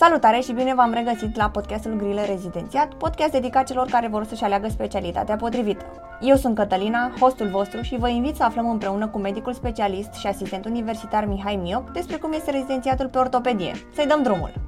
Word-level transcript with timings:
Salutare 0.00 0.40
și 0.40 0.52
bine 0.52 0.74
v-am 0.74 0.92
regăsit 0.92 1.36
la 1.36 1.50
podcastul 1.50 1.96
Grile 1.96 2.24
Rezidențiat, 2.24 2.94
podcast 2.94 3.30
dedicat 3.30 3.66
celor 3.66 3.86
care 3.86 4.08
vor 4.08 4.24
să-și 4.24 4.44
aleagă 4.44 4.68
specialitatea 4.68 5.36
potrivită. 5.36 5.84
Eu 6.20 6.36
sunt 6.36 6.54
Cătălina, 6.54 7.12
hostul 7.20 7.48
vostru 7.48 7.82
și 7.82 7.96
vă 7.96 8.08
invit 8.08 8.36
să 8.36 8.42
aflăm 8.42 8.70
împreună 8.70 9.08
cu 9.08 9.18
medicul 9.18 9.52
specialist 9.52 10.12
și 10.12 10.26
asistent 10.26 10.64
universitar 10.64 11.24
Mihai 11.26 11.56
Mioc 11.56 11.90
despre 11.90 12.16
cum 12.16 12.32
este 12.32 12.50
rezidențiatul 12.50 13.08
pe 13.08 13.18
ortopedie. 13.18 13.72
Să-i 13.94 14.06
dăm 14.06 14.22
drumul! 14.22 14.67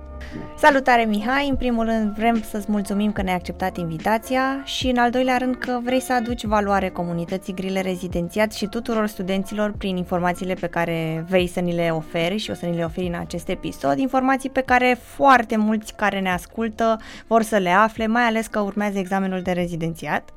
Salutare 0.57 1.05
Mihai, 1.05 1.49
în 1.49 1.57
primul 1.57 1.85
rând 1.85 2.15
vrem 2.15 2.43
să-ți 2.43 2.71
mulțumim 2.71 3.13
că 3.13 3.23
ne-ai 3.23 3.35
acceptat 3.35 3.77
invitația 3.77 4.65
și 4.65 4.87
în 4.87 4.97
al 4.97 5.11
doilea 5.11 5.37
rând 5.37 5.57
că 5.57 5.81
vrei 5.85 6.01
să 6.01 6.13
aduci 6.13 6.45
valoare 6.45 6.89
comunității 6.89 7.55
Grile 7.55 7.81
Rezidențiat 7.81 8.53
și 8.53 8.67
tuturor 8.67 9.07
studenților 9.07 9.73
prin 9.79 9.97
informațiile 9.97 10.55
pe 10.55 10.67
care 10.67 11.25
vei 11.29 11.47
să 11.47 11.61
ni 11.61 11.75
le 11.75 11.91
oferi 11.93 12.37
și 12.37 12.51
o 12.51 12.55
să 12.55 12.67
ni 12.67 12.77
le 12.77 12.85
oferi 12.85 13.07
în 13.07 13.15
acest 13.15 13.49
episod, 13.49 13.99
informații 13.99 14.51
pe 14.51 14.63
care 14.63 14.99
foarte 15.01 15.57
mulți 15.57 15.95
care 15.95 16.21
ne 16.21 16.31
ascultă 16.31 16.97
vor 17.27 17.43
să 17.43 17.57
le 17.57 17.71
afle, 17.71 18.07
mai 18.07 18.23
ales 18.23 18.47
că 18.47 18.61
urmează 18.61 18.99
examenul 18.99 19.43
de 19.43 19.53
rezidențiat. 19.53 20.35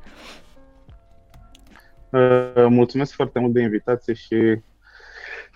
Uh, 2.10 2.66
mulțumesc 2.70 3.14
foarte 3.14 3.40
mult 3.40 3.54
de 3.54 3.62
invitație 3.62 4.14
și 4.14 4.60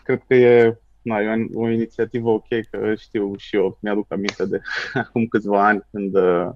cred 0.04 0.22
că 0.28 0.36
e 0.36 0.78
na, 1.08 1.22
e 1.22 1.48
o, 1.54 1.62
o 1.62 1.70
inițiativă 1.70 2.30
ok, 2.30 2.48
că 2.72 2.96
știu 2.96 3.36
și 3.38 3.56
eu, 3.56 3.78
mi-aduc 3.82 4.12
aminte 4.12 4.46
de 4.46 4.62
acum 4.94 5.26
câțiva 5.26 5.68
ani 5.68 5.84
când 5.92 6.16
uh, 6.16 6.50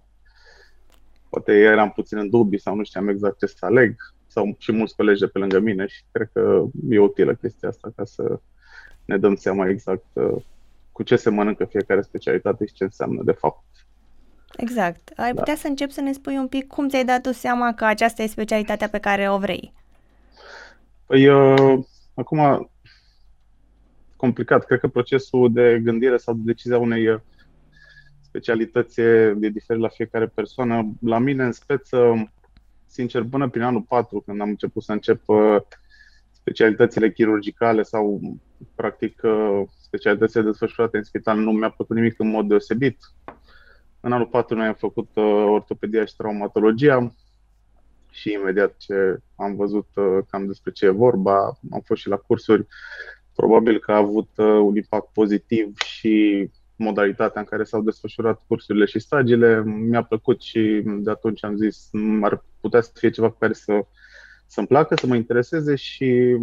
poate 1.30 1.52
eram 1.52 1.92
puțin 1.92 2.18
în 2.18 2.30
dubii 2.30 2.60
sau 2.60 2.76
nu 2.76 2.84
știam 2.84 3.08
exact 3.08 3.40
ce 3.40 3.46
să 3.46 3.66
aleg 3.66 3.96
sau 4.28 4.56
și 4.58 4.72
mulți 4.72 4.96
colegi 4.96 5.20
de 5.20 5.28
pe 5.28 5.40
lângă 5.40 5.60
mine 5.60 5.88
și 5.88 6.04
cred 6.12 6.30
că 6.34 6.64
e 6.90 7.00
utilă 7.00 7.34
chestia 7.34 7.70
asta 7.70 7.92
ca 7.96 8.06
să 8.06 8.40
ne 9.06 9.18
dăm 9.18 9.36
seama 9.36 9.68
exact 9.68 10.06
uh, 10.14 10.44
cu 10.92 11.04
ce 11.04 11.16
se 11.16 11.30
mănâncă 11.30 11.66
fiecare 11.66 12.02
specialitate 12.02 12.66
și 12.66 12.74
ce 12.74 12.84
înseamnă 12.84 13.22
de 13.24 13.32
fapt. 13.32 13.64
Exact. 14.58 15.12
Ai 15.16 15.34
da. 15.34 15.40
putea 15.40 15.56
să 15.56 15.68
începi 15.68 15.94
să 15.94 16.02
ne 16.02 16.12
spui 16.12 16.38
un 16.38 16.48
pic 16.48 16.68
cum 16.68 16.90
ți-ai 16.90 17.06
dat 17.06 17.22
tu 17.22 17.32
seama 17.32 17.74
că 17.74 17.86
aceasta 17.86 18.24
e 18.24 18.28
specialitatea 18.28 18.90
pe 18.90 19.00
care 19.00 19.30
o 19.30 19.38
vrei? 19.38 19.74
Păi, 21.06 21.28
uh, 21.28 21.80
acum 22.14 22.70
complicat. 24.22 24.66
Cred 24.66 24.80
că 24.80 24.88
procesul 24.88 25.52
de 25.54 25.80
gândire 25.84 26.18
sau 26.18 26.34
de 26.34 26.42
decizia 26.46 26.78
unei 26.78 27.08
uh, 27.08 27.20
specialități 28.22 29.00
e 29.00 29.34
diferit 29.34 29.82
la 29.82 29.88
fiecare 29.88 30.28
persoană. 30.28 30.92
La 31.02 31.20
mine, 31.20 31.44
în 31.44 31.52
speță, 31.52 32.32
sincer, 32.86 33.24
până 33.24 33.50
prin 33.50 33.62
anul 33.62 33.82
4, 33.82 34.22
când 34.26 34.42
am 34.42 34.50
început 34.50 34.84
să 34.84 34.92
încep 34.92 35.22
uh, 35.26 35.58
specialitățile 36.32 37.12
chirurgicale 37.12 37.82
sau, 37.82 38.22
practic, 38.76 39.22
uh, 39.24 39.62
specialitățile 39.82 40.42
desfășurate 40.42 40.98
în 40.98 41.04
spital, 41.04 41.38
nu 41.38 41.52
mi-a 41.52 41.70
plăcut 41.70 41.96
nimic 41.96 42.20
în 42.20 42.30
mod 42.30 42.48
deosebit. 42.48 42.98
În 44.00 44.12
anul 44.12 44.28
4 44.28 44.56
noi 44.56 44.68
am 44.68 44.74
făcut 44.74 45.10
ortopedia 45.46 46.06
și 46.06 46.16
traumatologia 46.16 47.14
și 48.10 48.32
imediat 48.32 48.78
ce 48.78 49.18
am 49.36 49.56
văzut 49.56 49.88
cam 50.30 50.48
despre 50.48 50.72
ce 50.72 50.86
e 50.86 50.90
vorba, 50.90 51.60
am 51.72 51.82
fost 51.86 52.02
și 52.02 52.08
la 52.08 52.16
cursuri 52.16 52.68
Probabil 53.42 53.80
că 53.80 53.92
a 53.92 53.96
avut 53.96 54.30
uh, 54.36 54.46
un 54.46 54.76
impact 54.76 55.08
pozitiv 55.14 55.78
și 55.78 56.48
modalitatea 56.76 57.42
în 57.42 57.48
care 57.48 57.64
s-au 57.64 57.82
desfășurat 57.82 58.42
cursurile 58.48 58.86
și 58.86 59.00
stagiile. 59.00 59.64
Mi-a 59.66 60.04
plăcut 60.04 60.42
și 60.42 60.82
de 60.86 61.10
atunci 61.10 61.44
am 61.44 61.56
zis 61.56 61.90
ar 62.22 62.44
putea 62.60 62.82
să 62.82 62.92
fie 62.94 63.10
ceva 63.10 63.30
cu 63.30 63.38
care 63.40 63.54
să, 63.54 63.86
să-mi 64.46 64.68
placă, 64.68 64.96
să 64.96 65.08
mă 65.08 65.16
intereseze 65.16 65.76
și 65.76 66.38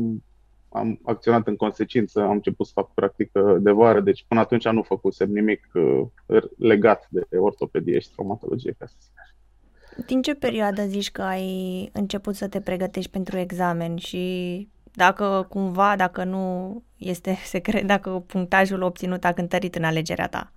am 0.68 1.00
acționat 1.02 1.46
în 1.46 1.56
consecință, 1.56 2.20
am 2.20 2.30
început 2.30 2.66
să 2.66 2.72
fac 2.74 2.94
practică 2.94 3.58
de 3.60 3.70
vară, 3.70 4.00
deci 4.00 4.24
până 4.28 4.40
atunci 4.40 4.68
nu 4.68 4.82
făcusem 4.82 5.30
nimic 5.30 5.68
uh, 5.74 6.42
legat 6.56 7.08
de 7.10 7.36
ortopedie 7.36 7.98
și 7.98 8.10
traumatologie, 8.10 8.74
ca 8.78 8.86
să 8.86 8.94
zic 9.00 10.06
Din 10.06 10.22
ce 10.22 10.34
perioadă 10.34 10.82
zici 10.82 11.10
că 11.10 11.22
ai 11.22 11.90
început 11.92 12.34
să 12.34 12.48
te 12.48 12.60
pregătești 12.60 13.10
pentru 13.10 13.38
examen 13.38 13.96
și 13.96 14.68
dacă 14.98 15.46
cumva, 15.48 15.96
dacă 15.96 16.24
nu 16.24 16.82
este 16.96 17.36
secret, 17.54 17.86
dacă 17.86 18.24
punctajul 18.26 18.82
obținut 18.82 19.24
a 19.24 19.32
cântărit 19.32 19.74
în 19.74 19.84
alegerea 19.84 20.28
ta? 20.28 20.52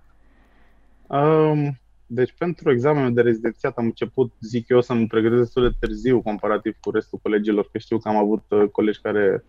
Um, 1.06 1.80
deci 2.06 2.34
pentru 2.38 2.70
examenul 2.70 3.14
de 3.14 3.20
rezidențiat 3.20 3.76
am 3.76 3.84
început, 3.84 4.32
zic 4.40 4.68
eu, 4.68 4.80
să 4.80 4.94
mă 4.94 5.06
pregătesc 5.06 5.40
destul 5.42 5.62
de 5.62 5.76
târziu 5.86 6.22
comparativ 6.22 6.76
cu 6.80 6.90
restul 6.90 7.18
colegilor, 7.22 7.68
că 7.72 7.78
știu 7.78 7.98
că 7.98 8.08
am 8.08 8.16
avut 8.16 8.44
uh, 8.48 8.68
colegi 8.72 9.00
care 9.00 9.44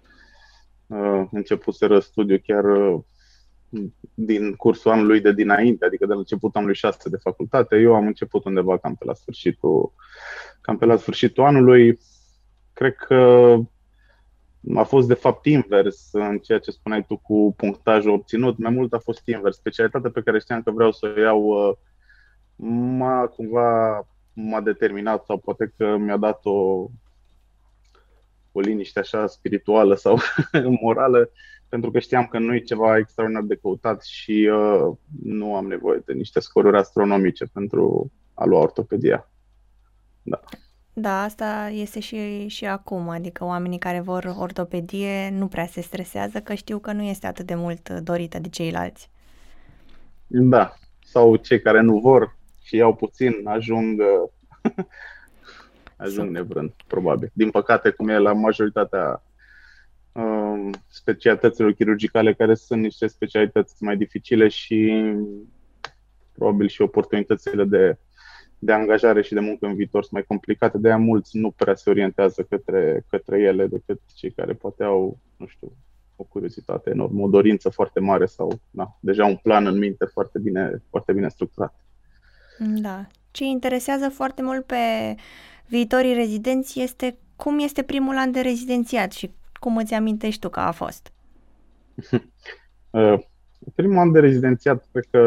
uh, 0.88 1.24
începuseră 1.31 2.00
studiu 2.00 2.38
chiar 2.46 2.64
uh, 2.66 3.00
din 4.14 4.54
cursul 4.54 4.92
anului 4.92 5.22
de 5.22 5.34
dinainte, 5.34 5.86
adică 5.86 6.06
de 6.06 6.14
la 6.14 6.20
începutul 6.20 6.60
anului 6.60 6.75
6 6.75 7.10
de 7.10 7.18
facultate. 7.18 7.75
Eu 7.78 7.96
am 7.96 8.08
început 8.08 8.46
undeva 8.46 8.78
cam 8.78 8.96
pe 8.96 9.06
la 9.06 9.14
sfârșitul, 9.14 9.94
cam 10.62 10.78
pe 10.78 10.86
la 10.86 10.96
sfârșitul 10.96 11.44
anului. 11.44 12.00
Cred 12.74 12.96
că 12.96 13.56
a 14.75 14.84
fost 14.84 15.07
de 15.07 15.13
fapt 15.13 15.46
invers 15.46 16.09
în 16.12 16.38
ceea 16.38 16.59
ce 16.59 16.72
spuneai 16.72 17.06
tu 17.06 17.18
cu 17.18 17.53
punctajul 17.57 18.12
obținut. 18.12 18.57
Mai 18.57 18.72
mult 18.72 18.94
a 18.94 19.00
fost 19.00 19.28
invers. 19.28 19.56
Specialitatea 19.56 20.12
pe 20.12 20.22
care 20.22 20.40
știam 20.40 20.62
că 20.62 20.72
vreau 20.72 20.91
să 20.91 21.13
o 21.16 21.19
iau 21.19 21.41
uh, 21.41 21.75
m-a 22.56 23.28
cumva 23.28 24.00
m-a 24.34 24.62
determinat 24.62 25.25
sau 25.25 25.38
poate 25.38 25.74
că 25.78 25.97
mi-a 25.97 26.18
dat 26.18 26.46
o, 26.46 26.90
o 28.51 28.59
liniște 28.59 29.00
așa 29.00 29.28
spirituală 29.28 29.96
sau 29.96 30.18
morală, 30.81 31.30
pentru 31.69 31.91
că 31.91 32.00
știam 32.00 32.25
că 32.25 32.40
nu 32.40 32.56
e 32.56 32.59
ceva 32.59 32.97
extraordinar 32.97 33.44
de 33.44 33.56
căutat 33.56 34.03
și 34.03 34.50
uh, 34.51 34.95
nu 35.24 35.56
am 35.56 35.68
nevoie 35.68 36.01
de 36.06 36.13
niște 36.13 36.40
scoruri 36.40 36.78
astronomice 36.78 37.45
pentru 37.45 38.12
a 38.34 38.45
lua 38.45 38.59
ortopedia. 38.59 39.31
Da. 40.22 40.40
Da, 40.94 41.24
asta 41.24 41.70
este 41.70 42.00
și, 42.00 42.48
și 42.48 42.66
acum, 42.66 43.09
adică 43.09 43.46
oamenii 43.46 43.80
care 43.80 44.00
vor 44.00 44.36
ortopedie 44.38 45.30
nu 45.30 45.48
prea 45.48 45.66
se 45.66 45.81
stresează 45.81 46.42
că 46.42 46.54
știu 46.54 46.80
că 46.80 46.92
nu 46.92 47.02
este 47.02 47.28
atât 47.28 47.46
de 47.46 47.56
mult 47.56 47.90
dorită 47.90 48.40
de 48.40 48.50
ceilalți. 48.50 49.09
Da, 50.28 50.74
sau 51.04 51.36
cei 51.36 51.62
care 51.62 51.81
nu 51.81 52.00
vor 52.00 52.38
și 52.64 52.76
iau 52.76 52.96
puțin 52.96 53.34
ajung 53.44 54.02
ajung 55.98 56.30
nevrând, 56.30 56.74
probabil. 56.88 57.31
Din 57.34 57.50
păcate, 57.52 57.90
cum 57.90 58.10
e 58.10 58.18
la 58.18 58.34
majoritatea 58.34 59.24
um, 60.12 60.72
specialităților 60.88 61.72
chirurgicale, 61.72 62.34
care 62.34 62.56
sunt 62.56 62.81
niște 62.81 63.08
specialități 63.08 63.84
mai 63.84 63.98
dificile 63.98 64.48
și 64.48 65.04
probabil 66.31 66.68
și 66.68 66.81
oportunitățile 66.81 67.64
de 67.64 67.98
de 68.63 68.72
angajare 68.72 69.22
și 69.22 69.34
de 69.34 69.40
muncă 69.40 69.66
în 69.66 69.75
viitor 69.75 70.01
sunt 70.01 70.13
mai 70.13 70.24
complicate, 70.24 70.78
de 70.78 70.88
aia 70.88 70.97
mulți 70.97 71.38
nu 71.38 71.51
prea 71.51 71.75
se 71.75 71.90
orientează 71.90 72.44
către, 72.44 73.06
către 73.09 73.40
ele 73.40 73.68
decât 73.68 74.00
cei 74.16 74.31
care 74.31 74.53
poate 74.53 74.84
au, 74.84 75.18
nu 75.38 75.46
știu, 75.47 75.72
o 76.16 76.24
curiozitate 76.24 76.90
enormă, 76.90 77.24
o 77.24 77.29
dorință 77.29 77.69
foarte 77.69 78.00
mare 78.00 78.25
sau 78.25 78.59
na, 78.69 78.97
deja 79.00 79.25
un 79.25 79.35
plan 79.35 79.66
în 79.66 79.78
minte 79.78 80.06
foarte 80.06 80.40
bine, 80.40 80.81
foarte 80.90 81.13
bine 81.13 81.28
structurat. 81.28 81.75
Da. 82.59 83.07
Ce 83.31 83.44
interesează 83.44 84.09
foarte 84.09 84.41
mult 84.41 84.66
pe 84.66 84.75
viitorii 85.68 86.13
rezidenți 86.13 86.81
este 86.81 87.18
cum 87.35 87.59
este 87.59 87.84
primul 87.84 88.18
an 88.18 88.31
de 88.31 88.40
rezidențiat 88.40 89.12
și 89.12 89.31
cum 89.59 89.78
îți 89.78 89.94
amintești 89.94 90.40
tu 90.40 90.50
că 90.50 90.59
a 90.59 90.72
fost? 90.72 91.12
Uh, 92.94 93.19
primul 93.75 93.97
an 93.97 94.12
de 94.12 94.19
rezidențiat, 94.19 94.88
cred 94.91 95.06
că, 95.12 95.19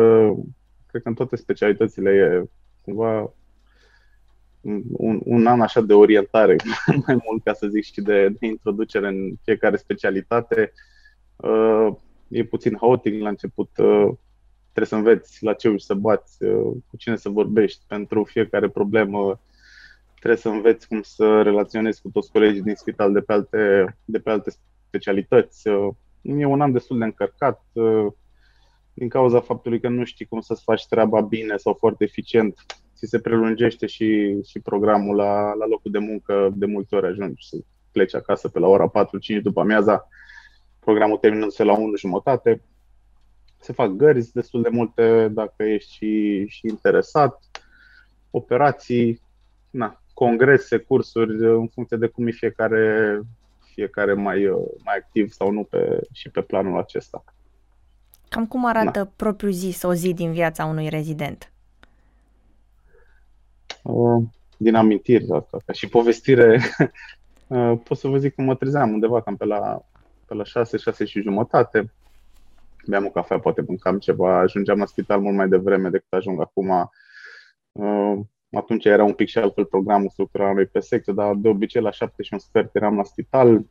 cred 0.86 1.02
că 1.02 1.08
în 1.08 1.14
toate 1.14 1.36
specialitățile 1.36 2.10
e 2.10 2.48
cumva 2.86 3.32
un, 4.92 5.20
un 5.24 5.46
an 5.46 5.60
așa 5.60 5.80
de 5.80 5.94
orientare, 5.94 6.56
mai 7.06 7.18
mult 7.24 7.42
ca 7.44 7.52
să 7.52 7.66
zic, 7.66 7.84
și 7.84 8.00
de, 8.00 8.28
de 8.28 8.46
introducere 8.46 9.08
în 9.08 9.32
fiecare 9.42 9.76
specialitate. 9.76 10.72
Uh, 11.36 11.88
e 12.28 12.44
puțin 12.44 12.76
haotic 12.80 13.20
la 13.20 13.28
început. 13.28 13.70
Uh, 13.76 14.08
trebuie 14.72 14.86
să 14.86 14.94
înveți 14.94 15.44
la 15.44 15.52
ce 15.52 15.68
uși 15.68 15.84
să 15.84 15.94
bați, 15.94 16.44
uh, 16.44 16.76
cu 16.90 16.96
cine 16.96 17.16
să 17.16 17.28
vorbești 17.28 17.84
pentru 17.86 18.24
fiecare 18.24 18.68
problemă. 18.68 19.40
Trebuie 20.18 20.40
să 20.40 20.48
înveți 20.48 20.88
cum 20.88 21.02
să 21.02 21.42
relaționezi 21.42 22.02
cu 22.02 22.08
toți 22.08 22.30
colegii 22.30 22.62
din 22.62 22.74
spital 22.74 23.12
de 23.12 23.20
pe 23.20 23.32
alte, 23.32 23.96
de 24.04 24.18
pe 24.18 24.30
alte 24.30 24.52
specialități. 24.88 25.68
Uh, 25.68 25.88
e 26.22 26.44
un 26.44 26.60
an 26.60 26.72
destul 26.72 26.98
de 26.98 27.04
încărcat. 27.04 27.62
Uh, 27.72 28.06
din 28.96 29.08
cauza 29.08 29.40
faptului 29.40 29.80
că 29.80 29.88
nu 29.88 30.04
știi 30.04 30.26
cum 30.26 30.40
să-ți 30.40 30.62
faci 30.62 30.86
treaba 30.86 31.20
bine 31.20 31.56
sau 31.56 31.76
foarte 31.78 32.04
eficient, 32.04 32.58
ți 32.94 33.06
se 33.06 33.20
prelungește 33.20 33.86
și, 33.86 34.40
și 34.42 34.60
programul 34.60 35.16
la, 35.16 35.54
la 35.54 35.66
locul 35.66 35.90
de 35.90 35.98
muncă, 35.98 36.52
de 36.54 36.66
multe 36.66 36.96
ori 36.96 37.06
ajungi 37.06 37.48
să 37.48 37.56
pleci 37.92 38.14
acasă 38.14 38.48
pe 38.48 38.58
la 38.58 38.66
ora 38.66 38.90
4-5 38.90 39.42
după 39.42 39.60
amiaza, 39.60 40.08
programul 40.78 41.16
terminându-se 41.16 41.62
la 41.62 41.72
1 41.72 41.96
jumătate. 41.96 42.62
Se 43.60 43.72
fac 43.72 43.90
gărzi 43.90 44.32
destul 44.32 44.62
de 44.62 44.68
multe 44.68 45.28
dacă 45.28 45.62
ești 45.62 45.92
și, 45.92 46.44
și 46.48 46.66
interesat, 46.66 47.40
operații, 48.30 49.20
na, 49.70 50.02
congrese, 50.14 50.78
cursuri, 50.78 51.46
în 51.46 51.68
funcție 51.68 51.96
de 51.96 52.06
cum 52.06 52.26
e 52.26 52.30
fiecare, 52.30 53.20
fiecare 53.74 54.12
mai, 54.12 54.50
mai 54.84 54.96
activ 54.96 55.30
sau 55.30 55.50
nu 55.50 55.64
pe, 55.64 56.00
și 56.12 56.30
pe 56.30 56.40
planul 56.40 56.78
acesta. 56.78 57.24
Cam 58.28 58.46
cum 58.46 58.66
arată 58.66 58.98
da. 58.98 59.10
propriu 59.16 59.50
zis 59.50 59.82
o 59.82 59.94
zi 59.94 60.14
din 60.14 60.32
viața 60.32 60.64
unui 60.64 60.88
rezident? 60.88 61.52
Uh, 63.82 64.22
din 64.56 64.74
amintiri, 64.74 65.32
asta, 65.32 65.58
ca 65.66 65.72
și 65.72 65.88
povestire, 65.88 66.60
uh, 67.46 67.78
pot 67.84 67.98
să 67.98 68.08
vă 68.08 68.18
zic 68.18 68.34
că 68.34 68.42
mă 68.42 68.54
trezeam 68.54 68.92
undeva 68.92 69.22
cam 69.22 69.36
pe 69.36 69.44
la, 69.44 69.80
pe 70.26 70.34
la 70.34 70.44
6, 70.44 70.76
6 70.76 71.04
și 71.04 71.20
jumătate, 71.20 71.92
beam 72.86 73.04
o 73.04 73.10
cafea, 73.10 73.38
poate 73.38 73.64
mâncam 73.66 73.98
ceva, 73.98 74.38
ajungeam 74.38 74.78
la 74.78 74.86
spital 74.86 75.20
mult 75.20 75.36
mai 75.36 75.48
devreme 75.48 75.88
decât 75.88 76.12
ajung 76.12 76.40
acum. 76.40 76.90
Uh, 77.72 78.18
atunci 78.50 78.84
era 78.84 79.04
un 79.04 79.12
pic 79.12 79.28
și 79.28 79.38
altfel 79.38 79.64
programul 79.64 80.08
structural 80.08 80.54
lui 80.54 80.66
pe 80.66 80.80
secție, 80.80 81.12
dar 81.12 81.34
de 81.34 81.48
obicei 81.48 81.82
la 81.82 81.90
7 81.90 82.22
și 82.22 82.32
un 82.32 82.38
sfert 82.38 82.74
eram 82.74 82.96
la 82.96 83.04
spital, 83.04 83.66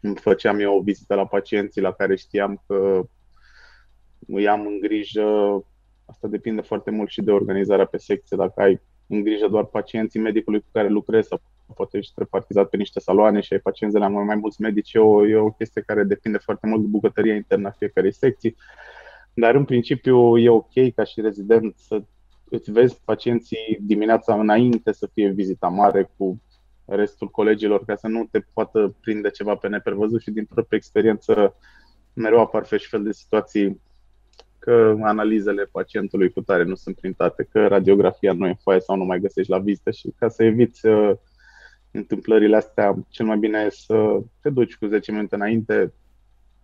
îmi 0.00 0.16
făceam 0.16 0.60
eu 0.60 0.76
o 0.76 0.82
vizită 0.82 1.14
la 1.14 1.26
pacienții 1.26 1.80
la 1.80 1.92
care 1.92 2.16
știam 2.16 2.62
că 2.66 3.02
îi 4.26 4.48
am 4.48 4.66
în 4.66 4.78
grijă. 4.80 5.24
Asta 6.04 6.28
depinde 6.28 6.60
foarte 6.60 6.90
mult 6.90 7.10
și 7.10 7.22
de 7.22 7.30
organizarea 7.30 7.86
pe 7.86 7.98
secție. 7.98 8.36
Dacă 8.36 8.60
ai 8.60 8.80
în 9.06 9.22
grijă 9.22 9.48
doar 9.48 9.64
pacienții 9.64 10.20
medicului 10.20 10.60
cu 10.60 10.66
care 10.72 10.88
lucrezi 10.88 11.28
sau 11.28 11.40
poate 11.74 11.98
ești 11.98 12.12
repartizat 12.16 12.68
pe 12.68 12.76
niște 12.76 13.00
saloane 13.00 13.40
și 13.40 13.52
ai 13.52 13.58
pacienți 13.58 13.96
la 13.96 14.08
mai, 14.08 14.24
mai 14.24 14.36
mulți 14.36 14.60
medici, 14.60 14.92
e 14.92 14.98
o, 14.98 15.26
e 15.26 15.36
o 15.36 15.50
chestie 15.50 15.82
care 15.86 16.04
depinde 16.04 16.38
foarte 16.38 16.66
mult 16.66 16.80
de 16.80 16.86
bucătăria 16.86 17.34
internă 17.34 17.68
a 17.68 17.70
fiecarei 17.70 18.12
secții. 18.12 18.56
Dar 19.34 19.54
în 19.54 19.64
principiu 19.64 20.38
e 20.38 20.48
ok 20.48 20.94
ca 20.94 21.04
și 21.04 21.20
rezident 21.20 21.76
să 21.78 22.02
îți 22.48 22.70
vezi 22.70 23.00
pacienții 23.04 23.78
dimineața 23.80 24.34
înainte 24.34 24.92
să 24.92 25.08
fie 25.12 25.28
vizita 25.28 25.68
mare 25.68 26.10
cu 26.16 26.42
restul 26.84 27.28
colegilor 27.28 27.84
ca 27.84 27.96
să 27.96 28.06
nu 28.06 28.28
te 28.30 28.40
poată 28.52 28.96
prinde 29.00 29.30
ceva 29.30 29.54
pe 29.54 29.68
neprevăzut 29.68 30.20
și 30.20 30.30
din 30.30 30.44
proprie 30.44 30.78
experiență 30.78 31.56
mereu 32.12 32.40
apar 32.40 32.64
fel 32.64 32.78
și 32.78 32.88
fel 32.88 33.02
de 33.02 33.12
situații 33.12 33.80
că 34.66 34.96
analizele 35.02 35.64
pacientului 35.64 36.30
cu 36.30 36.40
tare 36.40 36.64
nu 36.64 36.74
sunt 36.74 36.96
printate, 36.96 37.48
că 37.52 37.66
radiografia 37.66 38.32
nu 38.32 38.46
e 38.46 38.56
foaie 38.62 38.80
sau 38.80 38.96
nu 38.96 39.04
mai 39.04 39.20
găsești 39.20 39.50
la 39.50 39.58
vizită 39.58 39.90
și 39.90 40.14
ca 40.18 40.28
să 40.28 40.44
eviți 40.44 40.86
uh, 40.86 41.12
întâmplările 41.90 42.56
astea, 42.56 42.96
cel 43.08 43.26
mai 43.26 43.36
bine 43.36 43.58
e 43.58 43.70
să 43.70 44.20
te 44.40 44.50
duci 44.50 44.76
cu 44.76 44.86
10 44.86 45.12
minute 45.12 45.34
înainte, 45.34 45.92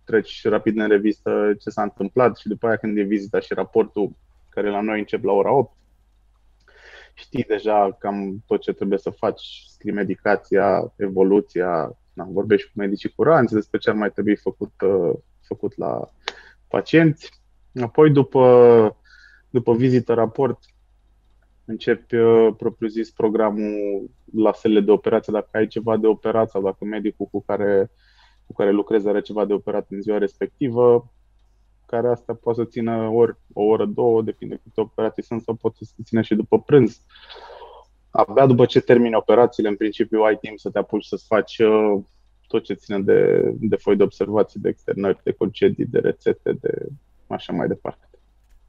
treci 0.03 0.43
rapid 0.43 0.77
în 0.77 0.87
revistă 0.87 1.53
ce 1.59 1.69
s-a 1.69 1.81
întâmplat 1.81 2.37
și 2.37 2.47
după 2.47 2.67
aia 2.67 2.75
când 2.75 2.97
e 2.97 3.01
vizita 3.01 3.39
și 3.39 3.53
raportul 3.53 4.11
care 4.49 4.69
la 4.69 4.81
noi 4.81 4.99
încep 4.99 5.23
la 5.23 5.31
ora 5.31 5.51
8, 5.51 5.75
știi 7.13 7.43
deja 7.43 7.95
cam 7.99 8.43
tot 8.47 8.61
ce 8.61 8.73
trebuie 8.73 8.97
să 8.97 9.09
faci, 9.09 9.63
scrii 9.67 9.93
medicația, 9.93 10.93
evoluția, 10.95 11.97
na, 12.13 12.27
vorbești 12.29 12.67
cu 12.67 12.73
medicii 12.75 13.13
curanți 13.15 13.53
despre 13.53 13.77
ce 13.77 13.89
ar 13.89 13.95
mai 13.95 14.11
trebui 14.11 14.35
făcut, 14.35 14.73
uh, 14.81 15.13
făcut 15.41 15.77
la 15.77 16.09
pacienți. 16.67 17.42
Apoi, 17.81 18.11
după, 18.11 18.97
după 19.49 19.73
vizită 19.73 20.13
raport, 20.13 20.59
începi 21.65 22.15
uh, 22.15 22.53
propriu-zis 22.57 23.11
programul 23.11 24.09
la 24.33 24.53
sele 24.53 24.79
de 24.79 24.91
operație, 24.91 25.33
dacă 25.33 25.49
ai 25.51 25.67
ceva 25.67 25.97
de 25.97 26.07
operat 26.07 26.49
sau 26.49 26.61
dacă 26.61 26.85
medicul 26.85 27.25
cu 27.25 27.41
care, 27.41 27.91
cu 28.45 28.53
care 28.53 28.71
lucrezi 28.71 29.07
are 29.07 29.21
ceva 29.21 29.45
de 29.45 29.53
operat 29.53 29.85
în 29.89 30.01
ziua 30.01 30.17
respectivă, 30.17 31.11
care 31.85 32.07
asta 32.07 32.33
poate 32.33 32.61
să 32.61 32.67
țină 32.67 33.07
ori 33.07 33.37
o 33.53 33.63
oră, 33.63 33.85
două, 33.85 34.21
depinde 34.21 34.59
câte 34.63 34.81
operații 34.81 35.23
sunt, 35.23 35.41
sau 35.41 35.53
poate 35.53 35.77
să 35.79 35.93
țină 36.03 36.21
și 36.21 36.35
după 36.35 36.59
prânz. 36.59 37.01
Abia 38.09 38.45
după 38.45 38.65
ce 38.65 38.79
termini 38.79 39.15
operațiile, 39.15 39.69
în 39.69 39.75
principiu 39.75 40.21
ai 40.21 40.37
timp 40.37 40.59
să 40.59 40.69
te 40.69 40.77
apuci 40.77 41.05
să-ți 41.05 41.25
faci 41.25 41.57
uh, 41.57 42.01
tot 42.47 42.63
ce 42.63 42.73
ține 42.73 42.99
de, 42.99 43.51
de 43.59 43.75
foi 43.75 43.95
de 43.95 44.03
observații, 44.03 44.59
de 44.59 44.69
externări, 44.69 45.23
de 45.23 45.31
concedii, 45.31 45.85
de 45.85 45.99
rețete, 45.99 46.51
de 46.51 46.87
așa 47.27 47.53
mai 47.53 47.67
departe. 47.67 48.09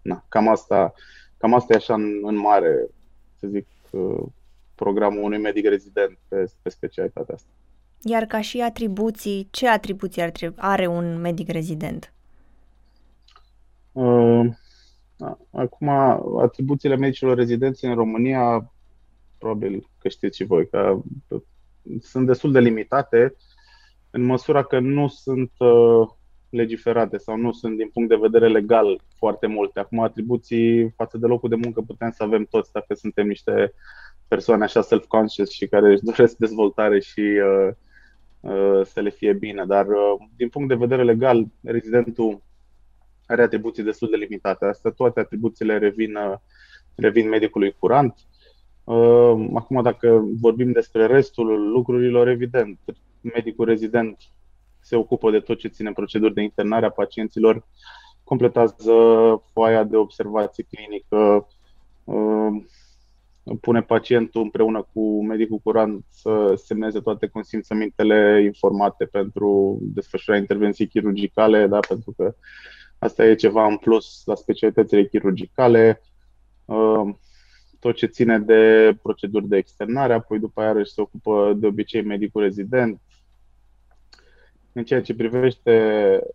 Na, 0.03 0.25
cam 0.29 0.49
asta, 0.49 0.93
cam 1.37 1.55
asta 1.55 1.73
e 1.73 1.77
așa 1.77 1.95
în, 1.95 2.21
în 2.23 2.37
mare, 2.37 2.89
să 3.39 3.47
zic, 3.47 3.67
uh, 3.91 4.23
programul 4.75 5.23
unui 5.23 5.39
medic 5.39 5.69
rezident 5.69 6.19
pe, 6.29 6.53
pe 6.62 6.69
specialitatea 6.69 7.35
asta. 7.35 7.49
Iar 8.03 8.25
ca 8.25 8.41
și 8.41 8.61
atribuții, 8.61 9.49
ce 9.51 9.69
atribuții 9.69 10.23
ar 10.23 10.31
trebui, 10.31 10.56
are 10.59 10.87
un 10.87 11.21
medic 11.21 11.49
rezident? 11.49 12.12
Uh, 13.93 14.47
acum, 15.51 15.89
atribuțiile 16.41 16.97
medicilor 16.97 17.37
rezidenți 17.37 17.85
în 17.85 17.95
România, 17.95 18.73
probabil 19.39 19.89
că 19.99 20.09
știți 20.09 20.37
și 20.37 20.45
voi, 20.45 20.69
că 20.69 21.01
sunt 22.01 22.27
destul 22.27 22.53
de 22.53 22.61
limitate 22.61 23.35
în 24.11 24.23
măsura 24.23 24.62
că 24.62 24.79
nu 24.79 25.09
sunt 25.09 25.51
uh, 25.59 26.09
legiferate 26.55 27.17
sau 27.17 27.37
nu 27.37 27.53
sunt 27.53 27.77
din 27.77 27.89
punct 27.93 28.09
de 28.09 28.19
vedere 28.21 28.49
legal 28.49 29.01
foarte 29.17 29.47
multe. 29.47 29.81
Acum 29.81 30.01
atribuții 30.01 30.91
față 30.97 31.19
de 31.19 31.27
locul 31.27 31.49
de 31.49 31.55
muncă 31.55 31.81
putem 31.81 32.11
să 32.11 32.23
avem 32.23 32.45
toți 32.51 32.73
dacă 32.73 32.95
suntem 32.95 33.27
niște 33.27 33.73
persoane 34.29 34.65
așa 34.65 34.83
self-conscious 34.83 35.51
și 35.51 35.67
care 35.67 35.91
își 35.91 36.03
doresc 36.03 36.37
dezvoltare 36.37 37.01
și 37.01 37.21
uh, 37.21 37.69
uh, 38.41 38.81
să 38.85 39.01
le 39.01 39.11
fie 39.11 39.33
bine. 39.33 39.65
Dar 39.65 39.87
uh, 39.87 40.27
din 40.37 40.49
punct 40.49 40.69
de 40.69 40.75
vedere 40.75 41.03
legal, 41.05 41.47
rezidentul 41.62 42.43
are 43.27 43.43
atribuții 43.43 43.83
destul 43.83 44.11
de 44.11 44.17
limitate. 44.17 44.65
Astea 44.65 44.91
toate 44.91 45.21
atribuțiile 45.21 45.79
revin, 45.79 46.17
uh, 46.17 46.35
revin 46.95 47.29
medicului 47.29 47.77
curant. 47.79 48.15
Uh, 48.85 49.47
acum, 49.55 49.83
dacă 49.83 50.25
vorbim 50.41 50.73
despre 50.73 51.06
restul 51.06 51.71
lucrurilor, 51.71 52.29
evident, 52.29 52.79
medicul 53.21 53.65
rezident 53.65 54.17
se 54.84 54.96
ocupă 54.96 55.31
de 55.31 55.40
tot 55.40 55.58
ce 55.58 55.69
ține 55.69 55.92
proceduri 55.92 56.34
de 56.34 56.42
internare 56.42 56.86
a 56.86 56.90
pacienților, 56.90 57.66
completează 58.25 58.92
foaia 59.52 59.84
de 59.84 59.96
observație 59.96 60.66
clinică, 60.70 61.48
uh, 62.04 62.64
pune 63.60 63.82
pacientul 63.82 64.42
împreună 64.42 64.88
cu 64.92 65.25
medicul 65.25 65.58
curant 65.58 66.04
să 66.08 66.60
semneze 66.64 67.00
toate 67.00 67.26
consimțămintele 67.26 68.42
informate 68.44 69.04
pentru 69.04 69.78
desfășurarea 69.82 70.40
intervenției 70.40 70.88
chirurgicale, 70.88 71.66
da, 71.66 71.78
pentru 71.88 72.14
că 72.16 72.34
asta 72.98 73.26
e 73.26 73.34
ceva 73.34 73.66
în 73.66 73.76
plus 73.76 74.22
la 74.25 74.34
specialitățile 74.34 75.06
chirurgicale, 75.06 76.02
uh, 76.64 77.14
tot 77.78 77.94
ce 77.94 78.06
ține 78.06 78.38
de 78.38 78.96
proceduri 79.02 79.48
de 79.48 79.56
externare, 79.56 80.12
apoi 80.12 80.38
după 80.38 80.60
aia 80.60 80.75
se 80.82 81.00
ocupă 81.00 81.52
de 81.56 81.66
obicei 81.66 82.02
medicul 82.02 82.42
rezident, 82.42 83.00
în 84.76 84.85
ceea 84.85 85.03
ce 85.03 85.15
privește 85.15 85.73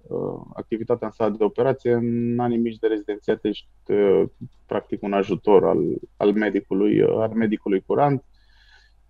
uh, 0.07 0.41
activitatea 0.53 1.07
în 1.07 1.13
sala 1.13 1.29
de 1.29 1.43
operație, 1.43 1.93
în 1.93 2.39
anii 2.39 2.57
mici 2.57 2.77
de 2.77 2.87
rezidențiat 2.87 3.43
ești 3.43 3.67
uh, 3.87 4.23
practic 4.65 5.03
un 5.03 5.13
ajutor 5.13 5.65
al, 5.65 5.77
al, 6.17 6.33
medicului, 6.33 7.01
uh, 7.01 7.17
al 7.17 7.31
medicului 7.33 7.83
curant. 7.85 8.23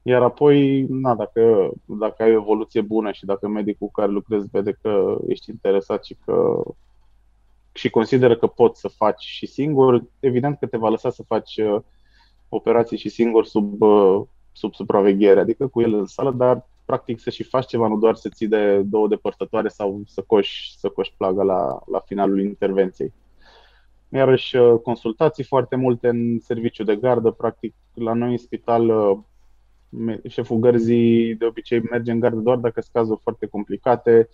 Iar 0.01 0.21
apoi, 0.21 0.85
na, 0.89 1.15
dacă, 1.15 1.71
dacă 1.85 2.23
ai 2.23 2.29
o 2.35 2.39
evoluție 2.39 2.81
bună 2.81 3.11
și 3.11 3.25
dacă 3.25 3.47
medicul 3.47 3.87
cu 3.87 3.93
care 3.93 4.11
lucrezi 4.11 4.47
vede 4.51 4.77
că 4.81 5.17
ești 5.27 5.49
interesat 5.49 6.03
și 6.03 6.17
că 6.25 6.63
și 7.73 7.89
consideră 7.89 8.37
că 8.37 8.47
poți 8.47 8.79
să 8.79 8.87
faci 8.87 9.23
și 9.23 9.45
singur, 9.45 10.03
evident 10.19 10.57
că 10.59 10.65
te 10.65 10.77
va 10.77 10.89
lăsa 10.89 11.09
să 11.09 11.23
faci 11.23 11.57
uh, 11.57 11.81
operații 12.49 12.97
și 12.97 13.09
singur 13.09 13.45
sub, 13.45 13.81
uh, 13.81 14.21
sub 14.51 14.73
supraveghere, 14.73 15.39
adică 15.39 15.67
cu 15.67 15.81
el 15.81 15.93
în 15.93 16.05
sală, 16.05 16.31
dar 16.31 16.68
practic 16.89 17.19
să 17.19 17.29
și 17.29 17.43
faci 17.43 17.65
ceva, 17.65 17.87
nu 17.87 17.97
doar 17.97 18.15
să 18.15 18.29
ții 18.29 18.47
de 18.47 18.81
două 18.81 19.07
depărtătoare 19.07 19.67
sau 19.67 20.01
să 20.05 20.21
coși, 20.27 20.77
să 20.77 20.89
coși 20.89 21.13
plaga 21.17 21.43
la, 21.43 21.79
la 21.91 21.99
finalul 21.99 22.39
intervenției. 22.41 23.13
Iarăși 24.09 24.55
uh, 24.55 24.79
consultații 24.83 25.43
foarte 25.43 25.75
multe 25.75 26.07
în 26.07 26.39
serviciu 26.39 26.83
de 26.83 26.95
gardă, 26.95 27.31
practic 27.31 27.73
la 27.93 28.13
noi 28.13 28.31
în 28.31 28.37
spital 28.37 28.89
uh, 28.89 29.17
șeful 30.27 30.57
gărzii 30.57 31.35
de 31.35 31.45
obicei 31.45 31.81
merge 31.81 32.11
în 32.11 32.19
gardă 32.19 32.39
doar 32.39 32.57
dacă 32.57 32.81
sunt 32.81 32.93
cazuri 32.93 33.19
foarte 33.23 33.45
complicate, 33.45 34.29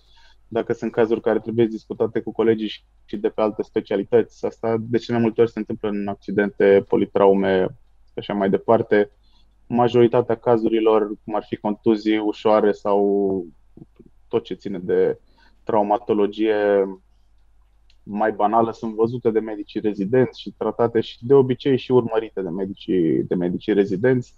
dacă 0.48 0.74
sunt 0.74 0.92
cazuri 0.92 1.22
care 1.22 1.40
trebuie 1.40 1.66
discutate 1.66 2.20
cu 2.20 2.32
colegii 2.32 2.72
și 3.06 3.18
de 3.18 3.30
pe 3.30 3.42
alte 3.42 3.64
specialități. 3.64 4.46
Asta 4.46 4.76
de 4.80 4.98
cele 4.98 5.18
mai 5.18 5.26
multe 5.26 5.42
ori 5.42 5.52
se 5.52 5.60
întâmplă 5.60 5.90
în 5.90 6.08
accidente, 6.08 6.86
politraume 6.88 7.68
și 8.06 8.14
așa 8.16 8.34
mai 8.34 8.50
departe 8.50 9.12
majoritatea 9.68 10.36
cazurilor, 10.36 11.12
cum 11.24 11.36
ar 11.36 11.44
fi 11.48 11.56
contuzii 11.56 12.18
ușoare 12.18 12.72
sau 12.72 13.46
tot 14.28 14.44
ce 14.44 14.54
ține 14.54 14.80
de 14.80 15.20
traumatologie 15.64 16.56
mai 18.04 18.32
banală, 18.32 18.72
sunt 18.72 18.94
văzute 18.94 19.32
de 19.32 19.40
medicii 19.40 19.80
rezidenți 19.80 20.42
și 20.42 20.54
tratate 20.58 21.02
și 21.02 21.26
de 21.26 21.34
obicei 21.34 21.78
și 21.78 21.92
urmărite 21.92 22.42
de 22.42 22.50
medicii, 22.50 23.24
de 23.24 23.36
medicii 23.36 23.74
rezidenți. 23.74 24.34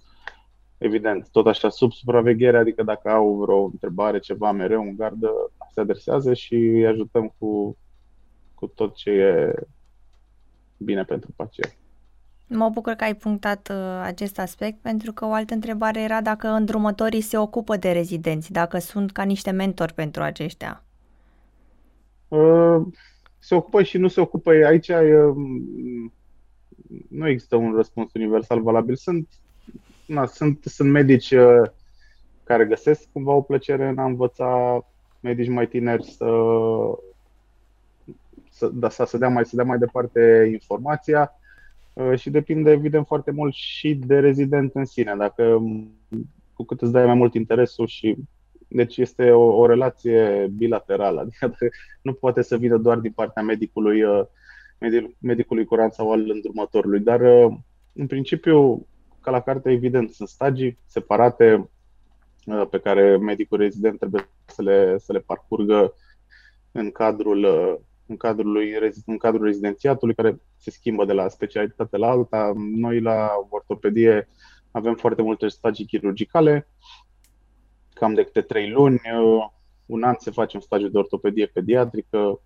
Evident, 0.77 1.29
tot 1.31 1.47
așa 1.47 1.69
sub 1.69 1.91
supraveghere, 1.91 2.57
adică 2.57 2.83
dacă 2.83 3.09
au 3.09 3.35
vreo 3.35 3.63
întrebare, 3.63 4.19
ceva 4.19 4.51
mereu 4.51 4.81
în 4.81 4.95
gardă, 4.95 5.31
se 5.73 5.79
adresează 5.79 6.33
și 6.33 6.53
îi 6.53 6.87
ajutăm 6.87 7.33
cu, 7.37 7.77
cu 8.53 8.67
tot 8.67 8.95
ce 8.95 9.09
e 9.09 9.53
bine 10.77 11.03
pentru 11.03 11.31
pacient. 11.35 11.77
Mă 12.49 12.69
bucur 12.69 12.93
că 12.93 13.03
ai 13.03 13.15
punctat 13.15 13.69
uh, 13.71 14.01
acest 14.03 14.39
aspect, 14.39 14.77
pentru 14.81 15.11
că 15.13 15.25
o 15.25 15.31
altă 15.31 15.53
întrebare 15.53 16.01
era 16.01 16.21
dacă 16.21 16.47
îndrumătorii 16.47 17.21
se 17.21 17.37
ocupă 17.37 17.77
de 17.77 17.91
rezidenți, 17.91 18.51
dacă 18.51 18.77
sunt 18.77 19.11
ca 19.11 19.23
niște 19.23 19.51
mentori 19.51 19.93
pentru 19.93 20.21
aceștia. 20.21 20.83
Uh, 22.27 22.81
se 23.39 23.55
ocupă 23.55 23.83
și 23.83 23.97
nu 23.97 24.07
se 24.07 24.21
ocupă. 24.21 24.51
Aici 24.51 24.91
nu 27.09 27.27
există 27.27 27.55
un 27.55 27.75
răspuns 27.75 28.13
universal 28.13 28.61
valabil. 28.61 28.95
Sunt, 28.95 29.27
na, 30.05 30.25
sunt, 30.25 30.63
sunt 30.63 30.91
medici 30.91 31.31
uh, 31.31 31.69
care 32.43 32.65
găsesc 32.65 33.11
cumva 33.11 33.31
o 33.31 33.41
plăcere 33.41 33.87
în 33.87 33.97
a 33.97 34.05
învăța 34.05 34.85
medici 35.19 35.49
mai 35.49 35.67
tineri 35.67 36.03
să, 36.03 36.27
să, 38.49 38.67
da, 38.67 38.89
să, 38.89 39.17
dea 39.17 39.29
mai, 39.29 39.45
să 39.45 39.55
dea 39.55 39.65
mai 39.65 39.77
departe 39.77 40.49
informația 40.51 41.31
uh, 41.33 41.46
și 42.15 42.29
depinde 42.29 42.71
evident 42.71 43.05
foarte 43.05 43.31
mult 43.31 43.53
și 43.53 43.93
de 43.93 44.19
rezident 44.19 44.75
în 44.75 44.85
sine. 44.85 45.15
Dacă 45.17 45.61
cu 46.53 46.63
cât 46.63 46.81
îți 46.81 46.91
dai 46.91 47.05
mai 47.05 47.15
mult 47.15 47.33
interesul 47.33 47.87
și 47.87 48.17
deci 48.67 48.97
este 48.97 49.31
o, 49.31 49.41
o 49.41 49.65
relație 49.65 50.51
bilaterală, 50.55 51.19
adică 51.39 51.69
nu 52.01 52.13
poate 52.13 52.41
să 52.41 52.57
vină 52.57 52.77
doar 52.77 52.97
din 52.97 53.11
partea 53.11 53.43
medicului, 53.43 54.03
uh, 54.03 54.25
medicului 55.19 55.65
curant 55.65 55.93
sau 55.93 56.11
al 56.11 56.29
îndrumătorului, 56.29 56.99
dar 56.99 57.21
uh, 57.21 57.57
în 57.93 58.07
principiu, 58.07 58.87
ca 59.21 59.31
la 59.31 59.41
carte, 59.41 59.71
evident, 59.71 60.09
sunt 60.09 60.27
stagii 60.27 60.77
separate 60.85 61.69
uh, 62.45 62.67
pe 62.69 62.79
care 62.79 63.17
medicul 63.17 63.57
rezident 63.57 63.99
trebuie 63.99 64.29
să 64.45 64.61
le, 64.61 64.97
să 64.97 65.13
le 65.13 65.19
parcurgă 65.19 65.93
în 66.71 66.91
cadrul, 66.91 67.45
în 68.07 68.17
cadrul, 68.17 68.51
lui, 68.51 68.73
în 69.05 69.17
cadrul 69.17 69.45
rezidențiatului, 69.45 70.15
care 70.15 70.41
se 70.57 70.71
schimbă 70.71 71.05
de 71.05 71.13
la 71.13 71.27
specialitate 71.27 71.97
la 71.97 72.09
alta. 72.09 72.53
Noi 72.55 73.01
la 73.01 73.29
ortopedie 73.49 74.27
avem 74.71 74.95
foarte 74.95 75.21
multe 75.21 75.47
stagii 75.47 75.85
chirurgicale, 75.85 76.67
cam 77.93 78.13
de 78.13 78.23
câte 78.23 78.41
trei 78.41 78.69
luni. 78.69 79.01
Uh, 79.21 79.45
un 79.85 80.03
an 80.03 80.15
se 80.17 80.31
face 80.31 80.55
un 80.55 80.61
stagiu 80.61 80.87
de 80.87 80.97
ortopedie 80.97 81.45
pediatrică, 81.45 82.41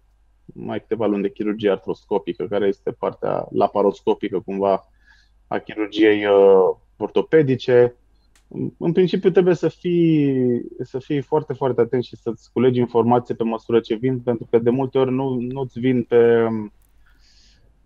mai 0.46 0.80
câteva 0.80 1.06
luni 1.06 1.22
de 1.22 1.32
chirurgie 1.32 1.72
artroscopică, 1.72 2.48
care 2.48 2.68
este 2.68 2.92
partea 2.92 3.48
laparoscopică 3.52 4.40
cumva 4.40 4.90
a 5.48 5.58
chirurgiei 5.58 6.26
uh, 6.26 6.76
ortopedice. 6.98 7.96
În 8.78 8.92
principiu 8.92 9.30
trebuie 9.30 9.56
să 9.56 9.68
fii, 9.68 10.62
să 10.80 11.00
fii 11.00 11.22
foarte, 11.22 11.54
foarte 11.54 11.82
atent 11.82 12.04
și 12.04 12.16
să-ți 12.16 12.52
culegi 12.54 12.80
informații 12.80 13.36
pe 13.36 13.44
măsură 13.44 13.80
ce 13.80 13.96
vin, 13.96 14.20
pentru 14.20 14.48
că 14.50 14.60
de 14.60 14.70
multe 14.70 14.98
ori 14.98 15.12
nu, 15.12 15.38
nu-ți 15.40 15.80
vin 15.80 16.04
pe, 16.04 16.48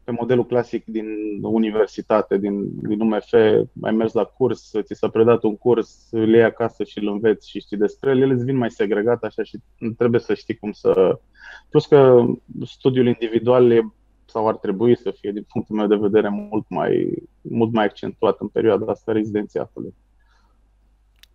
pe 0.04 0.12
modelul 0.12 0.46
clasic 0.46 0.86
din 0.86 1.06
universitate, 1.42 2.38
din, 2.38 2.88
din 2.88 3.00
UMF, 3.00 3.34
ai 3.82 3.92
mers 3.92 4.14
la 4.14 4.24
curs, 4.24 4.72
ți 4.82 4.94
s-a 4.94 5.10
predat 5.10 5.44
un 5.44 5.58
curs, 5.58 6.08
îl 6.12 6.34
iei 6.34 6.44
acasă 6.44 6.84
și 6.84 7.00
îl 7.00 7.08
înveți 7.08 7.50
și 7.50 7.60
știi 7.60 7.78
despre 7.78 8.10
el, 8.10 8.22
ele 8.22 8.34
îți 8.34 8.46
vin 8.46 8.58
mai 8.58 8.72
segregat 8.72 9.24
așa 9.24 9.44
și 9.44 9.58
trebuie 9.98 10.20
să 10.20 10.34
știi 10.34 10.56
cum 10.56 10.72
să... 10.72 11.20
Plus 11.70 11.86
că 11.86 12.26
studiul 12.66 13.08
individual 13.08 13.72
e, 13.72 13.94
sau 14.26 14.48
ar 14.48 14.56
trebui 14.56 14.98
să 14.98 15.12
fie, 15.20 15.32
din 15.32 15.46
punctul 15.50 15.76
meu 15.76 15.88
de 15.88 15.96
vedere, 15.96 16.30
mult 16.30 16.66
mai, 16.70 17.24
mult 17.42 17.74
mai 17.74 17.86
accentuat 17.86 18.40
în 18.40 18.48
perioada 18.48 18.92
asta 18.92 19.12
rezidențiatului. 19.12 19.94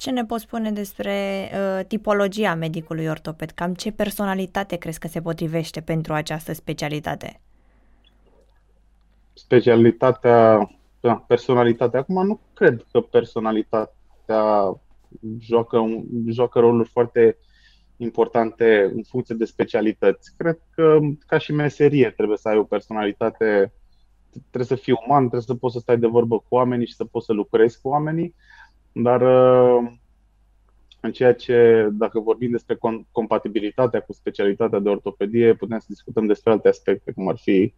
Ce 0.01 0.11
ne 0.11 0.25
poți 0.25 0.43
spune 0.43 0.71
despre 0.71 1.49
uh, 1.53 1.85
tipologia 1.87 2.55
medicului 2.55 3.07
ortoped? 3.07 3.51
Cam 3.51 3.75
ce 3.75 3.93
personalitate 3.93 4.77
crezi 4.77 4.99
că 4.99 5.09
se 5.09 5.21
potrivește 5.21 5.81
pentru 5.81 6.13
această 6.13 6.53
specialitate? 6.53 7.41
specialitatea, 9.45 10.71
da, 11.01 11.15
personalitatea. 11.15 12.01
Acum 12.01 12.27
nu 12.27 12.41
cred 12.55 12.87
că 12.93 13.01
personalitatea 13.01 14.81
joacă, 15.41 16.05
joacă 16.27 16.59
roluri 16.59 16.89
foarte 16.89 17.37
importante 17.97 18.91
în 18.95 19.03
funcție 19.03 19.35
de 19.35 19.45
specialități. 19.45 20.33
Cred 20.37 20.59
că 20.75 20.99
ca 21.27 21.39
și 21.39 21.53
meserie 21.53 22.11
trebuie 22.11 22.37
să 22.37 22.49
ai 22.49 22.57
o 22.57 22.65
personalitate, 22.65 23.73
trebuie 24.31 24.77
să 24.77 24.83
fii 24.85 25.01
uman, 25.07 25.21
trebuie 25.21 25.41
să 25.47 25.55
poți 25.55 25.75
să 25.75 25.81
stai 25.81 25.99
de 25.99 26.07
vorbă 26.07 26.39
cu 26.39 26.55
oamenii 26.55 26.87
și 26.87 26.95
să 26.95 27.05
poți 27.05 27.27
să 27.27 27.33
lucrezi 27.33 27.81
cu 27.81 27.89
oamenii, 27.89 28.35
dar 28.93 29.21
uh, 29.21 29.93
în 31.01 31.13
ceea 31.13 31.35
ce, 31.35 31.89
dacă 31.93 32.21
vorbim 32.21 32.51
despre 32.51 32.79
compatibilitatea 33.13 34.01
cu 34.01 34.13
specialitatea 34.13 34.79
de 34.79 34.89
ortopedie, 34.89 35.55
putem 35.55 35.79
să 35.79 35.87
discutăm 35.89 36.27
despre 36.27 36.51
alte 36.51 36.69
aspecte, 36.69 37.13
cum 37.13 37.29
ar 37.29 37.37
fi 37.37 37.73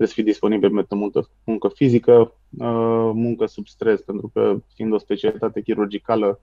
trebuie 0.00 0.08
să 0.08 0.14
fii 0.14 0.22
disponibil 0.22 0.70
pentru 0.70 0.96
muncă, 0.96 1.28
muncă 1.44 1.68
fizică, 1.68 2.34
uh, 2.58 3.10
muncă 3.14 3.46
sub 3.46 3.66
stres, 3.66 4.00
pentru 4.00 4.30
că 4.32 4.60
fiind 4.74 4.92
o 4.92 4.98
specialitate 4.98 5.60
chirurgicală, 5.60 6.40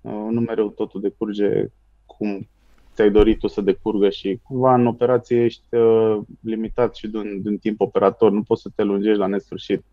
uh, 0.00 0.26
nu 0.30 0.40
mereu 0.40 0.68
totul 0.68 1.00
decurge 1.00 1.66
cum 2.06 2.48
ți-ai 2.94 3.10
dorit 3.10 3.38
tu 3.38 3.46
să 3.46 3.60
decurgă 3.60 4.08
și 4.08 4.40
cumva 4.42 4.74
în 4.74 4.86
operație 4.86 5.44
ești 5.44 5.74
uh, 5.74 6.18
limitat 6.40 6.94
și 6.94 7.08
din, 7.08 7.42
din 7.42 7.58
timp 7.58 7.80
operator, 7.80 8.30
nu 8.30 8.42
poți 8.42 8.62
să 8.62 8.70
te 8.74 8.82
lungești 8.82 9.18
la 9.18 9.26
nesfârșit 9.26 9.84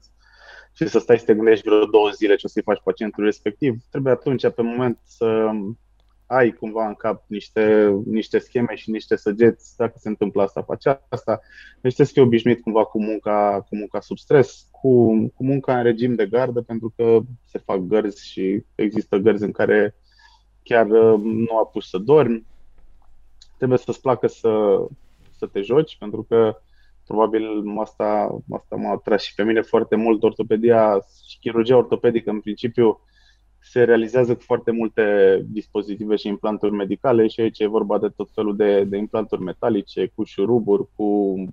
și 0.76 0.88
să 0.88 1.00
stai 1.00 1.20
să 1.20 1.26
te 1.26 1.34
gândești 1.34 1.68
vreo 1.68 1.86
două 1.86 2.10
zile 2.10 2.36
ce 2.36 2.46
o 2.46 2.50
să-i 2.50 2.62
faci 2.62 2.82
pacientului 2.84 3.30
respectiv. 3.30 3.76
Trebuie 3.90 4.14
atunci, 4.14 4.50
pe 4.50 4.62
moment, 4.62 5.00
să 5.04 5.50
ai 6.28 6.52
cumva 6.52 6.88
în 6.88 6.94
cap 6.94 7.24
niște, 7.28 7.96
niște 8.06 8.38
scheme 8.38 8.76
și 8.76 8.90
niște 8.90 9.16
săgeți, 9.16 9.78
dacă 9.78 9.94
se 9.98 10.10
întâmplă 10.10 10.42
asta, 10.42 10.62
face 10.62 11.02
asta. 11.10 11.40
Deci 11.82 11.94
trebuie 11.94 12.08
să 12.08 12.14
fii 12.14 12.22
obișnuit 12.22 12.62
cumva 12.62 12.84
cu 12.84 13.02
munca, 13.02 13.66
cu 13.70 13.76
munca 13.76 14.00
sub 14.00 14.18
stres, 14.18 14.68
cu, 14.72 15.06
cu 15.36 15.44
munca 15.44 15.78
în 15.78 15.84
regim 15.84 16.16
de 16.16 16.26
gardă, 16.26 16.62
pentru 16.62 16.94
că 16.96 17.20
se 17.46 17.58
fac 17.58 17.78
gărzi 17.80 18.28
și 18.28 18.64
există 18.76 19.18
gărzi 19.18 19.44
în 19.44 19.52
care 19.52 19.96
chiar 20.64 20.90
uh, 20.90 21.20
nu 21.24 21.58
apuci 21.58 21.84
să 21.84 21.98
dormi. 21.98 22.46
Trebuie 23.58 23.78
să-ți 23.78 24.02
placă 24.02 24.28
să, 24.28 24.86
să 25.38 25.46
te 25.46 25.62
joci, 25.62 25.98
pentru 25.98 26.24
că 26.24 26.62
probabil 27.08 27.64
asta, 27.80 28.38
asta 28.52 28.76
m-a 28.76 28.92
atras 28.92 29.22
și 29.22 29.34
pe 29.34 29.44
mine 29.44 29.62
foarte 29.62 29.96
mult 29.96 30.24
ortopedia 30.24 31.00
și 31.28 31.40
chirurgia 31.40 31.78
ortopedică 31.78 32.30
în 32.30 32.40
principiu 32.40 33.00
se 33.72 33.84
realizează 33.84 34.36
cu 34.36 34.42
foarte 34.42 34.72
multe 34.72 35.04
dispozitive 35.50 36.16
și 36.16 36.28
implanturi 36.28 36.72
medicale 36.72 37.28
și 37.28 37.42
aici 37.42 37.60
e 37.60 37.68
vorba 37.68 38.00
de 38.00 38.08
tot 38.08 38.30
felul 38.34 38.56
de, 38.56 38.84
de 38.84 38.98
implanturi 38.98 39.42
metalice, 39.42 40.12
cu 40.16 40.24
șuruburi, 40.24 40.88
cu 40.96 41.04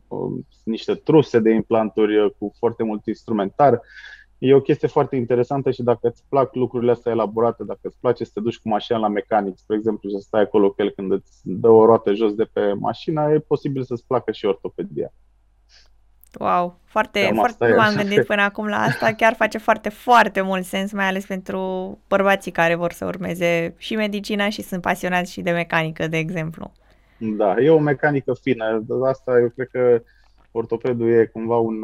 um, 0.09 0.47
niște 0.64 0.94
truse 0.94 1.38
de 1.38 1.50
implanturi, 1.50 2.35
cu 2.38 2.52
foarte 2.59 2.82
mult 2.82 3.06
instrumentar. 3.06 3.80
E 4.38 4.54
o 4.54 4.61
chestie 4.61 4.88
foarte 4.88 5.16
interesantă 5.16 5.71
și 5.71 5.82
dacă 5.82 6.09
îți 6.09 6.25
plac 6.28 6.54
lucrurile 6.54 6.90
astea 6.90 7.12
elaborate, 7.12 7.64
dacă 7.64 7.80
îți 7.82 7.99
place 8.00 8.25
să 8.25 8.30
te 8.35 8.40
duci 8.40 8.59
cu 8.59 8.68
mașina 8.68 8.99
la 8.99 9.09
mecanic, 9.09 9.59
spre 9.59 9.76
exemplu, 9.76 10.11
să 10.11 10.18
stai 10.18 10.40
acolo 10.40 10.71
cu 10.71 10.82
el 10.82 10.90
când 10.90 11.12
îți 11.12 11.40
dă 11.42 11.68
o 11.68 11.85
roată 11.85 12.14
jos 12.14 12.35
de 12.35 12.44
pe 12.52 12.73
mașină, 12.73 13.32
e 13.32 13.38
posibil 13.38 13.82
să-ți 13.82 14.06
placă 14.06 14.32
și 14.32 14.47
ortopedia. 14.47 15.12
Wow, 16.39 16.79
foarte, 16.85 17.25
Cam 17.25 17.35
foarte 17.35 17.69
nu 17.69 17.75
m-am 17.75 17.95
gândit 17.95 18.25
până 18.25 18.43
acum 18.43 18.67
la 18.67 18.77
asta, 18.77 19.12
chiar 19.12 19.35
face 19.35 19.59
foarte, 19.59 19.89
foarte 19.89 20.41
mult 20.41 20.65
sens, 20.65 20.93
mai 20.93 21.07
ales 21.07 21.27
pentru 21.27 21.99
bărbații 22.09 22.51
care 22.51 22.75
vor 22.75 22.93
să 22.93 23.05
urmeze 23.05 23.75
și 23.79 23.95
medicina 23.95 24.49
și 24.49 24.62
sunt 24.62 24.83
pasionați 24.83 25.33
și 25.33 25.41
de 25.41 25.51
mecanică, 25.51 26.07
de 26.09 26.17
exemplu. 26.17 26.73
Da, 27.19 27.55
e 27.59 27.71
o 27.71 27.79
mecanică 27.79 28.35
fină, 28.41 28.85
asta 29.07 29.39
eu 29.41 29.49
cred 29.49 29.69
că 29.69 30.03
ortopedul 30.51 31.09
e 31.09 31.31
cumva 31.33 31.57
un, 31.57 31.83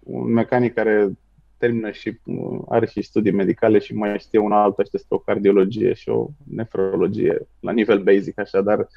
un 0.00 0.32
mecanic 0.32 0.74
care 0.74 1.10
termină 1.56 1.90
și 1.90 2.20
are 2.68 2.86
și 2.86 3.02
studii 3.02 3.32
medicale 3.32 3.78
și 3.78 3.94
mai 3.94 4.18
știe 4.18 4.38
una 4.38 4.62
alta 4.62 4.82
și 4.82 4.90
despre 4.90 5.16
o 5.16 5.18
cardiologie 5.18 5.92
și 5.92 6.08
o 6.08 6.28
nefrologie 6.44 7.46
la 7.60 7.72
nivel 7.72 8.02
basic, 8.02 8.38
așa, 8.38 8.60
dar 8.60 8.88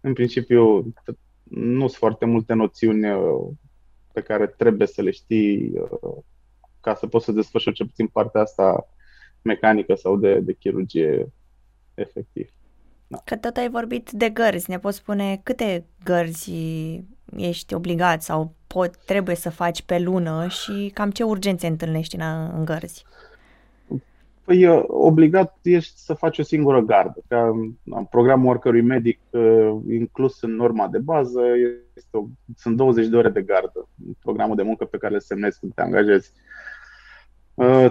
în 0.00 0.12
principiu 0.12 0.92
nu 1.50 1.78
sunt 1.78 1.92
foarte 1.92 2.24
multe 2.24 2.54
noțiuni 2.54 3.06
pe 4.18 4.24
care 4.24 4.46
trebuie 4.46 4.86
să 4.86 5.02
le 5.02 5.10
știi 5.10 5.72
uh, 5.78 6.16
ca 6.80 6.94
să 6.94 7.06
poți 7.06 7.24
să 7.24 7.32
desfășori 7.32 7.76
cel 7.76 7.86
puțin 7.86 8.06
partea 8.06 8.40
asta 8.40 8.88
mecanică 9.42 9.94
sau 9.94 10.16
de, 10.16 10.40
de 10.40 10.52
chirurgie 10.52 11.32
efectiv. 11.94 12.48
Da. 13.06 13.18
Că 13.24 13.36
tot 13.36 13.56
ai 13.56 13.68
vorbit 13.68 14.10
de 14.10 14.28
gărzi, 14.28 14.70
ne 14.70 14.78
poți 14.78 14.96
spune 14.96 15.40
câte 15.42 15.84
gărzi 16.04 16.52
ești 17.36 17.74
obligat 17.74 18.22
sau 18.22 18.54
pot, 18.66 18.96
trebuie 18.96 19.36
să 19.36 19.50
faci 19.50 19.82
pe 19.82 19.98
lună 19.98 20.48
și 20.48 20.90
cam 20.94 21.10
ce 21.10 21.22
urgențe 21.22 21.66
întâlnești 21.66 22.16
în, 22.16 22.50
în 22.54 22.64
gărzi? 22.64 23.04
Păi 24.48 24.66
obligat 24.86 25.58
ești 25.62 25.98
să 25.98 26.14
faci 26.14 26.38
o 26.38 26.42
singură 26.42 26.80
gardă. 26.80 27.22
Ca 27.28 27.50
programul 28.10 28.48
oricărui 28.48 28.80
medic 28.80 29.20
inclus 29.88 30.42
în 30.42 30.54
norma 30.54 30.88
de 30.88 30.98
bază 30.98 31.40
este 31.96 32.16
o, 32.16 32.26
sunt 32.56 32.76
20 32.76 33.06
de 33.06 33.16
ore 33.16 33.28
de 33.28 33.42
gardă, 33.42 33.88
programul 34.22 34.56
de 34.56 34.62
muncă 34.62 34.84
pe 34.84 34.98
care 34.98 35.14
îl 35.14 35.20
semnezi 35.20 35.58
când 35.58 35.74
te 35.74 35.82
angajezi. 35.82 36.32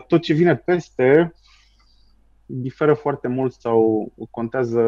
Tot 0.08 0.22
ce 0.22 0.34
vine 0.34 0.56
peste 0.56 1.34
diferă 2.46 2.94
foarte 2.94 3.28
mult 3.28 3.54
sau 3.54 4.12
contează 4.32 4.82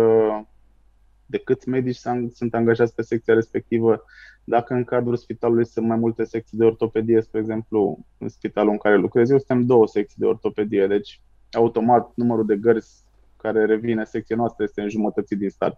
de 1.25 1.38
câți 1.38 1.69
medici 1.69 1.99
sunt 2.33 2.53
angajați 2.53 2.95
pe 2.95 3.01
secția 3.01 3.33
respectivă. 3.33 4.03
Dacă 4.43 4.73
în 4.73 4.83
cadrul 4.83 5.15
spitalului 5.15 5.65
sunt 5.65 5.88
mai 5.88 5.97
multe 5.97 6.23
secții 6.23 6.57
de 6.57 6.65
ortopedie, 6.65 7.21
spre 7.21 7.39
exemplu, 7.39 8.05
în 8.17 8.29
spitalul 8.29 8.71
în 8.71 8.77
care 8.77 8.97
lucrez 8.97 9.29
eu, 9.29 9.38
suntem 9.38 9.65
două 9.65 9.88
secții 9.88 10.17
de 10.19 10.25
ortopedie, 10.25 10.88
deci 10.88 11.21
automat 11.51 12.12
numărul 12.15 12.46
de 12.46 12.56
gărzi 12.56 13.03
care 13.38 13.65
revine 13.65 14.03
secția 14.03 14.36
noastră 14.36 14.63
este 14.63 14.82
în 14.82 14.89
jumătății 14.89 15.36
din 15.36 15.50
start. 15.50 15.77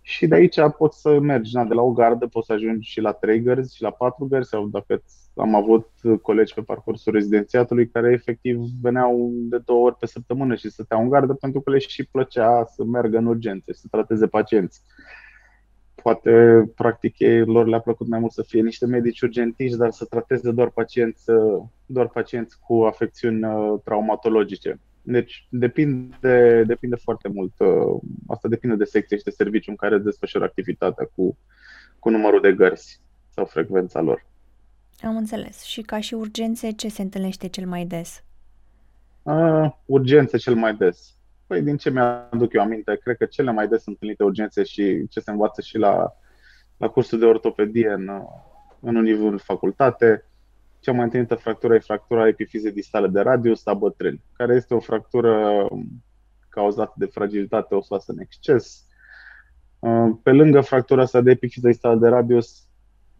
și 0.00 0.26
de 0.26 0.34
aici 0.34 0.56
poți 0.78 1.00
să 1.00 1.18
mergi, 1.20 1.54
na, 1.54 1.64
de 1.64 1.74
la 1.74 1.82
o 1.82 1.92
gardă 1.92 2.26
poți 2.26 2.46
să 2.46 2.52
ajungi 2.52 2.90
și 2.90 3.00
la 3.00 3.12
trei 3.12 3.42
gărzi 3.42 3.76
și 3.76 3.82
la 3.82 3.90
patru 3.90 4.24
gărzi 4.24 4.48
sau 4.48 4.66
dacă 4.66 5.02
am 5.36 5.54
avut 5.54 5.88
colegi 6.22 6.54
pe 6.54 6.60
parcursul 6.60 7.12
rezidențiatului 7.12 7.88
care 7.88 8.12
efectiv 8.12 8.58
veneau 8.82 9.30
de 9.32 9.58
două 9.58 9.84
ori 9.84 9.96
pe 9.96 10.06
săptămână 10.06 10.54
și 10.54 10.70
stăteau 10.70 11.02
în 11.02 11.08
gardă 11.08 11.34
pentru 11.34 11.60
că 11.60 11.70
le 11.70 11.78
și 11.78 12.06
plăcea 12.06 12.64
să 12.64 12.84
meargă 12.84 13.18
în 13.18 13.26
urgențe 13.26 13.72
și 13.72 13.78
să 13.78 13.86
trateze 13.90 14.26
pacienți. 14.26 14.82
Poate, 16.02 16.64
practic, 16.74 17.14
lor 17.44 17.66
le-a 17.66 17.80
plăcut 17.80 18.08
mai 18.08 18.18
mult 18.18 18.32
să 18.32 18.42
fie 18.42 18.60
niște 18.60 18.86
medici 18.86 19.20
urgentiști, 19.20 19.76
dar 19.76 19.90
să 19.90 20.04
trateze 20.04 20.50
doar 20.50 20.70
pacienți, 20.70 21.24
doar 21.86 22.08
pacienți 22.08 22.58
cu 22.60 22.74
afecțiuni 22.74 23.44
uh, 23.44 23.80
traumatologice. 23.84 24.80
Deci 25.02 25.46
depinde, 25.50 26.64
depinde 26.66 26.96
foarte 26.96 27.28
mult. 27.28 27.52
Uh, 27.58 28.00
asta 28.26 28.48
depinde 28.48 28.76
de 28.76 28.84
secție 28.84 29.16
și 29.16 29.24
de 29.24 29.30
serviciu 29.30 29.70
în 29.70 29.76
care 29.76 29.98
desfășoară 29.98 30.46
activitatea 30.46 31.08
cu, 31.14 31.38
cu 31.98 32.10
numărul 32.10 32.40
de 32.40 32.52
gărzi 32.52 33.00
sau 33.34 33.44
frecvența 33.44 34.00
lor. 34.00 34.26
Am 35.02 35.16
înțeles. 35.16 35.62
Și 35.62 35.82
ca 35.82 36.00
și 36.00 36.14
urgențe, 36.14 36.70
ce 36.70 36.88
se 36.88 37.02
întâlnește 37.02 37.48
cel 37.48 37.66
mai 37.66 37.84
des? 37.84 38.22
Uh, 39.22 39.70
urgențe 39.86 40.36
cel 40.36 40.54
mai 40.54 40.74
des. 40.74 41.17
Păi 41.48 41.62
din 41.62 41.76
ce 41.76 41.90
mi-aduc 41.90 42.52
eu 42.52 42.62
aminte, 42.62 42.98
cred 43.02 43.16
că 43.16 43.24
cele 43.24 43.50
mai 43.50 43.68
des 43.68 43.86
întâlnite 43.86 44.22
urgențe 44.24 44.62
și 44.62 45.08
ce 45.08 45.20
se 45.20 45.30
învață 45.30 45.60
și 45.60 45.78
la, 45.78 46.12
la 46.76 46.88
cursul 46.88 47.18
de 47.18 47.24
ortopedie 47.24 47.88
în, 47.88 48.10
în 48.80 48.96
în 49.06 49.36
facultate, 49.36 50.24
cea 50.80 50.92
mai 50.92 51.04
întâlnită 51.04 51.34
fractură 51.34 51.74
e 51.74 51.78
fractura 51.78 52.28
epifizei 52.28 52.72
distale 52.72 53.06
de 53.06 53.20
radius 53.20 53.66
a 53.66 53.74
bătrâni, 53.74 54.22
care 54.32 54.54
este 54.54 54.74
o 54.74 54.80
fractură 54.80 55.66
cauzată 56.48 56.94
de 56.96 57.06
fragilitate 57.06 57.74
osoasă 57.74 58.12
în 58.12 58.20
exces. 58.20 58.86
Uh, 59.78 60.10
pe 60.22 60.32
lângă 60.32 60.60
fractura 60.60 61.02
asta 61.02 61.20
de 61.20 61.30
epifiză 61.30 61.66
distală 61.66 61.98
de 61.98 62.08
radius, 62.08 62.68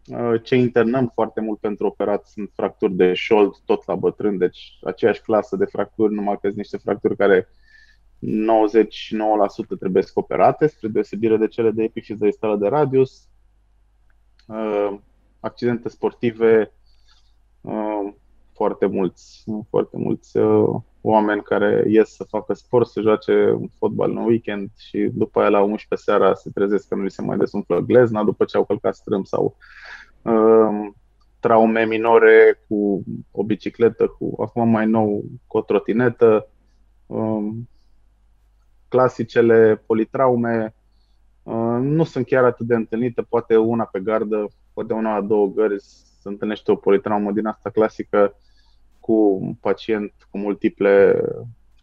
uh, 0.07 0.43
ce 0.43 0.55
internăm 0.55 1.11
foarte 1.13 1.41
mult 1.41 1.59
pentru 1.59 1.85
operat 1.85 2.25
sunt 2.25 2.51
fracturi 2.53 2.93
de 2.93 3.13
șold, 3.13 3.53
tot 3.65 3.85
la 3.85 3.95
bătrân, 3.95 4.37
deci 4.37 4.79
aceeași 4.83 5.21
clasă 5.21 5.55
de 5.55 5.65
fracturi, 5.65 6.13
numai 6.13 6.33
că 6.33 6.39
sunt 6.43 6.55
niște 6.55 6.77
fracturi 6.77 7.15
care 7.15 7.47
99% 8.19 9.77
trebuie 9.79 10.03
operate, 10.13 10.67
spre 10.67 10.87
deosebire 10.87 11.37
de 11.37 11.47
cele 11.47 11.71
de 11.71 11.83
epifiză 11.83 12.25
distală 12.25 12.55
de 12.55 12.67
radius. 12.67 13.27
Uh, 14.47 14.97
accidente 15.39 15.89
sportive 15.89 16.73
Uh, 17.61 18.13
foarte 18.53 18.85
mulți, 18.85 19.43
foarte 19.69 19.97
mulți 19.97 20.37
uh, 20.37 20.81
oameni 21.01 21.41
care 21.41 21.83
ies 21.87 22.15
să 22.15 22.23
facă 22.23 22.53
sport, 22.53 22.87
să 22.87 23.01
joace 23.01 23.57
fotbal 23.77 24.09
în 24.09 24.17
weekend 24.17 24.69
și 24.77 25.09
după 25.13 25.39
aia 25.39 25.49
la 25.49 25.61
11 25.61 26.09
seara 26.09 26.33
se 26.33 26.49
trezesc 26.53 26.87
că 26.87 26.95
nu 26.95 27.03
li 27.03 27.11
se 27.11 27.21
mai 27.21 27.37
desumflă 27.37 27.79
glezna 27.79 28.23
după 28.23 28.45
ce 28.45 28.57
au 28.57 28.65
călcat 28.65 28.95
strâmb 28.95 29.25
sau 29.25 29.57
uh, 30.21 30.91
traume 31.39 31.85
minore 31.85 32.63
cu 32.67 33.03
o 33.31 33.43
bicicletă, 33.43 34.07
cu 34.07 34.41
acum 34.41 34.69
mai 34.69 34.85
nou 34.85 35.23
cu 35.47 35.57
o 35.57 35.61
trotinetă, 35.61 36.47
uh, 37.05 37.47
clasicele 38.89 39.83
politraume, 39.85 40.75
uh, 41.43 41.77
nu 41.81 42.03
sunt 42.03 42.25
chiar 42.25 42.43
atât 42.43 42.67
de 42.67 42.75
întâlnite, 42.75 43.21
poate 43.21 43.57
una 43.57 43.83
pe 43.83 43.99
gardă, 43.99 44.47
poate 44.73 44.93
una 44.93 45.13
la 45.13 45.21
două 45.21 45.47
gărzi 45.47 46.09
se 46.21 46.27
întâlnește 46.29 46.71
o 46.71 46.75
politraumă 46.75 47.31
din 47.31 47.45
asta 47.45 47.69
clasică 47.69 48.35
cu 48.99 49.39
un 49.41 49.53
pacient 49.53 50.13
cu 50.29 50.37
multiple, 50.37 51.21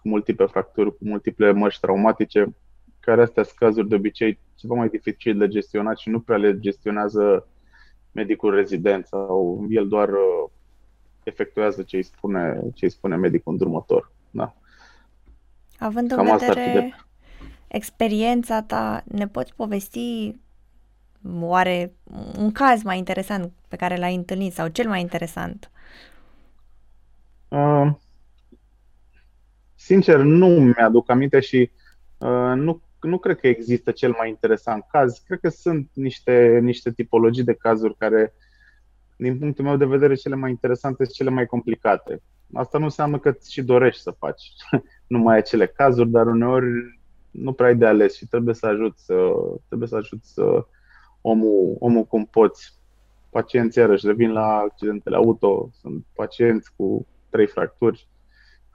cu 0.01 0.09
multiple 0.09 0.47
fracturi, 0.47 0.91
cu 0.91 1.05
multiple 1.05 1.53
măști 1.53 1.81
traumatice, 1.81 2.57
care 3.01 3.23
astea 3.23 3.43
sunt 3.43 3.57
cazuri 3.59 3.89
de 3.89 3.95
obicei 3.95 4.39
ceva 4.55 4.75
mai 4.75 4.89
dificil 4.89 5.39
de 5.39 5.49
gestionat 5.49 5.99
și 5.99 6.09
nu 6.09 6.21
prea 6.21 6.37
le 6.37 6.59
gestionează 6.59 7.49
medicul 8.13 8.55
rezident 8.55 9.07
sau 9.07 9.67
el 9.69 9.89
doar 9.89 10.09
uh, 10.09 10.51
efectuează 11.23 11.83
ce 11.83 11.97
îi 11.97 12.03
spune, 12.03 12.61
ce 12.75 12.85
îi 12.85 12.91
spune 12.91 13.17
medicul 13.17 13.53
îndrumător. 13.53 14.13
Da. 14.31 14.55
Având 15.79 16.11
în 16.11 16.17
Cam 16.17 16.39
vedere 16.39 16.73
de... 16.73 16.91
experiența 17.69 18.63
ta, 18.63 19.03
ne 19.05 19.29
poți 19.29 19.55
povesti 19.55 20.37
oare 21.41 21.93
un 22.39 22.53
caz 22.53 22.83
mai 22.83 22.99
interesant 22.99 23.53
pe 23.69 23.77
care 23.77 23.97
l-ai 23.97 24.15
întâlnit 24.15 24.53
sau 24.53 24.69
cel 24.69 24.89
mai 24.89 25.01
interesant? 25.01 25.71
Uh, 27.49 27.91
sincer, 29.75 30.19
nu 30.19 30.47
mi-aduc 30.47 31.11
aminte 31.11 31.41
și 31.41 31.71
uh, 32.19 32.53
nu, 32.55 32.83
nu 33.01 33.19
cred 33.19 33.39
că 33.39 33.47
există 33.47 33.91
cel 33.91 34.15
mai 34.19 34.29
interesant 34.29 34.85
caz. 34.91 35.23
Cred 35.27 35.41
că 35.41 35.49
sunt 35.49 35.91
niște, 35.93 36.59
niște 36.63 36.93
tipologii 36.93 37.45
de 37.45 37.55
cazuri 37.55 37.97
care, 37.97 38.33
din 39.17 39.39
punctul 39.39 39.65
meu 39.65 39.77
de 39.77 39.85
vedere, 39.85 40.15
cele 40.15 40.35
mai 40.35 40.51
interesante 40.51 41.05
și 41.05 41.11
cele 41.11 41.31
mai 41.31 41.47
complicate. 41.47 42.23
Asta 42.53 42.79
nu 42.79 42.85
înseamnă 42.85 43.19
că 43.19 43.37
și 43.49 43.63
dorești 43.63 44.03
să 44.03 44.11
faci 44.11 44.43
numai 45.07 45.37
acele 45.37 45.67
cazuri, 45.67 46.11
dar 46.11 46.27
uneori 46.27 46.67
nu 47.31 47.53
prea 47.53 47.69
ai 47.69 47.77
de 47.77 47.87
ales 47.87 48.17
și 48.17 48.27
trebuie 48.27 48.55
să 48.55 48.67
ajuți 48.67 49.05
să, 49.05 49.15
trebuie 49.67 49.89
să, 49.89 49.97
ajuți 49.97 50.33
să 50.33 50.67
omul, 51.21 51.77
omul 51.79 52.05
cum 52.05 52.25
poți. 52.25 52.75
Pacienții 53.31 53.81
iarăși 53.81 54.07
revin 54.07 54.33
la 54.33 54.57
accidentele 54.57 55.17
auto, 55.17 55.71
sunt 55.73 56.05
pacienți 56.15 56.73
cu 56.77 57.07
trei 57.31 57.47
fracturi 57.47 58.09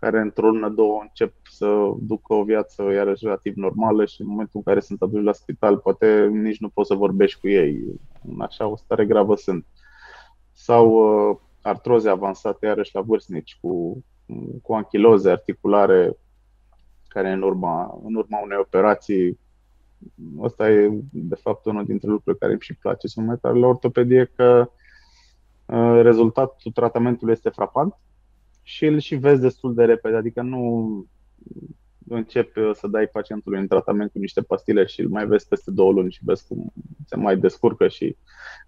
care 0.02 0.20
într-o 0.20 0.50
lună, 0.50 0.70
două 0.70 1.00
încep 1.02 1.34
să 1.44 1.92
ducă 2.00 2.34
o 2.34 2.44
viață 2.44 2.84
iarăși 2.84 3.24
relativ 3.24 3.56
normală 3.56 4.06
și 4.06 4.22
în 4.22 4.28
momentul 4.28 4.52
în 4.54 4.62
care 4.62 4.80
sunt 4.80 5.02
aduși 5.02 5.24
la 5.24 5.32
spital, 5.32 5.78
poate 5.78 6.28
nici 6.28 6.60
nu 6.60 6.70
poți 6.70 6.88
să 6.88 6.96
vorbești 6.96 7.40
cu 7.40 7.48
ei. 7.48 8.00
În 8.28 8.42
așa 8.42 8.68
o 8.68 8.76
stare 8.76 9.06
gravă 9.06 9.36
sunt. 9.36 9.66
Sau 10.54 10.88
uh, 10.90 11.38
artroze 11.62 12.10
avansate 12.10 12.66
iarăși 12.66 12.96
la 12.96 13.02
vârstnici 13.02 13.58
cu, 13.62 14.04
cu 14.62 14.74
anchiloze 14.74 15.30
articulare 15.30 16.18
care 17.08 17.32
în 17.32 17.42
urma, 17.42 18.00
în 18.04 18.16
urma 18.16 18.42
unei 18.42 18.58
operații 18.58 19.40
Asta 20.44 20.70
e, 20.70 20.90
de 21.12 21.36
fapt, 21.36 21.66
unul 21.66 21.86
dintre 21.86 22.08
lucrurile 22.08 22.38
care 22.40 22.52
îmi 22.52 22.62
și 22.62 22.74
place 22.74 23.08
să 23.08 23.22
mai 23.22 23.38
tare 23.42 23.60
la 23.60 23.68
ortopedie, 23.68 24.32
că 24.36 24.72
uh, 25.66 26.00
rezultatul 26.02 26.72
tratamentului 26.72 27.34
este 27.34 27.50
frapant 27.50 27.96
și 28.62 28.86
îl 28.86 29.00
și 29.00 29.16
vezi 29.16 29.42
destul 29.42 29.74
de 29.74 29.86
repede, 29.86 30.16
adică 30.16 30.42
nu 30.42 31.06
începi 32.16 32.60
uh, 32.60 32.72
să 32.74 32.88
dai 32.88 33.08
pacientului 33.08 33.60
în 33.60 33.68
tratament 33.68 34.12
cu 34.12 34.20
niște 34.20 34.42
pastile 34.42 34.86
și 34.86 35.02
îl 35.02 35.10
mai 35.10 35.26
vezi 35.26 35.48
peste 35.48 35.72
două 35.72 35.92
luni 35.92 36.12
și 36.12 36.20
vezi 36.24 36.48
cum 36.48 36.74
se 37.06 37.16
mai 37.16 37.38
descurcă 37.38 37.88
și 37.88 38.16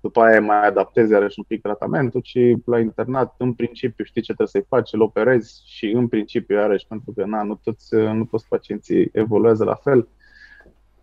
după 0.02 0.22
aia 0.22 0.42
mai 0.42 0.68
adaptezi 0.68 1.12
iarăși 1.12 1.40
un 1.40 1.46
pic 1.48 1.62
tratamentul, 1.62 2.22
ci 2.22 2.38
la 2.66 2.80
internat, 2.80 3.36
în 3.38 3.54
principiu, 3.54 4.04
știi 4.04 4.22
ce 4.22 4.34
trebuie 4.34 4.48
să-i 4.48 4.78
faci, 4.78 4.94
îl 4.94 5.02
operezi 5.02 5.62
și 5.66 5.86
în 5.86 6.08
principiu, 6.08 6.56
iarăși, 6.56 6.88
pentru 6.88 7.12
că 7.12 7.26
na, 7.26 7.44
nu, 7.44 7.60
toți, 7.64 7.96
nu 7.96 8.26
toți 8.26 8.48
pacienții 8.48 9.10
evoluează 9.12 9.64
la 9.64 9.76
fel, 9.76 10.08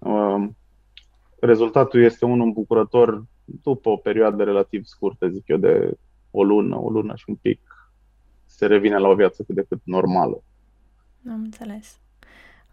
Um, 0.00 0.57
rezultatul 1.40 2.03
este 2.03 2.24
unul 2.24 2.46
îmbucurător 2.46 3.24
după 3.44 3.88
o 3.88 3.96
perioadă 3.96 4.44
relativ 4.44 4.85
scurtă, 4.85 5.29
zic 5.29 5.48
eu, 5.48 5.57
de 5.57 5.98
o 6.31 6.44
lună, 6.44 6.76
o 6.76 6.90
lună 6.90 7.14
și 7.16 7.24
un 7.26 7.35
pic, 7.35 7.61
se 8.44 8.66
revine 8.66 8.98
la 8.98 9.09
o 9.09 9.14
viață 9.14 9.42
cât 9.42 9.55
de 9.55 9.64
cât 9.68 9.81
normală. 9.85 10.42
Am 11.26 11.42
înțeles. 11.42 11.98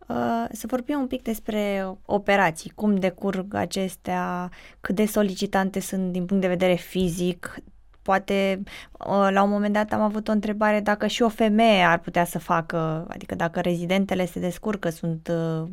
Uh, 0.08 0.46
să 0.52 0.68
vorbim 0.68 1.00
un 1.00 1.08
pic 1.08 1.22
despre 1.22 1.94
operații, 2.06 2.72
cum 2.76 2.96
decurg 2.96 3.54
acestea, 3.54 4.50
cât 4.82 4.96
de 4.96 5.06
solicitante 5.06 5.80
sunt 5.80 6.12
din 6.12 6.26
punct 6.26 6.42
de 6.42 6.50
vedere 6.50 6.74
fizic. 6.74 7.56
Poate 8.02 8.64
uh, 8.92 9.28
la 9.32 9.44
un 9.44 9.50
moment 9.50 9.74
dat 9.74 9.94
am 9.94 10.02
avut 10.02 10.28
o 10.28 10.32
întrebare 10.32 10.80
dacă 10.80 11.08
și 11.08 11.22
o 11.22 11.30
femeie 11.30 11.84
ar 11.84 12.00
putea 12.00 12.26
să 12.26 12.40
facă, 12.40 13.06
adică 13.10 13.36
dacă 13.36 13.60
rezidentele 13.60 14.26
se 14.26 14.40
descurcă, 14.40 14.90
sunt 14.90 15.32
uh, 15.32 15.70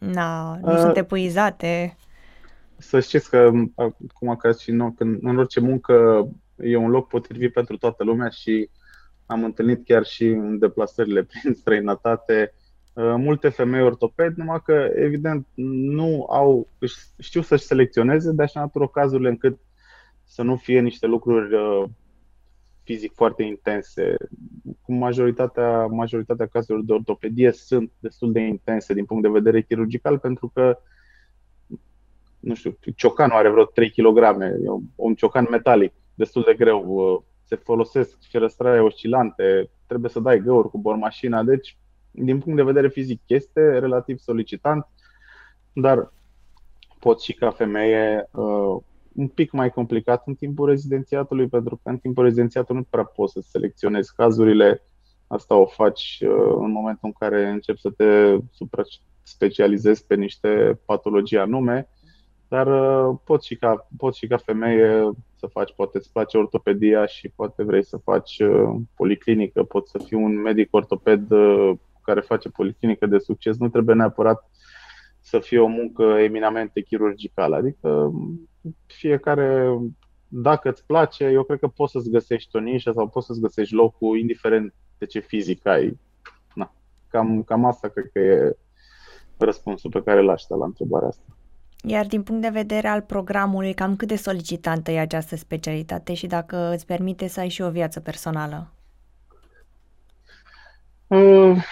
Na, 0.00 0.58
nu 0.62 0.72
uh, 0.72 0.78
sunt 0.78 0.96
epuizate. 0.96 1.96
Să 2.76 3.00
știți 3.00 3.30
că, 3.30 3.50
acum 3.74 4.36
ca 4.36 4.52
și 4.52 4.70
nu, 4.70 4.90
când 4.90 5.18
în 5.22 5.38
orice 5.38 5.60
muncă 5.60 6.26
e 6.56 6.76
un 6.76 6.90
loc 6.90 7.08
potrivit 7.08 7.52
pentru 7.52 7.76
toată 7.76 8.04
lumea 8.04 8.28
și 8.28 8.70
am 9.26 9.44
întâlnit 9.44 9.84
chiar 9.84 10.04
și 10.04 10.26
în 10.26 10.58
deplasările 10.58 11.22
prin 11.30 11.54
străinătate 11.54 12.54
multe 12.94 13.48
femei 13.48 13.82
ortoped, 13.82 14.34
numai 14.36 14.62
că, 14.64 14.90
evident, 14.94 15.46
nu 15.54 16.26
au, 16.30 16.68
știu 17.18 17.40
să-și 17.42 17.64
selecționeze 17.64 18.32
de 18.32 18.42
așa 18.42 18.60
natură 18.60 18.88
cazurile 18.88 19.28
încât 19.28 19.58
să 20.24 20.42
nu 20.42 20.56
fie 20.56 20.80
niște 20.80 21.06
lucruri 21.06 21.56
fizic 22.82 23.14
foarte 23.14 23.42
intense. 23.42 24.16
Cu 24.82 24.92
majoritatea, 24.92 25.86
majoritatea 25.86 26.46
cazurilor 26.46 26.86
de 26.86 26.92
ortopedie 26.92 27.52
sunt 27.52 27.92
destul 27.98 28.32
de 28.32 28.40
intense 28.40 28.94
din 28.94 29.04
punct 29.04 29.22
de 29.22 29.28
vedere 29.28 29.62
chirurgical 29.62 30.18
pentru 30.18 30.50
că 30.54 30.78
nu 32.40 32.54
știu, 32.54 32.76
ciocanul 32.96 33.36
are 33.36 33.48
vreo 33.50 33.64
3 33.64 33.90
kg, 33.90 34.18
e 34.42 34.68
un 34.94 35.14
ciocan 35.14 35.46
metalic, 35.50 35.92
destul 36.14 36.42
de 36.46 36.54
greu, 36.54 37.24
se 37.44 37.56
folosesc 37.56 38.18
ferăstraie 38.30 38.80
oscilante, 38.80 39.70
trebuie 39.86 40.10
să 40.10 40.20
dai 40.20 40.40
găuri 40.40 40.68
cu 40.70 40.78
bormașina, 40.78 41.42
deci 41.42 41.78
din 42.10 42.38
punct 42.38 42.56
de 42.56 42.64
vedere 42.64 42.88
fizic 42.88 43.20
este 43.26 43.78
relativ 43.78 44.18
solicitant, 44.18 44.86
dar 45.72 46.12
poți 46.98 47.24
și 47.24 47.32
ca 47.32 47.50
femeie 47.50 48.28
uh, 48.32 48.76
un 49.14 49.28
pic 49.28 49.50
mai 49.50 49.70
complicat 49.70 50.22
în 50.26 50.34
timpul 50.34 50.68
rezidențiatului, 50.68 51.48
pentru 51.48 51.80
că 51.82 51.88
în 51.88 51.98
timpul 51.98 52.24
rezidențiatului 52.24 52.80
nu 52.80 52.86
prea 52.90 53.04
poți 53.04 53.32
să 53.32 53.40
selecționezi 53.40 54.14
cazurile. 54.14 54.82
Asta 55.26 55.54
o 55.54 55.66
faci 55.66 56.18
uh, 56.22 56.54
în 56.58 56.70
momentul 56.70 57.08
în 57.08 57.12
care 57.18 57.48
începi 57.48 57.80
să 57.80 57.90
te 57.90 58.36
specializezi 59.22 60.06
pe 60.06 60.14
niște 60.14 60.80
patologii 60.84 61.38
anume, 61.38 61.88
dar 62.48 62.66
uh, 62.66 63.16
poți 63.24 63.46
și, 63.46 63.56
ca, 63.56 63.88
poți 63.96 64.18
și 64.18 64.26
ca 64.26 64.36
femeie 64.36 65.10
să 65.36 65.46
faci, 65.46 65.72
poate 65.74 65.98
îți 65.98 66.12
place 66.12 66.36
ortopedia 66.36 67.06
și 67.06 67.28
poate 67.28 67.62
vrei 67.62 67.84
să 67.84 67.96
faci 67.96 68.38
uh, 68.38 68.74
policlinică, 68.94 69.62
poți 69.62 69.90
să 69.90 69.98
fii 69.98 70.16
un 70.16 70.40
medic 70.40 70.68
ortoped 70.70 71.30
care 72.02 72.20
face 72.20 72.48
policlinică 72.48 73.06
de 73.06 73.18
succes, 73.18 73.58
nu 73.58 73.68
trebuie 73.68 73.94
neapărat 73.94 74.50
să 75.20 75.38
fie 75.38 75.58
o 75.58 75.66
muncă 75.66 76.02
eminamente 76.02 76.80
chirurgicală. 76.80 77.56
Adică 77.56 78.10
fiecare, 78.86 79.78
dacă 80.28 80.68
îți 80.68 80.86
place, 80.86 81.24
eu 81.24 81.42
cred 81.42 81.58
că 81.58 81.68
poți 81.68 81.92
să-ți 81.92 82.10
găsești 82.10 82.56
o 82.56 82.58
nișă 82.58 82.92
sau 82.94 83.08
poți 83.08 83.26
să-ți 83.26 83.40
găsești 83.40 83.74
locul, 83.74 84.18
indiferent 84.18 84.74
de 84.98 85.06
ce 85.06 85.18
fizic 85.18 85.66
ai. 85.66 85.98
Na, 86.54 86.74
cam, 87.08 87.42
cam 87.42 87.64
asta 87.64 87.88
cred 87.88 88.10
că 88.12 88.18
e 88.18 88.56
răspunsul 89.38 89.90
pe 89.90 90.02
care 90.02 90.20
l 90.20 90.28
aș 90.28 90.42
la 90.48 90.64
întrebarea 90.64 91.08
asta. 91.08 91.22
Iar 91.82 92.06
din 92.06 92.22
punct 92.22 92.42
de 92.42 92.48
vedere 92.48 92.88
al 92.88 93.00
programului, 93.00 93.74
cam 93.74 93.96
cât 93.96 94.08
de 94.08 94.16
solicitantă 94.16 94.90
e 94.90 95.00
această 95.00 95.36
specialitate 95.36 96.14
și 96.14 96.26
dacă 96.26 96.72
îți 96.74 96.86
permite 96.86 97.26
să 97.26 97.40
ai 97.40 97.48
și 97.48 97.62
o 97.62 97.70
viață 97.70 98.00
personală? 98.00 98.72
Uh, 101.06 101.64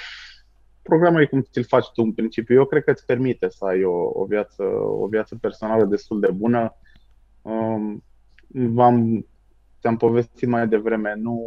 programul 0.89 1.21
e 1.21 1.27
cum 1.27 1.43
ți-l 1.43 1.65
faci 1.65 1.87
tu 1.95 2.03
în 2.03 2.13
principiu. 2.13 2.55
Eu 2.55 2.65
cred 2.65 2.85
că 2.85 2.91
îți 2.91 3.07
permite 3.07 3.49
să 3.49 3.65
ai 3.65 3.85
o, 3.85 4.11
o, 4.13 4.25
viață, 4.25 4.63
o 4.85 5.07
viață 5.07 5.37
personală 5.41 5.85
destul 5.85 6.21
de 6.21 6.31
bună. 6.31 6.77
Um, 7.43 8.05
v-am, 8.49 9.27
ți-am 9.81 9.97
povestit 9.97 10.49
mai 10.49 10.69
devreme, 10.69 11.15
nu, 11.17 11.43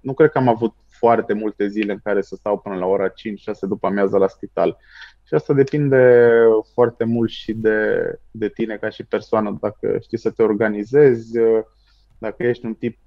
nu 0.00 0.14
cred 0.14 0.30
că 0.30 0.38
am 0.38 0.48
avut 0.48 0.74
foarte 0.88 1.32
multe 1.32 1.68
zile 1.68 1.92
în 1.92 2.00
care 2.02 2.22
să 2.22 2.34
stau 2.34 2.58
până 2.58 2.74
la 2.74 2.86
ora 2.86 3.08
5-6 3.08 3.12
după 3.60 3.86
amiază 3.86 4.18
la 4.18 4.28
spital. 4.28 4.78
Și 5.26 5.34
asta 5.34 5.54
depinde 5.54 6.30
foarte 6.72 7.04
mult 7.04 7.30
și 7.30 7.52
de, 7.52 8.02
de 8.30 8.48
tine 8.48 8.76
ca 8.76 8.88
și 8.88 9.04
persoană, 9.04 9.58
dacă 9.60 9.98
știi 10.00 10.18
să 10.18 10.30
te 10.30 10.42
organizezi, 10.42 11.32
dacă 12.18 12.42
ești 12.42 12.66
un 12.66 12.74
tip 12.74 12.98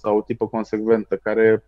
sau 0.00 0.16
o 0.16 0.22
tipă 0.22 0.48
consecventă 0.48 1.16
care 1.16 1.64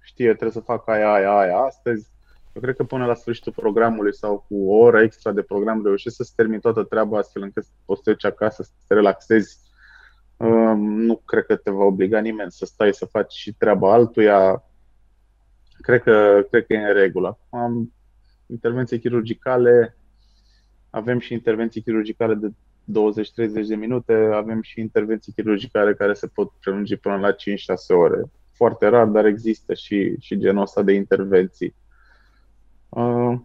știe 0.00 0.26
trebuie 0.26 0.50
să 0.50 0.60
fac 0.60 0.88
aia, 0.88 1.12
aia, 1.12 1.38
aia 1.38 1.56
astăzi, 1.56 2.13
eu 2.54 2.62
cred 2.62 2.76
că 2.76 2.84
până 2.84 3.06
la 3.06 3.14
sfârșitul 3.14 3.52
programului 3.52 4.14
sau 4.14 4.44
cu 4.48 4.70
o 4.70 4.76
oră 4.76 5.00
extra 5.00 5.32
de 5.32 5.42
program 5.42 5.84
reușești 5.84 6.16
să-ți 6.16 6.34
termini 6.34 6.60
toată 6.60 6.82
treaba 6.82 7.18
astfel 7.18 7.42
încât 7.42 7.64
poți 7.84 8.02
să 8.04 8.10
duci 8.10 8.24
acasă, 8.24 8.62
să 8.62 8.70
te 8.86 8.94
relaxezi. 8.94 9.58
Nu 10.84 11.16
cred 11.24 11.44
că 11.44 11.56
te 11.56 11.70
va 11.70 11.84
obliga 11.84 12.18
nimeni 12.18 12.50
să 12.50 12.64
stai 12.64 12.94
să 12.94 13.04
faci 13.04 13.32
și 13.32 13.52
treaba 13.52 13.92
altuia. 13.92 14.64
Cred 15.80 16.02
că, 16.02 16.46
cred 16.50 16.66
că 16.66 16.72
e 16.72 16.86
în 16.86 16.92
regulă. 16.92 17.38
Am 17.50 17.92
intervenții 18.46 18.98
chirurgicale, 18.98 19.96
avem 20.90 21.18
și 21.18 21.32
intervenții 21.32 21.82
chirurgicale 21.82 22.34
de 22.34 22.48
20-30 22.48 23.66
de 23.66 23.74
minute, 23.74 24.12
avem 24.32 24.62
și 24.62 24.80
intervenții 24.80 25.32
chirurgicale 25.32 25.94
care 25.94 26.12
se 26.12 26.26
pot 26.26 26.52
prelungi 26.60 26.96
până 26.96 27.16
la 27.16 27.32
5-6 27.32 27.36
ore. 27.88 28.22
Foarte 28.52 28.86
rar, 28.86 29.06
dar 29.06 29.24
există 29.24 29.74
și, 29.74 30.16
și 30.20 30.38
genul 30.38 30.62
ăsta 30.62 30.82
de 30.82 30.92
intervenții. 30.92 31.74
Uh, 32.94 33.40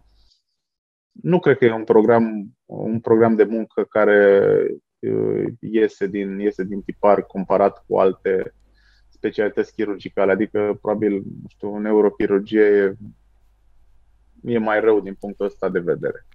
nu 1.10 1.38
cred 1.38 1.56
că 1.56 1.64
e 1.64 1.72
un 1.72 1.84
program, 1.84 2.56
un 2.66 3.00
program 3.00 3.34
de 3.34 3.44
muncă 3.44 3.84
care 3.84 4.60
uh, 4.98 5.44
iese 5.60 6.06
din, 6.06 6.38
iese 6.38 6.64
din 6.64 6.82
tipar 6.82 7.22
comparat 7.22 7.84
cu 7.86 7.98
alte 7.98 8.54
specialități 9.08 9.74
chirurgicale. 9.74 10.32
Adică, 10.32 10.78
probabil, 10.80 11.12
nu 11.12 11.48
știu, 11.48 11.78
neurochirurgie 11.78 12.62
e, 12.62 12.96
e 14.52 14.58
mai 14.58 14.80
rău 14.80 15.00
din 15.00 15.14
punctul 15.14 15.46
ăsta 15.46 15.68
de 15.68 15.78
vedere. 15.78 16.26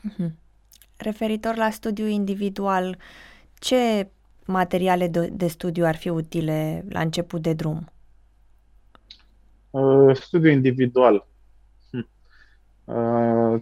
Mhm. 0.00 0.38
Referitor 0.96 1.56
la 1.56 1.70
studiu 1.70 2.06
individual, 2.06 2.98
ce 3.54 4.08
materiale 4.44 5.08
de, 5.08 5.28
de 5.32 5.46
studiu 5.46 5.84
ar 5.84 5.96
fi 5.96 6.08
utile 6.08 6.84
la 6.88 7.00
început 7.00 7.42
de 7.42 7.52
drum? 7.52 7.92
Uh, 9.70 10.16
studiu 10.16 10.50
individual. 10.50 11.27
Uh, 12.88 13.60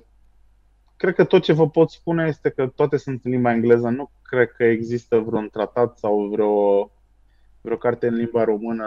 cred 0.96 1.14
că 1.14 1.24
tot 1.24 1.42
ce 1.42 1.52
vă 1.52 1.70
pot 1.70 1.90
spune 1.90 2.26
este 2.26 2.50
că 2.50 2.66
toate 2.66 2.96
sunt 2.96 3.24
în 3.24 3.30
limba 3.30 3.52
engleză. 3.52 3.88
Nu 3.88 4.10
cred 4.22 4.50
că 4.50 4.64
există 4.64 5.18
vreun 5.18 5.48
tratat 5.48 5.98
sau 5.98 6.28
vreo, 6.28 6.90
vreo 7.60 7.76
carte 7.76 8.06
în 8.06 8.14
limba 8.14 8.44
română 8.44 8.86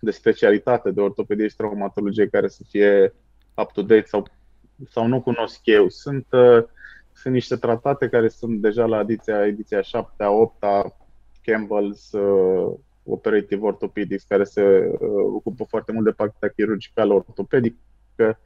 de 0.00 0.10
specialitate 0.10 0.90
de 0.90 1.00
ortopedie 1.00 1.48
și 1.48 1.56
traumatologie 1.56 2.28
care 2.28 2.48
să 2.48 2.62
fie 2.68 3.14
up-to-date 3.54 4.06
sau, 4.06 4.26
sau 4.90 5.06
nu 5.06 5.20
cunosc 5.20 5.60
eu. 5.64 5.88
Sunt, 5.88 6.26
uh, 6.30 6.64
sunt 7.12 7.34
niște 7.34 7.56
tratate 7.56 8.08
care 8.08 8.28
sunt 8.28 8.60
deja 8.60 8.86
la 8.86 9.00
ediția, 9.00 9.46
ediția 9.46 9.80
7 9.80 10.22
a 10.22 10.30
8 10.30 10.62
a 10.62 10.96
Campbell's 11.42 12.12
uh, 12.12 12.74
Operative 13.04 13.66
Orthopedics, 13.66 14.24
care 14.24 14.44
se 14.44 14.62
uh, 14.62 14.98
ocupă 15.34 15.64
foarte 15.64 15.92
mult 15.92 16.04
de 16.04 16.10
partea 16.10 16.48
chirurgicală 16.48 17.14
ortopedică. 17.14 18.38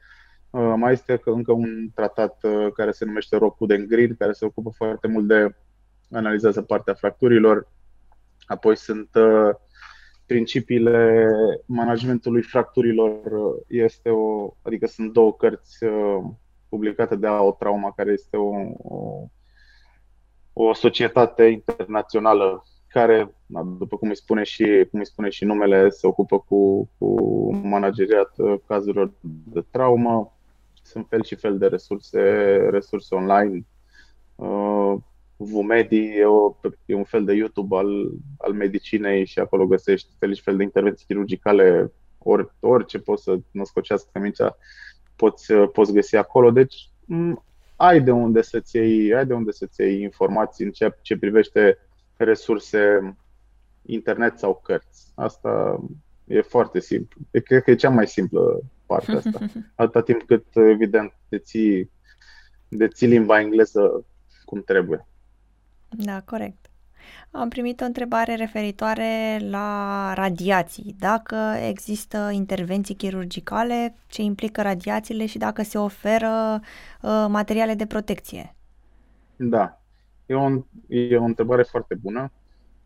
Uh, 0.53 0.73
mai 0.75 0.91
este 0.91 1.21
încă 1.25 1.51
un 1.51 1.89
tratat 1.95 2.43
uh, 2.43 2.71
care 2.73 2.91
se 2.91 3.05
numește 3.05 3.37
Rokuden 3.37 3.85
Green, 3.87 4.15
care 4.15 4.31
se 4.31 4.45
ocupă 4.45 4.69
foarte 4.75 5.07
mult 5.07 5.27
de 5.27 5.55
analizează 6.11 6.61
partea 6.61 6.93
fracturilor. 6.93 7.67
Apoi 8.45 8.77
sunt 8.77 9.09
uh, 9.15 9.55
principiile 10.25 11.27
managementului 11.65 12.41
fracturilor. 12.41 13.21
Este 13.67 14.09
o, 14.09 14.53
adică 14.61 14.87
sunt 14.87 15.13
două 15.13 15.33
cărți 15.33 15.77
publicate 16.69 17.15
de 17.15 17.27
AO 17.27 17.51
Trauma, 17.51 17.93
care 17.95 18.11
este 18.11 18.37
o, 18.37 18.51
o, 18.77 19.27
o 20.53 20.73
societate 20.73 21.43
internațională 21.43 22.63
care, 22.87 23.35
după 23.77 23.97
cum 23.97 24.09
îi 24.09 24.15
spune 24.15 24.43
și, 24.43 24.87
cum 24.91 24.99
îi 24.99 25.05
spune 25.05 25.29
și 25.29 25.45
numele, 25.45 25.89
se 25.89 26.07
ocupă 26.07 26.39
cu, 26.39 26.89
cu 26.97 27.15
manageriat 27.55 28.35
cazurilor 28.67 29.13
de 29.21 29.65
traumă. 29.71 30.32
Sunt 30.93 31.07
fel 31.09 31.23
și 31.23 31.35
fel 31.35 31.57
de 31.57 31.67
resurse, 31.67 32.21
resurse 32.69 33.15
online. 33.15 33.65
Uh, 34.35 34.95
Vumedi 35.37 36.17
e, 36.17 36.25
o, 36.25 36.55
e 36.85 36.95
un 36.95 37.03
fel 37.03 37.25
de 37.25 37.33
YouTube 37.33 37.75
al, 37.75 38.11
al 38.37 38.53
medicinei 38.53 39.25
și 39.25 39.39
acolo 39.39 39.65
găsești 39.65 40.09
fel 40.19 40.33
și 40.33 40.41
fel 40.41 40.57
de 40.57 40.63
intervenții 40.63 41.05
chirurgicale, 41.05 41.91
ori, 42.17 42.51
orice 42.59 42.99
poți 42.99 43.23
să 43.23 43.39
născocească 43.51 44.19
mingea, 44.19 44.57
poți, 45.15 45.53
poți 45.53 45.93
găsi 45.93 46.15
acolo. 46.15 46.51
Deci 46.51 46.89
ai 47.75 48.01
de 48.01 48.11
unde 48.11 48.41
să-ți 48.41 48.75
iei, 48.75 49.13
ai 49.13 49.25
de 49.25 49.33
unde 49.33 49.51
să-ți 49.51 49.81
iei 49.81 50.01
informații 50.01 50.65
în 50.65 50.71
ce, 50.71 50.97
ce 51.01 51.17
privește 51.17 51.77
resurse 52.17 53.15
internet 53.85 54.39
sau 54.39 54.61
cărți. 54.63 55.11
Asta 55.15 55.79
e 56.27 56.41
foarte 56.41 56.79
simplu. 56.79 57.21
E, 57.31 57.39
cred 57.39 57.63
că 57.63 57.71
e 57.71 57.75
cea 57.75 57.89
mai 57.89 58.07
simplă 58.07 58.61
partea 58.93 59.15
asta. 59.15 59.39
Atâta 59.75 60.01
timp 60.01 60.23
cât, 60.23 60.45
evident, 60.53 61.13
deții, 61.29 61.91
deții 62.67 63.07
limba 63.07 63.39
engleză 63.39 64.05
cum 64.45 64.61
trebuie. 64.61 65.07
Da, 65.89 66.21
corect. 66.25 66.67
Am 67.31 67.49
primit 67.49 67.81
o 67.81 67.85
întrebare 67.85 68.35
referitoare 68.35 69.39
la 69.49 70.11
radiații. 70.13 70.95
Dacă 70.99 71.35
există 71.67 72.29
intervenții 72.33 72.95
chirurgicale, 72.95 73.95
ce 74.07 74.21
implică 74.21 74.61
radiațiile 74.61 75.25
și 75.25 75.37
dacă 75.37 75.63
se 75.63 75.77
oferă 75.77 76.59
uh, 77.01 77.25
materiale 77.27 77.73
de 77.73 77.85
protecție. 77.85 78.55
Da, 79.35 79.81
e 80.25 80.33
o, 80.33 80.49
e 80.87 81.17
o 81.17 81.23
întrebare 81.23 81.63
foarte 81.63 81.95
bună. 81.95 82.31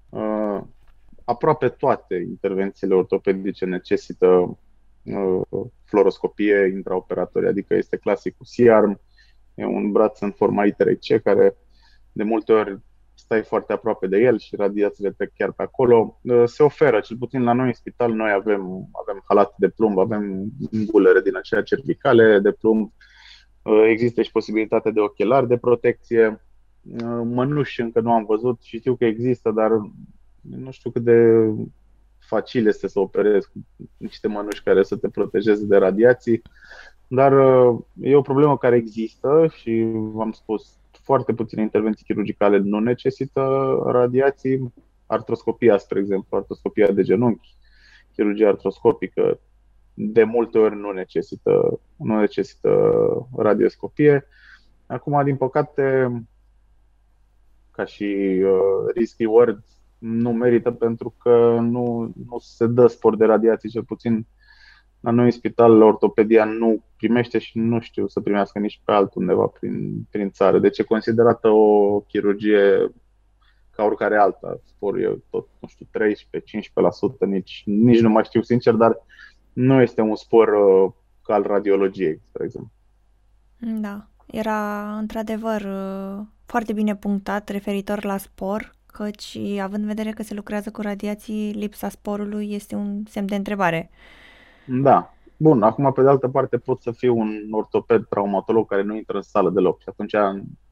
Uh, 0.10 0.62
aproape 1.24 1.70
toate 1.70 2.16
intervențiile 2.16 2.94
ortopedice 2.94 3.66
necesită 3.66 4.28
uh, 4.28 4.50
fluoroscopie 5.86 6.72
intraoperatorie, 6.74 7.50
adică 7.50 7.76
este 7.76 7.98
clasicul 7.98 8.46
C-arm, 8.56 9.02
e 9.56 9.66
un 9.66 9.92
braț 9.92 10.20
în 10.20 10.32
forma 10.32 10.64
literei 10.64 10.98
C 10.98 11.22
care 11.24 11.56
de 12.12 12.24
multe 12.24 12.52
ori 12.52 12.80
stai 13.14 13.44
foarte 13.44 13.74
aproape 13.74 14.08
de 14.08 14.18
el 14.18 14.40
și 14.40 14.56
radiațiile 14.56 15.12
trec 15.12 15.32
chiar 15.34 15.52
pe 15.52 15.64
acolo. 15.64 16.20
Uh, 16.22 16.44
se 16.46 16.64
oferă, 16.64 17.00
cel 17.00 17.18
puțin 17.18 17.44
la 17.44 17.54
noi 17.54 17.68
în 17.68 17.74
spital, 17.74 18.14
noi 18.14 18.32
avem, 18.32 18.62
avem 18.92 19.24
halate 19.28 19.56
de 19.58 19.70
plumb, 19.70 20.00
avem 20.00 20.52
bulere 20.92 21.22
din 21.22 21.36
aceea 21.36 21.62
cervicale 21.62 22.40
de 22.40 22.52
plumb, 22.52 22.92
uh, 23.62 23.86
există 23.90 24.22
și 24.22 24.32
posibilitatea 24.32 24.92
de 24.92 25.00
ochelari 25.00 25.48
de 25.48 25.58
protecție. 25.58 26.42
Uh, 26.82 27.22
mănuși 27.24 27.82
încă 27.82 28.00
nu 28.00 28.12
am 28.12 28.26
văzut 28.26 28.62
și 28.62 28.78
știu 28.78 28.96
că 28.96 29.06
există, 29.06 29.52
dar 29.52 29.72
nu 30.42 30.72
știu 30.72 30.92
cât 30.92 31.04
de 31.04 31.50
facil 32.28 32.68
este 32.68 32.88
să 32.88 33.00
operezi 33.00 33.48
cu 33.52 33.66
niște 33.98 34.28
mănuși 34.28 34.64
care 34.64 34.84
să 34.84 34.96
te 34.98 35.10
protejeze 35.10 35.66
de 35.66 35.78
radiații, 35.78 36.42
dar 37.08 37.32
uh, 37.32 37.80
e 38.02 38.16
o 38.16 38.22
problemă 38.22 38.58
care 38.58 38.76
există 38.76 39.48
și 39.54 39.88
v-am 39.94 40.32
spus, 40.32 40.78
foarte 41.08 41.34
puține 41.34 41.62
intervenții 41.62 42.06
chirurgicale 42.06 42.58
nu 42.58 42.80
necesită 42.80 43.42
radiații. 43.86 44.74
Artroscopia, 45.06 45.78
spre 45.78 46.00
exemplu, 46.00 46.38
artroscopia 46.38 46.92
de 46.92 47.02
genunchi, 47.02 47.56
chirurgia 48.14 48.48
artroscopică, 48.48 49.40
de 49.94 50.24
multe 50.24 50.58
ori 50.58 50.76
nu 50.76 50.92
necesită, 50.92 51.80
nu 51.96 52.20
necesită 52.20 52.72
radioscopie. 53.38 54.28
Acum, 54.86 55.24
din 55.24 55.36
păcate, 55.36 56.12
ca 57.72 57.86
și 57.86 58.04
uh, 58.44 58.94
risk-reward, 58.96 59.64
nu 59.98 60.32
merită 60.32 60.72
pentru 60.72 61.14
că 61.18 61.58
nu, 61.62 62.14
nu 62.28 62.38
se 62.40 62.68
dă 62.68 62.88
spor 62.88 63.16
de 63.16 63.26
radiații, 63.26 63.70
cel 63.70 63.84
puțin 63.84 64.28
la 65.00 65.12
noi 65.12 65.26
în 65.26 65.32
spital, 65.32 65.82
ortopedia 65.82 66.46
nu 66.46 66.84
primește 66.98 67.38
și 67.38 67.58
nu 67.58 67.80
știu 67.80 68.08
să 68.08 68.20
primească 68.22 68.60
nici 68.60 68.82
pe 68.86 68.92
altundeva 68.92 69.46
prin, 69.46 70.08
prin 70.10 70.32
țară. 70.32 70.60
Deci 70.60 70.78
e 70.78 70.84
considerată 70.84 71.50
o 71.50 72.00
chirurgie 72.00 72.92
ca 73.70 73.84
oricare 73.84 74.18
alta. 74.18 74.60
Sporul 74.64 75.02
e 75.02 75.24
tot, 75.30 75.48
nu 75.60 75.68
știu, 75.68 75.86
13-15%, 77.26 77.28
nici, 77.28 77.64
nici 77.66 78.00
nu 78.00 78.10
mai 78.10 78.24
știu 78.24 78.42
sincer, 78.42 78.74
dar 78.74 78.98
nu 79.54 79.82
este 79.82 80.02
un 80.02 80.16
spor 80.16 80.48
uh, 80.48 80.92
ca 81.22 81.34
al 81.34 81.44
radiologiei, 81.44 82.22
spre 82.30 82.44
exemplu. 82.44 82.72
Da, 83.60 84.08
era 84.26 84.92
într-adevăr 84.98 85.62
uh, 85.62 86.26
foarte 86.46 86.74
bine 86.74 86.96
punctat 86.96 87.50
referitor 87.50 88.04
la 88.04 88.18
spor, 88.18 88.76
căci 88.98 89.38
având 89.62 89.82
în 89.82 89.88
vedere 89.88 90.12
că 90.12 90.24
se 90.24 90.34
lucrează 90.34 90.72
cu 90.72 90.82
radiații, 90.82 91.52
lipsa 91.52 91.90
sporului 91.90 92.54
este 92.54 92.76
un 92.76 93.04
semn 93.10 93.28
de 93.28 93.36
întrebare. 93.36 93.90
Da. 94.66 95.14
Bun, 95.38 95.64
acum 95.64 95.92
pe 95.92 96.02
de 96.02 96.08
altă 96.08 96.28
parte 96.28 96.58
pot 96.58 96.82
să 96.82 96.92
fiu 96.92 97.18
un 97.18 97.48
ortoped 97.52 98.06
traumatolog 98.10 98.68
care 98.68 98.82
nu 98.82 98.96
intră 98.96 99.18
în 99.18 99.22
sală 99.22 99.50
deloc 99.50 99.82
și 99.82 99.90
atunci 99.90 100.16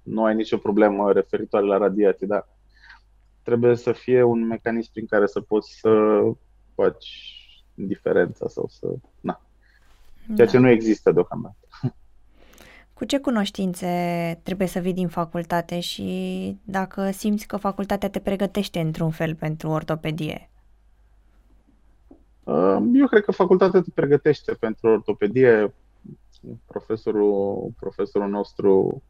nu 0.03 0.23
ai 0.23 0.35
nicio 0.35 0.57
problemă 0.57 1.11
referitoare 1.11 1.65
la 1.65 1.77
radiații, 1.77 2.27
dar 2.27 2.47
trebuie 3.43 3.75
să 3.75 3.91
fie 3.91 4.23
un 4.23 4.47
mecanism 4.47 4.91
prin 4.91 5.05
care 5.05 5.25
să 5.25 5.41
poți 5.41 5.79
să 5.79 6.21
faci 6.75 7.33
diferența 7.73 8.47
sau 8.47 8.67
să... 8.69 8.87
Na. 9.19 9.41
Ceea 10.25 10.37
da. 10.37 10.45
ce 10.45 10.57
nu 10.57 10.69
există 10.69 11.11
deocamdată. 11.11 11.64
Cu 12.95 13.05
ce 13.05 13.19
cunoștințe 13.19 13.87
trebuie 14.43 14.67
să 14.67 14.79
vii 14.79 14.93
din 14.93 15.07
facultate 15.07 15.79
și 15.79 16.57
dacă 16.63 17.11
simți 17.11 17.47
că 17.47 17.57
facultatea 17.57 18.09
te 18.09 18.19
pregătește 18.19 18.79
într-un 18.79 19.11
fel 19.11 19.35
pentru 19.35 19.69
ortopedie? 19.69 20.49
Uh, 22.43 22.77
eu 22.93 23.07
cred 23.07 23.23
că 23.23 23.31
facultatea 23.31 23.81
te 23.81 23.89
pregătește 23.93 24.53
pentru 24.53 24.87
ortopedie. 24.87 25.73
Profesorul, 26.65 27.69
profesorul 27.79 28.29
nostru 28.29 29.03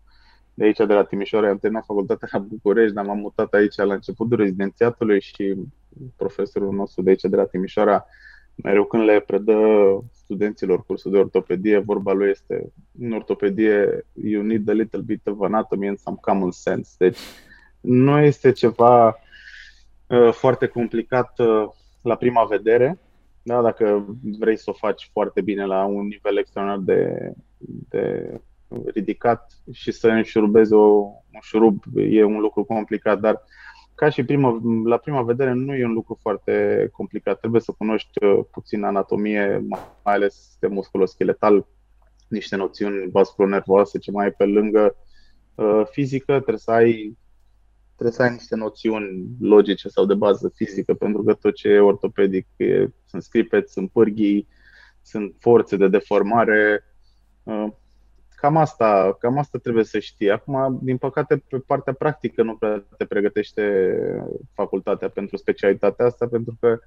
de 0.54 0.64
aici, 0.64 0.78
de 0.78 0.94
la 0.94 1.04
Timișoara, 1.04 1.50
am 1.50 1.58
terminat 1.58 1.86
facultatea 1.86 2.28
la 2.32 2.40
București, 2.40 2.94
dar 2.94 3.06
m-am 3.06 3.18
mutat 3.18 3.54
aici 3.54 3.76
la 3.76 3.94
începutul 3.94 4.38
rezidențiatului 4.38 5.22
și 5.22 5.56
profesorul 6.16 6.74
nostru 6.74 7.02
de 7.02 7.10
aici, 7.10 7.22
de 7.22 7.36
la 7.36 7.46
Timișoara, 7.46 8.06
mereu 8.56 8.84
când 8.86 9.04
le 9.04 9.20
predă 9.20 9.58
studenților 10.12 10.86
cursul 10.86 11.12
de 11.12 11.18
ortopedie, 11.18 11.78
vorba 11.78 12.14
lui 12.14 12.30
este 12.30 12.72
în 13.00 13.12
ortopedie 13.12 14.06
you 14.14 14.44
need 14.44 14.70
a 14.70 14.74
little 14.74 15.02
bit 15.02 15.28
of 15.28 15.42
anatomy 15.42 15.88
and 15.88 15.98
some 15.98 16.18
common 16.22 16.52
sense. 16.52 16.96
Deci 16.98 17.18
nu 17.82 18.20
este 18.20 18.52
ceva 18.52 19.20
uh, 20.08 20.32
foarte 20.32 20.68
complicat 20.68 21.40
uh, 21.40 21.68
la 22.02 22.16
prima 22.16 22.44
vedere, 22.44 23.00
da, 23.42 23.62
dacă 23.62 24.06
vrei 24.40 24.58
să 24.58 24.70
o 24.70 24.74
faci 24.74 25.10
foarte 25.12 25.42
bine 25.42 25.66
la 25.66 25.84
un 25.84 26.06
nivel 26.06 26.38
extraordinar 26.38 26.80
de, 26.98 27.32
de 27.90 28.34
ridicat 28.86 29.52
și 29.72 29.92
să 29.92 30.08
înșurubezi 30.08 30.74
o, 30.74 30.86
un 31.34 31.40
șurub 31.42 31.84
e 31.96 32.24
un 32.24 32.40
lucru 32.40 32.64
complicat, 32.64 33.20
dar 33.20 33.44
ca 33.96 34.10
și 34.10 34.24
prima, 34.24 34.62
la 34.86 34.98
prima 34.98 35.22
vedere 35.22 35.54
nu 35.54 35.76
e 35.76 35.86
un 35.86 35.94
lucru 35.94 36.18
foarte 36.22 36.88
complicat. 36.92 37.40
Trebuie 37.40 37.62
să 37.62 37.72
cunoști 37.78 38.24
uh, 38.24 38.40
puțin 38.52 38.84
anatomie, 38.84 39.66
mai 39.68 39.80
ales 40.04 40.34
sistem 40.34 40.72
musculoscheletal, 40.72 41.68
niște 42.28 42.56
noțiuni 42.56 43.10
vasculonervoase, 43.12 43.98
ce 43.98 44.12
mai 44.12 44.28
e 44.28 44.32
pe 44.32 44.46
lângă 44.46 44.96
uh, 45.56 45.82
fizică, 45.92 46.34
trebuie 46.34 46.58
să 46.58 46.72
ai 46.72 47.18
trebuie 47.94 48.16
să 48.16 48.22
ai 48.22 48.32
niște 48.32 48.56
noțiuni 48.56 49.28
logice 49.40 49.88
sau 49.88 50.06
de 50.06 50.14
bază 50.14 50.52
fizică, 50.56 50.94
pentru 50.94 51.24
că 51.24 51.34
tot 51.34 51.54
ce 51.56 51.68
e 51.68 51.80
ortopedic 51.80 52.48
e, 52.56 52.88
sunt 53.06 53.24
scripeți, 53.24 53.74
sunt 53.74 53.92
pârghii, 53.92 54.48
sunt 55.02 55.36
forțe 55.40 55.78
de 55.78 55.88
deformare. 55.88 56.84
Uh, 58.36 58.42
cam 58.46 58.58
asta, 58.58 59.16
cam 59.20 59.38
asta 59.38 59.58
trebuie 59.58 59.84
să 59.84 60.00
știi. 60.00 60.32
Acum, 60.32 60.80
din 60.82 60.98
păcate, 60.98 61.44
pe 61.50 61.58
partea 61.58 61.94
practică 61.94 62.44
nu 62.44 62.56
prea 62.56 62.84
te 62.98 63.06
pregătește 63.06 63.96
facultatea 64.54 65.10
pentru 65.10 65.38
specialitatea 65.38 66.06
asta, 66.06 66.28
pentru 66.28 66.58
că 66.60 66.80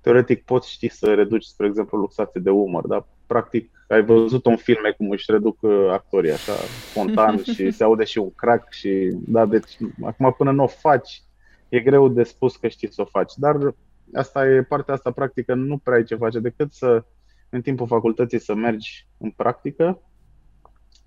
teoretic 0.00 0.44
poți 0.44 0.70
ști 0.70 0.88
să 0.88 1.14
reduci, 1.14 1.44
spre 1.44 1.66
exemplu, 1.66 1.98
luxație 1.98 2.40
de 2.44 2.50
umăr, 2.50 2.86
dar 2.86 3.06
practic 3.26 3.70
ai 3.88 4.04
văzut 4.04 4.46
un 4.46 4.56
filme 4.56 4.90
cum 4.90 5.10
își 5.10 5.30
reduc 5.30 5.62
uh, 5.62 5.88
actorii 5.90 6.32
așa 6.32 6.52
spontan 6.90 7.42
și 7.54 7.70
se 7.70 7.84
aude 7.84 8.04
și 8.04 8.18
un 8.18 8.34
crack 8.34 8.72
și 8.72 9.16
da, 9.26 9.46
deci 9.46 9.76
acum 10.02 10.34
până 10.36 10.52
nu 10.52 10.62
o 10.62 10.66
faci, 10.66 11.22
e 11.68 11.80
greu 11.80 12.08
de 12.08 12.22
spus 12.22 12.56
că 12.56 12.68
știi 12.68 12.92
să 12.92 13.00
o 13.00 13.04
faci, 13.04 13.32
dar 13.36 13.74
asta 14.14 14.46
e 14.46 14.62
partea 14.62 14.94
asta 14.94 15.10
practică, 15.10 15.54
nu 15.54 15.78
prea 15.78 15.96
ai 15.96 16.04
ce 16.04 16.14
face 16.14 16.38
decât 16.38 16.72
să 16.72 17.04
în 17.48 17.62
timpul 17.62 17.86
facultății 17.86 18.38
să 18.38 18.54
mergi 18.54 19.06
în 19.18 19.30
practică 19.30 20.00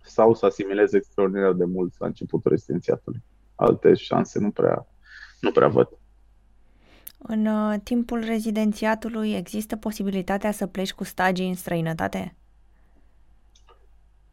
sau 0.06 0.34
să 0.34 0.46
asimilezi 0.46 0.96
extraordinar 0.96 1.54
de 1.54 1.66
mult 1.66 1.94
la 1.98 2.06
începutul 2.06 2.52
rezidențiatului. 2.52 3.24
Alte 3.56 3.94
șanse 3.94 4.40
nu 4.40 4.52
prea, 4.52 4.88
nu 5.40 5.52
prea 5.52 5.68
văd. 5.68 5.90
În 7.18 7.46
uh, 7.46 7.80
timpul 7.84 8.24
rezidențiatului 8.24 9.34
există 9.34 9.76
posibilitatea 9.76 10.52
să 10.52 10.68
pleci 10.68 10.94
cu 10.94 11.04
stagii 11.04 11.48
în 11.48 11.56
străinătate? 11.56 12.36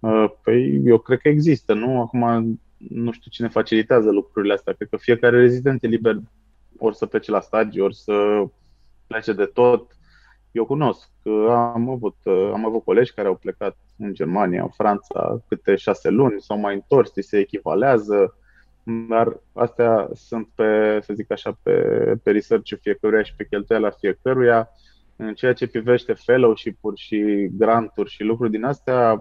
Uh, 0.00 0.30
păi 0.42 0.82
eu 0.84 0.98
cred 0.98 1.18
că 1.18 1.28
există, 1.28 1.74
nu? 1.74 2.00
Acum 2.00 2.60
nu 2.76 3.12
știu 3.12 3.30
cine 3.30 3.48
facilitează 3.48 4.10
lucrurile 4.10 4.52
astea. 4.52 4.72
Cred 4.72 4.88
că 4.88 4.96
fiecare 4.96 5.36
rezident 5.36 5.82
e 5.82 5.86
liber 5.86 6.20
ori 6.78 6.96
să 6.96 7.06
plece 7.06 7.30
la 7.30 7.40
stagii, 7.40 7.80
ori 7.80 7.94
să 7.94 8.44
plece 9.06 9.32
de 9.32 9.44
tot. 9.44 9.96
Eu 10.52 10.64
cunosc, 10.64 11.10
am 11.48 11.90
avut, 11.90 12.16
uh, 12.24 12.50
am 12.52 12.66
avut 12.66 12.84
colegi 12.84 13.12
care 13.12 13.28
au 13.28 13.34
plecat 13.34 13.76
în 13.98 14.14
Germania, 14.14 14.62
în 14.62 14.68
Franța, 14.68 15.42
câte 15.48 15.76
șase 15.76 16.08
luni, 16.08 16.40
s-au 16.40 16.58
mai 16.58 16.74
întors, 16.74 17.12
se 17.14 17.38
echivalează 17.38 18.36
dar 19.08 19.40
astea 19.52 20.08
sunt 20.14 20.48
pe, 20.54 20.98
să 21.02 21.12
zic 21.14 21.30
așa, 21.30 21.58
pe, 21.62 21.72
pe 22.22 22.30
research 22.30 22.72
fiecăruia 22.80 23.22
și 23.22 23.34
pe 23.36 23.44
cheltuiala 23.44 23.90
fiecăruia. 23.90 24.68
În 25.16 25.34
ceea 25.34 25.52
ce 25.52 25.66
privește 25.66 26.12
fellowship-uri 26.12 27.00
și 27.00 27.48
granturi 27.52 28.10
și 28.10 28.22
lucruri 28.22 28.50
din 28.50 28.64
astea, 28.64 29.20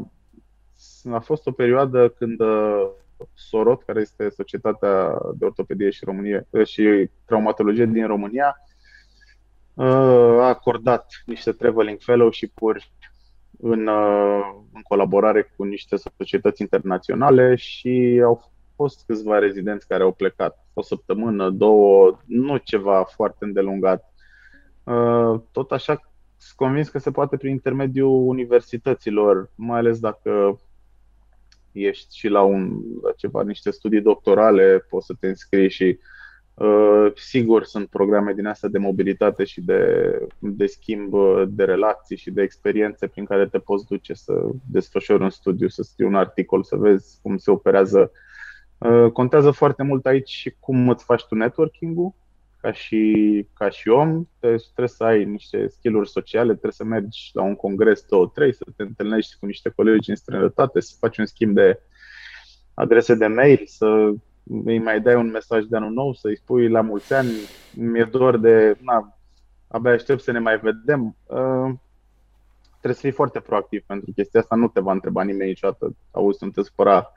a 1.12 1.20
fost 1.20 1.48
o 1.48 1.52
perioadă 1.52 2.10
când 2.10 2.40
uh, 2.40 2.90
Sorot, 3.34 3.84
care 3.84 4.00
este 4.00 4.30
Societatea 4.30 5.18
de 5.36 5.46
Ortopedie 5.46 5.90
și, 5.90 6.06
Românie, 6.06 6.48
uh, 6.50 6.66
și 6.66 7.10
Traumatologie 7.26 7.86
din 7.86 8.08
România, 8.08 8.56
uh, 8.58 8.71
a 9.76 10.48
acordat 10.48 11.06
niște 11.26 11.52
traveling 11.52 12.00
fellowship-uri 12.02 12.92
în, 13.60 13.88
în 14.74 14.82
colaborare 14.88 15.54
cu 15.56 15.64
niște 15.64 15.96
societăți 15.96 16.62
internaționale 16.62 17.56
și 17.56 18.22
au 18.24 18.52
fost 18.76 19.04
câțiva 19.06 19.40
rezidenți 19.40 19.88
care 19.88 20.04
au 20.04 20.12
plecat 20.12 20.66
o 20.74 20.82
săptămână, 20.82 21.50
două, 21.50 22.20
nu 22.26 22.58
ceva 22.58 23.04
foarte 23.04 23.46
îndelungat. 23.46 24.14
Uh, 24.84 25.42
tot 25.52 25.72
așa 25.72 25.94
sunt 26.38 26.56
convins 26.56 26.90
că 26.90 27.00
se 27.00 27.12
poate 27.12 27.38
prin 27.38 27.52
intermediul 27.52 28.28
universităților, 28.28 29.52
mai 29.56 29.80
ales 29.80 30.00
dacă 30.00 30.60
ești 31.72 32.18
și 32.18 32.28
la, 32.28 32.42
un, 32.42 32.82
la 33.04 33.12
ceva, 33.12 33.44
niște 33.44 33.72
studii 33.72 34.02
doctorale, 34.02 34.86
poți 34.90 35.06
să 35.06 35.14
te 35.20 35.28
înscrii 35.28 35.70
și 35.70 35.84
uh, 35.84 36.21
sigur 37.16 37.64
sunt 37.64 37.88
programe 37.88 38.34
din 38.34 38.46
astea 38.46 38.70
de 38.70 38.78
mobilitate 38.78 39.44
și 39.44 39.62
de, 39.62 40.12
de 40.40 40.66
schimb 40.66 41.14
de 41.48 41.64
relații 41.64 42.18
și 42.18 42.32
de 42.32 42.42
experiențe 42.42 43.08
prin 43.08 43.26
care 43.26 43.48
te 43.48 43.60
poți 43.60 43.86
duce 43.86 44.14
să 44.14 44.34
desfășori 44.72 45.24
un 45.24 45.30
studiu, 45.30 45.68
să 45.68 45.82
scrii 45.82 46.08
un 46.08 46.16
articol, 46.16 46.64
să 46.64 46.76
vezi 46.76 47.20
cum 47.22 47.38
se 47.38 47.52
operează 47.52 48.12
Uh, 48.82 49.12
contează 49.12 49.52
foarte 49.52 49.84
mult 49.84 50.06
aici 50.06 50.30
și 50.30 50.56
cum 50.60 50.90
îți 50.90 51.04
faci 51.04 51.26
tu 51.26 51.36
networking-ul 51.36 52.14
ca 52.62 52.72
și, 52.72 53.48
ca 53.54 53.70
și 53.70 53.90
om. 53.90 54.26
Trebuie 54.40 54.88
să 54.88 55.04
ai 55.04 55.26
niște 55.26 55.68
skill-uri 55.68 56.10
sociale, 56.10 56.52
trebuie 56.52 56.72
să 56.72 56.84
mergi 56.84 57.30
la 57.34 57.42
un 57.42 57.56
congres, 57.56 58.06
două, 58.10 58.28
trei, 58.28 58.54
să 58.54 58.66
te 58.76 58.84
întâlnești 58.84 59.38
cu 59.40 59.46
niște 59.46 59.70
colegi 59.70 60.10
în 60.10 60.16
străinătate, 60.16 60.80
să 60.80 60.96
faci 61.00 61.18
un 61.18 61.26
schimb 61.26 61.56
de 61.56 61.80
adrese 62.74 63.16
de 63.16 63.28
mail, 63.28 63.64
să 63.66 64.12
îi 64.66 64.80
mai 64.80 65.02
dai 65.02 65.16
un 65.16 65.30
mesaj 65.30 65.64
de 65.64 65.76
anul 65.76 65.92
nou, 65.92 66.14
să-i 66.14 66.38
spui 66.38 66.70
la 66.70 66.82
mulți 66.82 67.14
ani, 67.14 67.32
mi-e 67.74 68.04
dor 68.04 68.38
de, 68.38 68.78
na, 68.82 69.18
abia 69.68 69.92
aștept 69.92 70.22
să 70.22 70.32
ne 70.32 70.40
mai 70.40 70.60
vedem. 70.60 71.16
Uh, 71.26 71.74
trebuie 72.70 72.94
să 72.94 73.02
fii 73.02 73.12
foarte 73.12 73.40
proactiv 73.40 73.84
pentru 73.86 74.12
chestia 74.16 74.40
asta, 74.40 74.56
nu 74.56 74.68
te 74.68 74.80
va 74.80 74.92
întreba 74.92 75.24
nimeni 75.24 75.50
niciodată, 75.50 75.96
auzi, 76.12 76.44
nu 76.44 76.50
te 76.50 76.64
supăra 76.64 77.12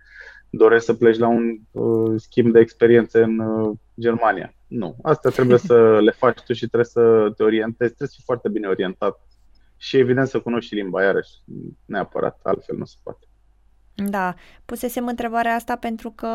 dorești 0.50 0.84
să 0.84 0.94
pleci 0.94 1.18
la 1.18 1.28
un 1.28 1.58
uh, 1.70 2.20
schimb 2.20 2.52
de 2.52 2.60
experiențe 2.60 3.22
în 3.22 3.38
uh, 3.38 3.76
Germania. 4.00 4.54
Nu. 4.66 4.96
Asta 5.02 5.30
trebuie 5.30 5.58
să 5.58 6.00
le 6.00 6.10
faci 6.10 6.40
tu 6.40 6.52
și 6.52 6.66
trebuie 6.66 6.84
să 6.84 7.32
te 7.36 7.42
orientezi. 7.42 7.94
Trebuie 7.94 8.08
să 8.08 8.14
fii 8.14 8.24
foarte 8.24 8.48
bine 8.48 8.66
orientat 8.66 9.20
și 9.76 9.96
evident 9.96 10.28
să 10.28 10.40
cunoști 10.40 10.68
și 10.68 10.74
limba 10.74 11.02
iarăși. 11.02 11.30
Neapărat, 11.84 12.40
altfel 12.42 12.76
nu 12.76 12.84
se 12.84 12.96
poate. 13.02 13.26
Da, 13.94 14.34
pusesem 14.64 15.06
întrebarea 15.06 15.54
asta 15.54 15.76
pentru 15.76 16.10
că 16.10 16.28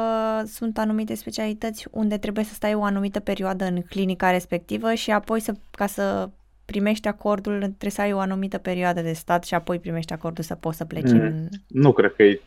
sunt 0.46 0.78
anumite 0.78 1.16
specialități 1.16 1.88
unde 1.92 2.18
trebuie 2.18 2.44
să 2.44 2.54
stai 2.54 2.74
o 2.74 2.84
anumită 2.84 3.20
perioadă 3.20 3.66
în 3.66 3.82
clinica 3.82 4.32
respectivă 4.32 4.94
și 4.94 5.12
apoi 5.12 5.40
să, 5.40 5.54
ca 5.72 5.86
să 5.88 6.30
primești 6.66 7.08
acordul, 7.08 7.58
trebuie 7.58 7.92
să 7.92 8.02
ai 8.02 8.14
o 8.14 8.20
anumită 8.20 8.58
perioadă 8.58 9.02
de 9.02 9.14
stat 9.14 9.44
și 9.44 9.54
apoi 9.54 9.80
primești 9.80 10.14
acordul 10.14 10.44
să 10.44 10.56
poți 10.56 10.78
să 10.78 10.86
pleci 10.86 11.12
mm, 11.12 11.20
în... 11.20 11.48
Nu 11.68 11.92
cred 11.92 12.14
că 12.16 12.24
e, 12.24 12.42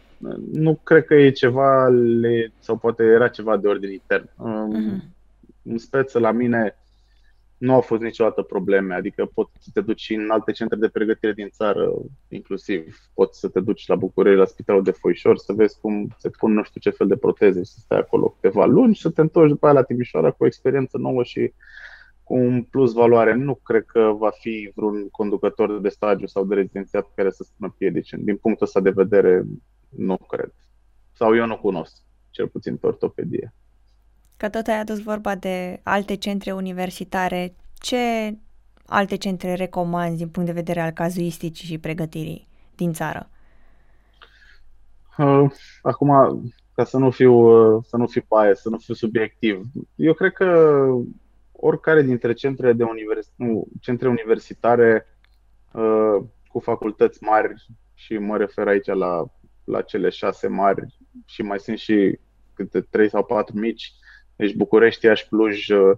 nu 0.52 0.80
cred 0.82 1.04
că 1.04 1.14
e 1.14 1.30
ceva, 1.30 1.88
le, 2.20 2.52
sau 2.58 2.76
poate 2.76 3.02
era 3.02 3.28
ceva 3.28 3.56
de 3.56 3.68
ordine 3.68 3.92
intern. 3.92 4.28
Mm-hmm. 4.28 5.04
În 5.62 5.78
speță 5.78 6.18
la 6.18 6.30
mine 6.30 6.76
nu 7.62 7.74
au 7.74 7.80
fost 7.80 8.02
niciodată 8.02 8.42
probleme, 8.42 8.94
adică 8.94 9.30
poți 9.34 9.50
să 9.58 9.70
te 9.72 9.80
duci 9.80 10.10
în 10.10 10.30
alte 10.30 10.52
centre 10.52 10.76
de 10.76 10.88
pregătire 10.88 11.32
din 11.32 11.48
țară, 11.48 11.92
inclusiv 12.28 12.96
poți 13.14 13.38
să 13.38 13.48
te 13.48 13.60
duci 13.60 13.86
la 13.86 13.94
București, 13.94 14.38
la 14.38 14.44
Spitalul 14.44 14.82
de 14.82 14.90
Foișor, 14.90 15.36
să 15.38 15.52
vezi 15.52 15.80
cum 15.80 16.14
se 16.18 16.28
pun 16.28 16.52
nu 16.52 16.62
știu 16.62 16.80
ce 16.80 16.90
fel 16.90 17.06
de 17.06 17.16
proteze 17.16 17.58
și 17.58 17.70
să 17.70 17.78
stai 17.78 17.98
acolo 17.98 18.28
câteva 18.28 18.64
luni 18.64 18.94
și 18.94 19.00
să 19.00 19.10
te 19.10 19.20
întorci 19.20 19.50
după 19.50 19.66
aia 19.66 19.74
la 19.74 19.82
Timișoara 19.82 20.30
cu 20.30 20.42
o 20.42 20.46
experiență 20.46 20.98
nouă 20.98 21.22
și 21.22 21.52
cu 22.22 22.34
un 22.34 22.62
plus 22.62 22.92
valoare. 22.92 23.34
Nu 23.34 23.54
cred 23.54 23.84
că 23.84 24.00
va 24.18 24.30
fi 24.30 24.72
vreun 24.74 25.08
conducător 25.08 25.80
de 25.80 25.88
stagiu 25.88 26.26
sau 26.26 26.44
de 26.44 26.54
rezidențiat 26.54 27.06
care 27.14 27.30
să 27.30 27.42
spună 27.42 27.74
piedici. 27.78 28.14
Din 28.18 28.36
punctul 28.36 28.66
ăsta 28.66 28.80
de 28.80 28.90
vedere, 28.90 29.44
nu 29.88 30.16
cred. 30.16 30.52
Sau 31.12 31.36
eu 31.36 31.46
nu 31.46 31.56
cunosc, 31.56 31.96
cel 32.30 32.48
puțin 32.48 32.76
pe 32.76 32.86
ortopedie. 32.86 33.54
Că 34.42 34.48
tot 34.48 34.66
ai 34.66 34.78
adus 34.78 35.02
vorba 35.02 35.34
de 35.34 35.80
alte 35.82 36.14
centre 36.14 36.52
universitare. 36.52 37.54
Ce 37.74 37.96
alte 38.86 39.16
centre 39.16 39.54
recomanzi 39.54 40.16
din 40.16 40.28
punct 40.28 40.48
de 40.48 40.54
vedere 40.54 40.80
al 40.80 40.90
cazuisticii 40.90 41.66
și 41.66 41.78
pregătirii 41.78 42.48
din 42.76 42.92
țară? 42.92 43.28
Uh, 45.18 45.50
acum, 45.82 46.10
ca 46.74 46.84
să 46.84 46.98
nu 46.98 47.10
fiu, 47.10 47.32
uh, 47.32 47.84
să 47.88 47.96
nu 47.96 48.06
fiu 48.06 48.24
paie, 48.28 48.54
să 48.54 48.68
nu 48.68 48.78
fiu 48.78 48.94
subiectiv, 48.94 49.66
eu 49.94 50.12
cred 50.12 50.32
că 50.32 50.86
oricare 51.52 52.02
dintre 52.02 52.32
centrele 52.32 52.72
de 52.72 52.84
univers, 52.84 53.32
nu, 53.36 53.66
centre 53.80 54.08
universitare 54.08 55.06
uh, 55.72 56.24
cu 56.48 56.58
facultăți 56.58 57.22
mari 57.22 57.66
și 57.94 58.18
mă 58.18 58.36
refer 58.36 58.66
aici 58.66 58.86
la, 58.86 59.24
la 59.64 59.82
cele 59.82 60.08
șase 60.08 60.48
mari 60.48 60.98
și 61.26 61.42
mai 61.42 61.58
sunt 61.58 61.78
și 61.78 62.18
câte 62.54 62.80
trei 62.80 63.08
sau 63.08 63.24
patru 63.24 63.58
mici, 63.58 63.92
deci 64.36 64.54
București, 64.54 65.06
Iași, 65.06 65.28
Cluj, 65.28 65.68
uh, 65.68 65.96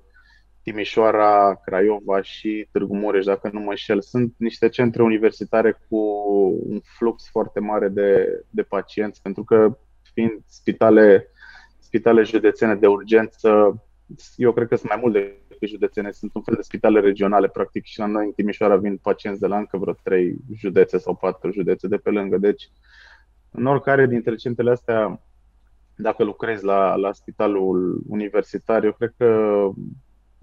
Timișoara, 0.63 1.61
Craiova 1.65 2.23
și 2.23 2.69
Târgu 2.73 2.97
Mureș, 2.97 3.25
dacă 3.25 3.51
nu 3.53 3.61
mă 3.61 3.71
înșel. 3.71 4.01
Sunt 4.01 4.35
niște 4.39 4.69
centre 4.69 5.03
universitare 5.03 5.73
cu 5.89 5.97
un 6.69 6.81
flux 6.97 7.29
foarte 7.31 7.61
mare 7.61 7.89
de, 7.89 8.27
de 8.51 8.63
pacienți, 8.63 9.23
pentru 9.23 9.45
că 9.45 9.79
fiind 10.13 10.43
spitale, 10.47 11.29
spitale 11.79 12.23
județene 12.23 12.75
de 12.75 12.87
urgență, 12.87 13.83
eu 14.37 14.53
cred 14.53 14.69
că 14.69 14.77
sunt 14.77 14.91
mai 14.91 15.01
mult 15.03 15.13
decât 15.13 15.69
județene, 15.69 16.11
sunt 16.11 16.35
un 16.35 16.43
fel 16.43 16.55
de 16.55 16.63
spitale 16.63 17.01
regionale, 17.01 17.49
practic, 17.49 17.85
și 17.85 17.99
la 17.99 18.07
noi 18.07 18.25
în 18.25 18.33
Timișoara 18.33 18.77
vin 18.77 18.97
pacienți 18.97 19.41
de 19.41 19.47
la 19.47 19.59
încă 19.59 19.77
vreo 19.77 19.93
trei 20.03 20.37
județe 20.57 20.99
sau 20.99 21.15
patru 21.15 21.53
județe 21.53 21.89
de 21.89 21.97
pe 21.97 22.11
lângă. 22.11 22.39
Deci, 22.39 22.71
în 23.51 23.67
oricare 23.67 24.07
dintre 24.07 24.35
centrele 24.35 24.71
astea 24.71 25.21
dacă 25.97 26.25
lucrezi 26.25 26.65
la, 26.65 26.95
la 26.95 27.13
spitalul 27.13 28.03
universitar, 28.09 28.85
eu 28.85 28.93
cred 28.93 29.15
că 29.17 29.71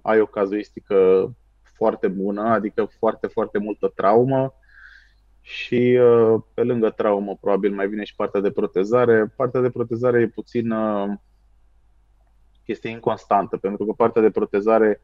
ai 0.02 0.20
o 0.20 0.26
cazuistică 0.26 1.32
foarte 1.62 2.08
bună, 2.08 2.42
adică 2.42 2.86
foarte, 3.00 3.28
foarte 3.28 3.58
multă 3.58 3.92
traumă 3.96 4.54
și 5.42 6.00
uh, 6.02 6.42
pe 6.54 6.64
lângă 6.64 6.90
traumă 6.90 7.38
probabil 7.42 7.74
mai 7.74 7.88
vine 7.88 8.04
și 8.04 8.16
partea 8.16 8.42
de 8.42 8.52
protezare. 8.52 9.34
Partea 9.36 9.62
de 9.62 9.70
protezare 9.70 10.22
e 10.22 10.28
puțin 10.28 10.72
uh, 10.72 11.10
este 12.66 12.88
inconstantă, 12.88 13.58
pentru 13.58 13.86
că 13.86 13.92
partea 13.92 14.22
de 14.22 14.30
protezare 14.30 15.02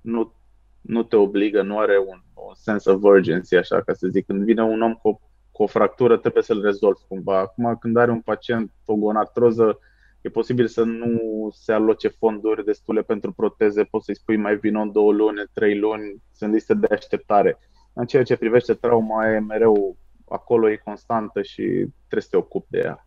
nu, 0.00 0.34
nu 0.80 1.02
te 1.02 1.16
obligă, 1.16 1.62
nu 1.62 1.78
are 1.78 1.98
un, 1.98 2.20
un 2.34 2.54
sense 2.54 2.90
of 2.90 3.02
urgency, 3.02 3.56
așa 3.56 3.82
ca 3.82 3.92
să 3.92 4.08
zic. 4.08 4.26
Când 4.26 4.44
vine 4.44 4.62
un 4.62 4.82
om 4.82 4.94
cu 4.94 5.20
cu 5.60 5.66
o 5.66 5.68
fractură 5.68 6.16
trebuie 6.16 6.42
să-l 6.42 6.62
rezolvi 6.62 7.00
cumva. 7.08 7.38
Acum, 7.38 7.76
când 7.80 7.96
are 7.96 8.10
un 8.10 8.20
pacient 8.20 8.72
o 8.84 8.94
gonartroză, 8.94 9.78
e 10.20 10.28
posibil 10.28 10.66
să 10.66 10.82
nu 10.82 11.18
se 11.52 11.72
aloce 11.72 12.08
fonduri 12.08 12.64
destule 12.64 13.02
pentru 13.02 13.32
proteze, 13.32 13.84
poți 13.84 14.04
să-i 14.04 14.16
spui 14.16 14.36
mai 14.36 14.56
vin 14.56 14.76
în 14.76 14.92
două 14.92 15.12
luni, 15.12 15.42
trei 15.52 15.78
luni, 15.78 16.22
sunt 16.32 16.52
liste 16.52 16.74
de 16.74 16.86
așteptare. 16.90 17.58
În 17.92 18.06
ceea 18.06 18.22
ce 18.22 18.36
privește 18.36 18.74
trauma, 18.74 19.28
e 19.28 19.38
mereu 19.38 19.96
acolo, 20.28 20.70
e 20.70 20.76
constantă 20.76 21.42
și 21.42 21.62
trebuie 21.62 22.22
să 22.22 22.28
te 22.30 22.36
ocupi 22.36 22.70
de 22.70 22.78
ea. 22.78 23.06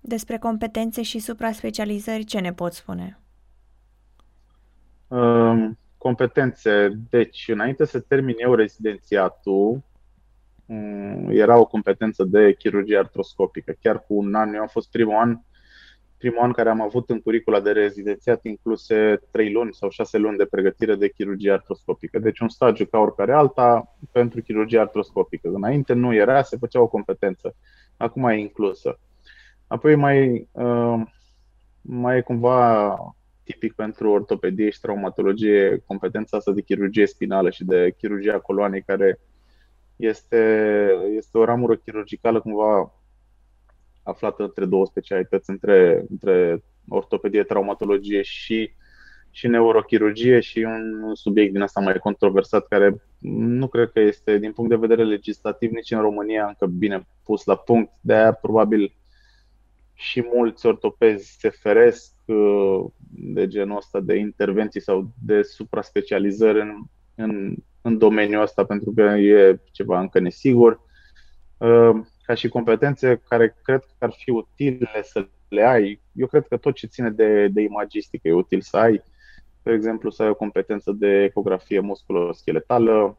Despre 0.00 0.38
competențe 0.38 1.02
și 1.02 1.18
supra-specializări, 1.18 2.24
ce 2.24 2.40
ne 2.40 2.52
poți 2.52 2.76
spune? 2.76 3.20
Um, 5.08 5.78
competențe. 5.96 6.98
Deci, 7.10 7.48
înainte 7.48 7.84
să 7.84 8.00
termin 8.00 8.34
eu 8.38 8.54
rezidențiatul, 8.54 9.86
Mm, 9.87 9.87
era 11.28 11.58
o 11.58 11.66
competență 11.66 12.24
de 12.24 12.52
chirurgie 12.52 12.98
artroscopică. 12.98 13.74
Chiar 13.80 14.04
cu 14.06 14.14
un 14.14 14.34
an, 14.34 14.54
eu 14.54 14.60
am 14.60 14.66
fost 14.66 14.90
primul 14.90 15.14
an, 15.14 15.38
primul 16.18 16.38
an 16.38 16.52
care 16.52 16.68
am 16.68 16.80
avut 16.80 17.10
în 17.10 17.20
curicula 17.20 17.60
de 17.60 17.70
rezidențiat 17.70 18.44
incluse 18.44 19.20
3 19.30 19.52
luni 19.52 19.74
sau 19.74 19.88
6 19.88 20.18
luni 20.18 20.36
de 20.36 20.44
pregătire 20.44 20.94
de 20.94 21.08
chirurgie 21.08 21.52
artroscopică. 21.52 22.18
Deci 22.18 22.38
un 22.38 22.48
stagiu 22.48 22.86
ca 22.86 22.98
oricare 22.98 23.32
alta 23.32 23.96
pentru 24.12 24.42
chirurgie 24.42 24.78
artroscopică. 24.78 25.48
Înainte 25.52 25.92
nu 25.92 26.14
era, 26.14 26.42
se 26.42 26.56
făcea 26.56 26.80
o 26.80 26.88
competență. 26.88 27.54
Acum 27.96 28.24
e 28.24 28.38
inclusă. 28.38 28.98
Apoi 29.66 29.94
mai, 29.94 30.48
uh, 30.52 31.00
mai 31.80 32.16
e 32.16 32.20
cumva 32.20 32.96
tipic 33.44 33.74
pentru 33.74 34.10
ortopedie 34.10 34.70
și 34.70 34.80
traumatologie 34.80 35.82
competența 35.86 36.36
asta 36.36 36.52
de 36.52 36.62
chirurgie 36.62 37.06
spinală 37.06 37.50
și 37.50 37.64
de 37.64 37.94
chirurgia 37.98 38.38
coloanei 38.38 38.82
care 38.82 39.20
este, 39.98 40.90
este 41.16 41.38
o 41.38 41.44
ramură 41.44 41.76
chirurgicală 41.76 42.40
cumva 42.40 42.92
aflată 44.02 44.42
între 44.42 44.64
două 44.64 44.86
specialități, 44.86 45.50
între, 45.50 46.04
între 46.10 46.62
ortopedie, 46.88 47.42
traumatologie 47.42 48.22
și, 48.22 48.70
și 49.30 49.46
neurochirurgie 49.46 50.40
și 50.40 50.58
un 50.58 51.14
subiect 51.14 51.52
din 51.52 51.62
asta 51.62 51.80
mai 51.80 51.98
controversat 51.98 52.66
care 52.66 53.02
nu 53.58 53.68
cred 53.68 53.90
că 53.90 54.00
este 54.00 54.38
din 54.38 54.52
punct 54.52 54.70
de 54.70 54.76
vedere 54.76 55.04
legislativ 55.04 55.70
nici 55.70 55.90
în 55.90 56.00
România 56.00 56.46
încă 56.46 56.66
bine 56.66 57.06
pus 57.24 57.44
la 57.44 57.56
punct. 57.56 57.92
De 58.00 58.14
aia 58.14 58.32
probabil 58.32 58.94
și 59.94 60.24
mulți 60.34 60.66
ortopezi 60.66 61.36
se 61.38 61.48
feresc 61.48 62.12
uh, 62.24 62.84
de 63.10 63.46
genul 63.46 63.76
ăsta 63.76 64.00
de 64.00 64.16
intervenții 64.16 64.80
sau 64.80 65.10
de 65.24 65.42
supra-specializări 65.42 66.60
în, 66.60 66.82
în 67.14 67.54
în 67.82 67.98
domeniul 67.98 68.42
ăsta 68.42 68.64
pentru 68.64 68.92
că 68.96 69.02
e 69.02 69.60
ceva 69.70 70.00
încă 70.00 70.18
nesigur. 70.18 70.80
Uh, 71.56 71.90
ca 72.22 72.34
și 72.34 72.48
competențe 72.48 73.22
care 73.28 73.56
cred 73.62 73.80
că 73.80 74.04
ar 74.04 74.12
fi 74.16 74.30
utile 74.30 75.02
să 75.02 75.28
le 75.48 75.62
ai, 75.62 76.00
eu 76.12 76.26
cred 76.26 76.46
că 76.48 76.56
tot 76.56 76.74
ce 76.74 76.86
ține 76.86 77.10
de, 77.10 77.48
de 77.48 77.60
imagistică 77.60 78.28
e 78.28 78.32
util 78.32 78.60
să 78.60 78.76
ai. 78.76 79.02
De 79.62 79.72
exemplu, 79.72 80.10
să 80.10 80.22
ai 80.22 80.28
o 80.28 80.34
competență 80.34 80.92
de 80.92 81.22
ecografie 81.22 81.80
musculoscheletală, 81.80 83.18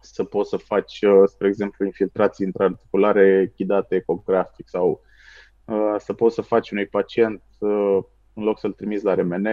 să 0.00 0.24
poți 0.24 0.48
să 0.48 0.56
faci, 0.56 1.02
uh, 1.02 1.22
spre 1.26 1.48
exemplu, 1.48 1.84
infiltrații 1.84 2.46
intraarticulare 2.46 3.52
ghidate 3.56 3.94
ecografic 3.94 4.68
sau 4.68 5.00
uh, 5.64 5.94
să 5.98 6.12
poți 6.12 6.34
să 6.34 6.42
faci 6.42 6.70
unui 6.70 6.86
pacient, 6.86 7.42
în 8.34 8.44
loc 8.44 8.58
să-l 8.58 8.72
trimiți 8.72 9.04
la 9.04 9.14
RMN, 9.14 9.46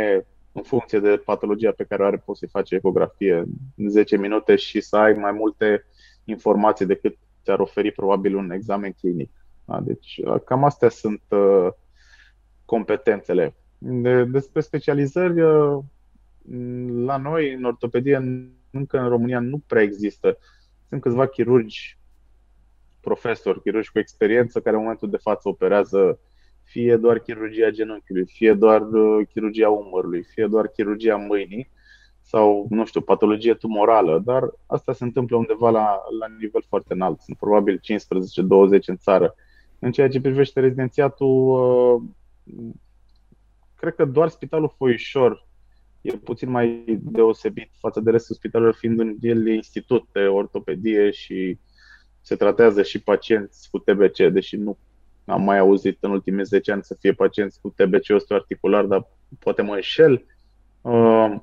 în 0.56 0.64
funcție 0.64 1.00
de 1.00 1.22
patologia 1.26 1.72
pe 1.72 1.84
care 1.84 2.04
o 2.04 2.06
are, 2.06 2.18
poți 2.18 2.40
să-i 2.40 2.48
faci 2.48 2.72
ecografie 2.72 3.44
în 3.76 3.90
10 3.90 4.18
minute 4.18 4.56
și 4.56 4.82
să 4.82 4.98
ai 4.98 5.14
mai 5.14 5.32
multe 5.32 5.86
informații 6.24 6.86
decât 6.86 7.18
ți-ar 7.44 7.60
oferi 7.60 7.92
probabil 7.92 8.36
un 8.36 8.52
examen 8.52 8.92
clinic. 8.92 9.32
Da? 9.66 9.82
Deci 9.82 10.22
cam 10.46 10.64
astea 10.64 10.90
sunt 10.90 11.22
uh, 11.30 11.68
competențele. 12.66 13.56
De, 13.78 14.24
despre 14.24 14.62
specializări, 14.62 15.42
uh, 15.42 15.84
la 17.06 17.18
noi, 17.18 17.54
în 17.54 17.64
ortopedie, 17.64 18.16
încă 18.72 19.00
în 19.00 19.08
România 19.08 19.40
nu 19.40 19.64
prea 19.68 19.82
există. 19.82 20.38
Sunt 20.90 21.02
câțiva 21.02 21.28
chirurgi, 21.28 21.98
profesori, 23.00 23.62
chirurgi 23.62 23.92
cu 23.92 24.00
experiență, 24.00 24.62
care 24.62 24.76
în 24.76 24.82
momentul 24.82 25.10
de 25.10 25.18
față 25.18 25.50
operează 25.50 26.20
fie 26.66 26.96
doar 26.98 27.20
chirurgia 27.20 27.70
genunchiului, 27.70 28.26
fie 28.26 28.54
doar 28.54 28.82
uh, 28.82 29.28
chirurgia 29.34 29.70
umărului, 29.70 30.24
fie 30.24 30.48
doar 30.48 30.68
chirurgia 30.68 31.16
mâinii 31.16 31.70
sau, 32.22 32.68
nu 32.70 32.86
știu, 32.86 33.02
patologie 33.02 33.54
tumorală, 33.54 34.22
dar 34.26 34.44
asta 34.66 34.94
se 34.94 35.04
întâmplă 35.04 35.38
undeva 35.38 35.70
la, 35.70 36.02
la 36.20 36.28
nivel 36.40 36.64
foarte 36.68 36.94
înalt. 36.94 37.20
Sunt 37.22 37.38
probabil 37.38 37.80
15-20 37.80 37.82
în 38.86 38.98
țară. 38.98 39.36
În 39.80 39.92
ceea 39.92 40.10
ce 40.10 40.22
privește 40.22 40.60
rezidențiatul, 40.60 42.14
cred 43.76 43.96
că 43.96 44.06
doar 44.06 44.28
Spitalul 44.30 44.74
Foișor 44.78 45.48
e 46.02 46.12
puțin 46.12 46.50
mai 46.50 46.84
deosebit 47.02 47.70
față 47.80 48.00
de 48.00 48.12
restul 48.12 48.36
spitalelor, 48.36 48.74
fiind 48.74 49.00
un 49.00 49.16
el 49.22 49.48
institut 49.48 50.08
de 50.12 50.20
ortopedie 50.20 51.12
și 51.12 51.60
se 52.22 52.36
tratează 52.36 52.84
și 52.84 53.02
pacienți 53.02 53.70
cu 53.70 53.80
TBC, 53.80 54.18
deși 54.32 54.56
nu 54.56 54.78
am 55.26 55.44
mai 55.44 55.58
auzit 55.58 55.98
în 56.02 56.12
ultimii 56.12 56.44
10 56.44 56.72
ani 56.72 56.84
să 56.84 56.96
fie 57.00 57.14
pacienți 57.14 57.62
cu 57.62 57.70
TBC 57.70 58.10
osteoarticular, 58.14 58.86
dar 58.86 59.08
poate 59.40 59.62
mă 59.62 59.74
înșel. 59.74 60.26
Uh, 60.82 61.36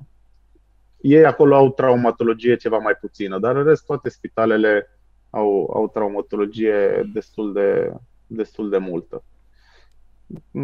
ei 1.01 1.25
acolo 1.25 1.55
au 1.55 1.71
traumatologie 1.71 2.55
ceva 2.55 2.77
mai 2.77 2.93
puțină, 2.93 3.39
dar 3.39 3.55
în 3.55 3.63
rest 3.63 3.85
toate 3.85 4.09
spitalele 4.09 4.87
au, 5.29 5.71
au 5.73 5.87
traumatologie 5.87 7.09
destul 7.13 7.53
de, 7.53 7.93
destul 8.27 8.69
de 8.69 8.77
multă. 8.77 9.23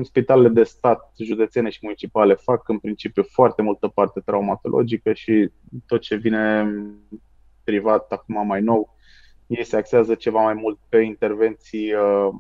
Spitalele 0.02 0.50
de 0.50 0.64
stat, 0.64 1.14
județene 1.18 1.70
și 1.70 1.80
municipale 1.82 2.34
fac 2.34 2.70
în 2.70 2.80
principiu 2.80 3.24
foarte 3.24 3.62
multă 3.62 3.88
parte 3.88 4.20
traumatologică 4.26 5.14
și 5.14 5.52
tot 5.86 6.02
ce 6.02 6.16
vine 6.16 6.74
privat 7.64 8.12
acum 8.12 8.48
mai 8.48 8.62
nou, 8.62 8.96
ei 9.48 9.64
se 9.64 9.78
axează 9.78 10.16
ceva 10.16 10.42
mai 10.42 10.54
mult 10.54 10.80
pe 10.90 10.98
intervenții 10.98 11.94
uh, 11.94 12.34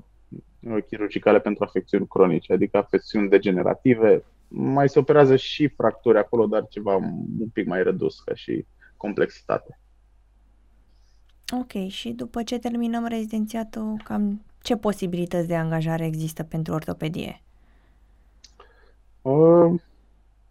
chirurgicale 0.88 1.40
pentru 1.40 1.64
afecțiuni 1.64 2.08
cronice, 2.08 2.54
adică 2.54 2.78
afecțiuni 2.78 3.30
degenerative. 3.30 4.24
Mai 4.48 4.90
se 4.90 5.00
operează 5.00 5.36
și 5.36 5.68
fracturi 5.68 6.18
acolo, 6.18 6.46
dar 6.46 6.68
ceva 6.70 6.96
un 6.96 7.48
pic 7.54 7.68
mai 7.68 7.84
redus 7.84 8.20
ca 8.20 8.34
și 8.36 8.66
complexitate. 8.98 9.80
Ok, 11.52 11.88
și 11.88 12.10
după 12.10 12.44
ce 12.44 12.60
terminăm 12.60 13.06
rezidențiatul, 13.06 14.02
cam 14.04 14.42
ce 14.62 14.76
posibilități 14.76 15.48
de 15.48 15.56
angajare 15.56 16.06
există 16.06 16.44
pentru 16.44 16.74
ortopedie? 16.74 17.42
Uh, 19.22 19.82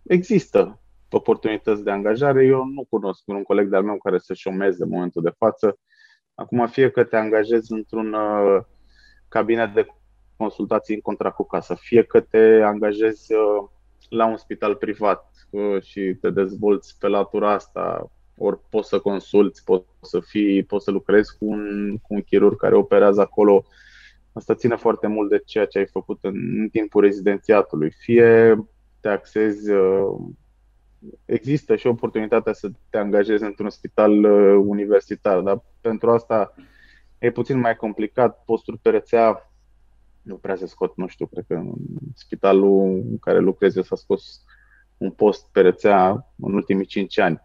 există 0.02 0.80
oportunități 1.10 1.82
de 1.82 1.90
angajare. 1.90 2.44
Eu 2.44 2.64
nu 2.64 2.84
cunosc 2.88 3.22
un 3.26 3.42
coleg 3.42 3.68
de-al 3.68 3.82
meu 3.82 3.96
care 3.96 4.18
să 4.18 4.34
șomeze 4.34 4.82
în 4.82 4.88
momentul 4.88 5.22
de 5.22 5.32
față. 5.38 5.78
Acum, 6.34 6.66
fie 6.66 6.90
că 6.90 7.04
te 7.04 7.16
angajezi 7.16 7.72
într-un 7.72 8.12
uh, 8.12 8.60
cabinet 9.28 9.74
de 9.74 9.86
consultații 10.38 10.94
în 10.94 11.00
contract 11.00 11.34
cu 11.34 11.46
casă, 11.46 11.74
fie 11.74 12.02
că 12.02 12.20
te 12.20 12.60
angajezi 12.64 13.32
uh, 13.32 13.68
la 14.08 14.26
un 14.26 14.36
spital 14.36 14.74
privat 14.74 15.30
uh, 15.50 15.82
și 15.82 16.16
te 16.20 16.30
dezvolți 16.30 16.98
pe 16.98 17.08
latura 17.08 17.52
asta, 17.52 18.10
ori 18.36 18.58
poți 18.70 18.88
să 18.88 18.98
consulți, 18.98 19.64
poți 19.64 19.86
să 20.02 20.20
fii, 20.20 20.62
poți 20.62 20.84
să 20.84 20.90
lucrezi 20.90 21.36
cu 21.38 21.44
un, 21.44 21.96
cu 22.02 22.14
un 22.14 22.22
chirurg 22.22 22.56
care 22.56 22.74
operează 22.74 23.20
acolo. 23.20 23.64
Asta 24.32 24.54
ține 24.54 24.76
foarte 24.76 25.06
mult 25.06 25.28
de 25.28 25.42
ceea 25.46 25.66
ce 25.66 25.78
ai 25.78 25.86
făcut 25.86 26.18
în, 26.22 26.34
în 26.60 26.68
timpul 26.68 27.02
rezidențiatului. 27.02 27.90
Fie 27.90 28.58
te 29.00 29.08
axezi, 29.08 29.70
uh, 29.70 30.16
există 31.24 31.76
și 31.76 31.86
oportunitatea 31.86 32.52
să 32.52 32.68
te 32.90 32.98
angajezi 32.98 33.44
într-un 33.44 33.70
spital 33.70 34.24
universitar, 34.54 35.40
dar 35.40 35.62
pentru 35.80 36.10
asta 36.10 36.54
e 37.18 37.30
puțin 37.30 37.58
mai 37.58 37.76
complicat. 37.76 38.42
Posturi 38.44 38.78
pe 38.78 38.90
rețea 38.90 39.47
nu 40.28 40.36
prea 40.36 40.56
se 40.56 40.66
scot, 40.66 40.96
nu 40.96 41.06
știu, 41.06 41.26
cred 41.26 41.44
că 41.48 41.54
în 41.54 41.72
spitalul 42.14 42.84
în 43.10 43.18
care 43.18 43.38
lucrez 43.38 43.76
eu 43.76 43.82
s-a 43.82 43.96
scos 43.96 44.44
un 44.96 45.10
post 45.10 45.48
pe 45.52 45.60
rețea 45.60 46.26
în 46.36 46.54
ultimii 46.54 46.86
5 46.86 47.18
ani. 47.18 47.40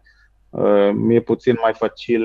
Mi-e 0.94 1.20
puțin 1.20 1.56
mai 1.62 1.72
facil 1.74 2.24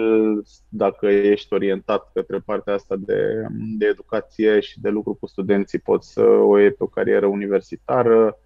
dacă 0.69 1.07
ești 1.07 1.53
orientat 1.53 2.11
către 2.13 2.39
partea 2.39 2.73
asta 2.73 2.95
de, 2.95 3.45
de 3.77 3.85
educație 3.85 4.59
și 4.59 4.81
de 4.81 4.89
lucru 4.89 5.13
cu 5.13 5.25
studenții, 5.25 5.79
poți 5.79 6.11
să 6.11 6.21
o 6.21 6.59
iei 6.59 6.71
pe 6.71 6.83
o 6.83 6.87
carieră 6.87 7.25
universitară. 7.25 8.39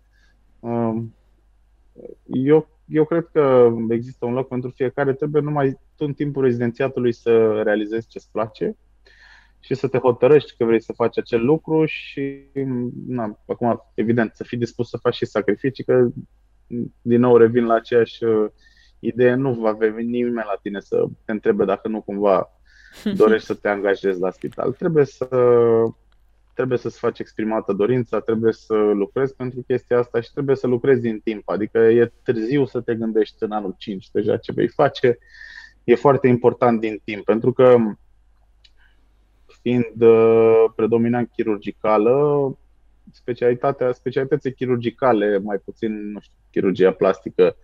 Eu, 2.25 2.67
eu 2.85 3.05
cred 3.05 3.29
că 3.31 3.73
există 3.89 4.25
un 4.25 4.33
loc 4.33 4.47
pentru 4.47 4.69
fiecare, 4.69 5.13
trebuie 5.13 5.41
numai 5.41 5.79
tu 5.95 6.05
în 6.05 6.13
timpul 6.13 6.43
rezidențiatului 6.43 7.13
să 7.13 7.61
realizezi 7.61 8.07
ce-ți 8.07 8.31
place 8.31 8.75
și 9.63 9.73
să 9.73 9.87
te 9.87 9.97
hotărăști 9.97 10.55
că 10.57 10.65
vrei 10.65 10.81
să 10.81 10.93
faci 10.93 11.17
acel 11.17 11.45
lucru 11.45 11.85
și, 11.85 12.43
na, 13.07 13.39
acum, 13.47 13.83
evident, 13.93 14.31
să 14.35 14.43
fii 14.43 14.57
dispus 14.57 14.89
să 14.89 14.97
faci 14.97 15.15
și 15.15 15.25
sacrificii, 15.25 15.83
că, 15.83 16.07
din 17.01 17.19
nou, 17.19 17.37
revin 17.37 17.65
la 17.65 17.73
aceeași 17.73 18.23
uh, 18.23 18.49
idee, 18.99 19.33
nu 19.33 19.53
va 19.53 19.71
veni 19.71 20.03
nimeni 20.03 20.35
la 20.35 20.59
tine 20.61 20.79
să 20.79 21.05
te 21.25 21.31
întrebe 21.31 21.65
dacă 21.65 21.87
nu 21.87 22.01
cumva 22.01 22.51
dorești 23.17 23.45
să 23.45 23.53
te 23.53 23.67
angajezi 23.67 24.19
la 24.19 24.31
spital. 24.31 24.71
Trebuie 24.71 25.05
să 25.05 25.27
trebuie 26.53 26.77
să-ți 26.77 26.99
faci 26.99 27.19
exprimată 27.19 27.73
dorința, 27.73 28.19
trebuie 28.19 28.53
să 28.53 28.73
lucrezi 28.73 29.35
pentru 29.35 29.63
chestia 29.67 29.97
asta 29.97 30.21
și 30.21 30.31
trebuie 30.33 30.55
să 30.55 30.67
lucrezi 30.67 31.01
din 31.01 31.19
timp. 31.19 31.49
Adică 31.49 31.77
e 31.77 32.11
târziu 32.23 32.65
să 32.65 32.81
te 32.81 32.95
gândești 32.95 33.43
în 33.43 33.51
anul 33.51 33.75
5 33.77 34.09
deja 34.11 34.37
ce 34.37 34.51
vei 34.51 34.67
face. 34.67 35.17
E 35.83 35.95
foarte 35.95 36.27
important 36.27 36.79
din 36.79 37.01
timp, 37.03 37.23
pentru 37.23 37.53
că 37.53 37.75
fiind 39.63 40.01
uh, 40.01 40.65
predominant 40.75 41.29
chirurgicală, 41.31 42.13
specialitatea, 43.11 43.91
specialitățile 43.91 44.53
chirurgicale, 44.53 45.37
mai 45.37 45.57
puțin, 45.57 46.11
nu 46.11 46.19
știu, 46.19 46.37
chirurgia 46.51 46.91
plastică, 46.91 47.55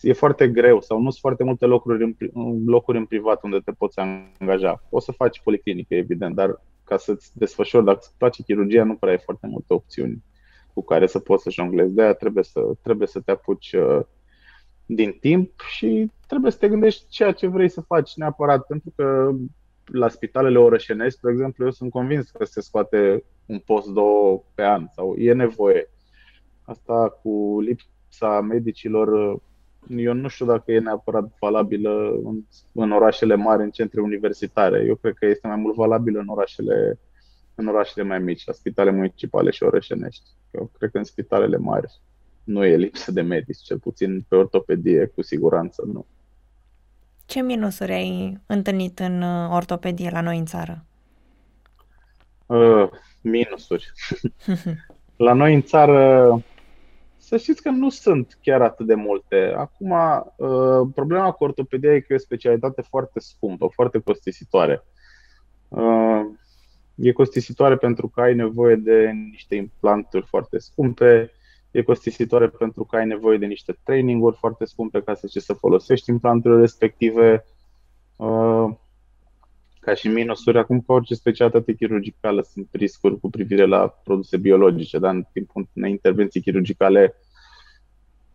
e 0.00 0.12
foarte 0.12 0.48
greu 0.48 0.80
sau 0.80 0.96
nu 0.96 1.10
sunt 1.10 1.20
foarte 1.20 1.44
multe 1.44 1.66
locuri 1.66 2.02
în, 2.32 2.64
locuri 2.66 2.98
în 2.98 3.06
privat 3.06 3.42
unde 3.42 3.58
te 3.64 3.72
poți 3.72 3.98
angaja. 3.98 4.82
O 4.90 5.00
să 5.00 5.12
faci 5.12 5.40
policlinică, 5.40 5.94
evident, 5.94 6.34
dar 6.34 6.62
ca 6.84 6.96
să-ți 6.96 7.38
desfășori, 7.38 7.84
dacă 7.84 7.98
îți 8.00 8.16
place 8.18 8.42
chirurgia, 8.42 8.84
nu 8.84 8.94
prea 8.94 9.12
ai 9.12 9.18
foarte 9.18 9.46
multe 9.46 9.74
opțiuni 9.74 10.22
cu 10.74 10.84
care 10.84 11.06
să 11.06 11.18
poți 11.18 11.42
să 11.42 11.50
jonglezi. 11.50 11.94
De 11.94 12.02
aia 12.02 12.12
trebuie 12.12 12.44
să, 12.44 12.60
trebuie 12.82 13.06
să 13.06 13.20
te 13.20 13.30
apuci 13.30 13.72
uh, 13.72 14.00
din 14.86 15.16
timp 15.20 15.60
și 15.60 16.10
trebuie 16.26 16.50
să 16.50 16.58
te 16.58 16.68
gândești 16.68 17.08
ceea 17.08 17.32
ce 17.32 17.46
vrei 17.46 17.68
să 17.68 17.80
faci 17.80 18.14
neapărat, 18.14 18.66
pentru 18.66 18.92
că 18.96 19.34
la 19.84 20.08
spitalele 20.08 20.58
orășenești, 20.58 21.20
de 21.20 21.30
exemplu, 21.30 21.64
eu 21.64 21.70
sunt 21.70 21.90
convins 21.90 22.30
că 22.30 22.44
se 22.44 22.60
scoate 22.60 23.24
un 23.46 23.58
post 23.58 23.88
două 23.88 24.42
pe 24.54 24.62
an 24.62 24.86
sau 24.94 25.14
e 25.14 25.32
nevoie. 25.32 25.90
Asta 26.62 27.18
cu 27.22 27.60
lipsa 27.60 28.40
medicilor, 28.40 29.38
eu 29.88 30.12
nu 30.12 30.28
știu 30.28 30.46
dacă 30.46 30.72
e 30.72 30.78
neapărat 30.78 31.36
valabilă 31.40 32.20
în, 32.24 32.42
în 32.72 32.92
orașele 32.92 33.34
mari, 33.34 33.62
în 33.62 33.70
centre 33.70 34.00
universitare. 34.00 34.84
Eu 34.86 34.94
cred 34.94 35.14
că 35.14 35.26
este 35.26 35.46
mai 35.46 35.56
mult 35.56 35.74
valabilă 35.74 36.20
în 36.20 36.28
orașele, 36.28 36.98
în 37.54 37.66
orașele 37.66 38.04
mai 38.04 38.18
mici, 38.18 38.46
la 38.46 38.52
spitale 38.52 38.90
municipale 38.90 39.50
și 39.50 39.62
orășenești. 39.62 40.28
Eu 40.50 40.70
cred 40.78 40.90
că 40.90 40.98
în 40.98 41.04
spitalele 41.04 41.56
mari 41.56 42.00
nu 42.44 42.64
e 42.64 42.76
lipsă 42.76 43.12
de 43.12 43.20
medici, 43.20 43.62
cel 43.62 43.78
puțin 43.78 44.24
pe 44.28 44.36
ortopedie, 44.36 45.06
cu 45.06 45.22
siguranță 45.22 45.84
nu. 45.92 46.06
Ce 47.26 47.40
minusuri 47.40 47.92
ai 47.92 48.40
întâlnit 48.46 48.98
în 48.98 49.22
uh, 49.22 49.50
ortopedie 49.50 50.10
la 50.10 50.20
noi 50.20 50.38
în 50.38 50.46
țară? 50.46 50.84
Uh, 52.46 52.88
minusuri. 53.20 53.92
la 55.16 55.32
noi 55.32 55.54
în 55.54 55.62
țară, 55.62 56.42
să 57.16 57.36
știți 57.36 57.62
că 57.62 57.70
nu 57.70 57.90
sunt 57.90 58.38
chiar 58.42 58.62
atât 58.62 58.86
de 58.86 58.94
multe. 58.94 59.54
Acum, 59.56 59.90
uh, 59.90 60.88
problema 60.94 61.30
cu 61.30 61.44
ortopedia 61.44 61.94
e 61.94 62.00
că 62.00 62.12
e 62.12 62.16
o 62.16 62.18
specialitate 62.18 62.82
foarte 62.82 63.20
scumpă, 63.20 63.68
foarte 63.74 63.98
costisitoare. 63.98 64.84
Uh, 65.68 66.20
e 66.94 67.12
costisitoare 67.12 67.76
pentru 67.76 68.08
că 68.08 68.20
ai 68.20 68.34
nevoie 68.34 68.74
de 68.74 69.10
niște 69.30 69.54
implanturi 69.54 70.26
foarte 70.26 70.58
scumpe, 70.58 71.32
e 71.74 71.82
costisitoare 71.82 72.48
pentru 72.48 72.84
că 72.84 72.96
ai 72.96 73.06
nevoie 73.06 73.38
de 73.38 73.46
niște 73.46 73.78
traininguri 73.82 74.36
foarte 74.36 74.64
scumpe 74.64 75.02
ca 75.02 75.14
să 75.14 75.26
ce 75.26 75.40
să 75.40 75.52
folosești 75.52 76.10
implanturile 76.10 76.60
respective. 76.60 77.44
Uh, 78.16 78.70
ca 79.80 79.94
și 79.94 80.08
minusuri, 80.08 80.58
acum 80.58 80.80
ca 80.80 80.92
orice 80.92 81.14
specialitate 81.14 81.74
chirurgicală 81.74 82.42
sunt 82.42 82.68
riscuri 82.72 83.20
cu 83.20 83.30
privire 83.30 83.66
la 83.66 83.88
produse 83.88 84.36
biologice, 84.36 84.98
dar 84.98 85.14
în 85.14 85.24
timpul 85.32 85.68
unei 85.74 85.90
intervenții 85.90 86.40
chirurgicale 86.40 87.14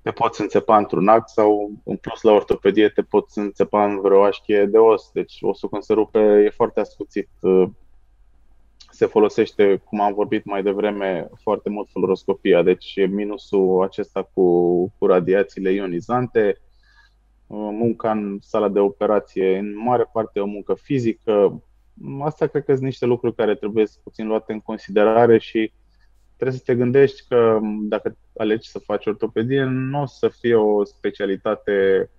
te 0.02 0.12
poți 0.12 0.42
înțepa 0.42 0.78
într-un 0.78 1.08
act 1.08 1.30
sau 1.30 1.72
în 1.84 1.96
plus 1.96 2.22
la 2.22 2.32
ortopedie 2.32 2.90
te 2.90 3.02
poți 3.02 3.38
înțepa 3.38 3.86
în 3.86 4.02
vreo 4.02 4.24
așchie 4.24 4.66
de 4.66 4.78
os, 4.78 5.10
deci 5.14 5.38
osul 5.42 5.70
când 5.70 5.84
se 5.84 5.94
rupe 5.94 6.20
e 6.20 6.50
foarte 6.50 6.80
ascuțit 6.80 7.30
uh, 7.40 7.70
se 9.00 9.06
folosește, 9.06 9.82
cum 9.86 10.02
am 10.02 10.14
vorbit 10.14 10.46
mai 10.46 10.64
devreme, 10.64 11.30
foarte 11.42 11.70
mult 11.70 11.90
fluoroscopia, 11.90 12.64
deci 12.64 13.08
minusul 13.08 13.84
acesta 13.84 14.30
cu, 14.34 14.46
cu 14.98 15.06
radiațiile 15.06 15.72
ionizante, 15.72 16.58
munca 17.48 18.12
în 18.12 18.38
sala 18.42 18.70
de 18.70 18.80
operație, 18.80 19.58
în 19.58 19.78
mare 19.78 20.10
parte 20.14 20.40
o 20.40 20.46
muncă 20.46 20.74
fizică. 20.74 21.64
Asta 22.22 22.48
cred 22.48 22.64
că 22.64 22.72
sunt 22.72 22.86
niște 22.86 23.06
lucruri 23.06 23.36
care 23.36 23.56
trebuie 23.56 23.86
puțin 24.04 24.28
luate 24.28 24.54
în 24.54 24.60
considerare 24.60 25.38
și 25.38 25.74
trebuie 26.36 26.58
să 26.58 26.64
te 26.66 26.76
gândești 26.76 27.28
că 27.28 27.60
dacă 27.82 28.18
alegi 28.38 28.70
să 28.70 28.80
faci 28.80 29.06
ortopedie, 29.06 29.64
nu 29.64 30.02
o 30.02 30.06
să 30.06 30.28
fie 30.28 30.56
o 30.56 30.84
specialitate 30.84 32.10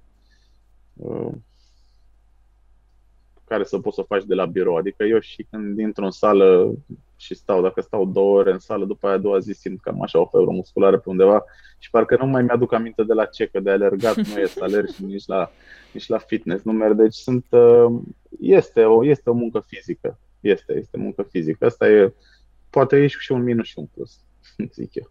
uh, 0.94 1.32
care 3.50 3.64
să 3.64 3.78
poți 3.78 3.94
să 3.94 4.02
faci 4.02 4.24
de 4.24 4.34
la 4.34 4.46
birou. 4.46 4.76
Adică 4.76 5.04
eu 5.04 5.18
și 5.18 5.46
când 5.50 5.78
intru 5.78 6.04
în 6.04 6.10
sală 6.10 6.74
și 7.16 7.34
stau, 7.34 7.62
dacă 7.62 7.80
stau 7.80 8.06
două 8.06 8.38
ore 8.38 8.52
în 8.52 8.58
sală, 8.58 8.84
după 8.84 9.06
aia 9.06 9.16
a 9.16 9.18
doua 9.18 9.38
zi 9.38 9.52
simt 9.52 9.80
cam 9.80 10.02
așa 10.02 10.18
o 10.20 10.26
febră 10.26 10.50
musculară 10.50 10.98
pe 10.98 11.08
undeva 11.08 11.44
și 11.78 11.90
parcă 11.90 12.16
nu 12.20 12.26
mai 12.26 12.42
mi-aduc 12.42 12.72
aminte 12.72 13.02
de 13.02 13.12
la 13.12 13.24
ce, 13.24 13.46
că 13.46 13.60
de 13.60 13.70
alergat 13.70 14.16
nu 14.16 14.38
e 14.38 14.46
să 14.46 14.62
alerg 14.62 14.88
și 14.88 15.04
nici 15.14 15.26
la, 15.26 15.50
nici 15.92 16.08
la 16.08 16.18
fitness, 16.18 16.64
nu 16.64 16.72
merg. 16.72 16.96
Deci 16.96 17.14
sunt, 17.14 17.46
uh, 17.50 18.00
este, 18.40 18.84
o, 18.84 19.04
este 19.04 19.30
o 19.30 19.32
muncă 19.32 19.64
fizică. 19.66 20.18
Este, 20.40 20.76
este 20.76 20.96
muncă 20.96 21.22
fizică. 21.22 21.66
Asta 21.66 21.88
e, 21.88 22.14
poate 22.70 22.96
e 22.96 23.06
și 23.06 23.32
un 23.32 23.42
minus 23.42 23.66
și 23.66 23.78
un 23.78 23.86
plus, 23.86 24.20
zic 24.78 24.94
eu. 24.94 25.10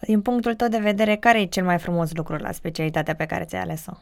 Din 0.00 0.20
punctul 0.20 0.54
tău 0.54 0.68
de 0.68 0.78
vedere, 0.78 1.16
care 1.16 1.40
e 1.40 1.46
cel 1.46 1.64
mai 1.64 1.78
frumos 1.78 2.14
lucru 2.14 2.36
la 2.36 2.52
specialitatea 2.52 3.14
pe 3.14 3.26
care 3.26 3.44
ți-ai 3.44 3.62
ales-o? 3.62 3.92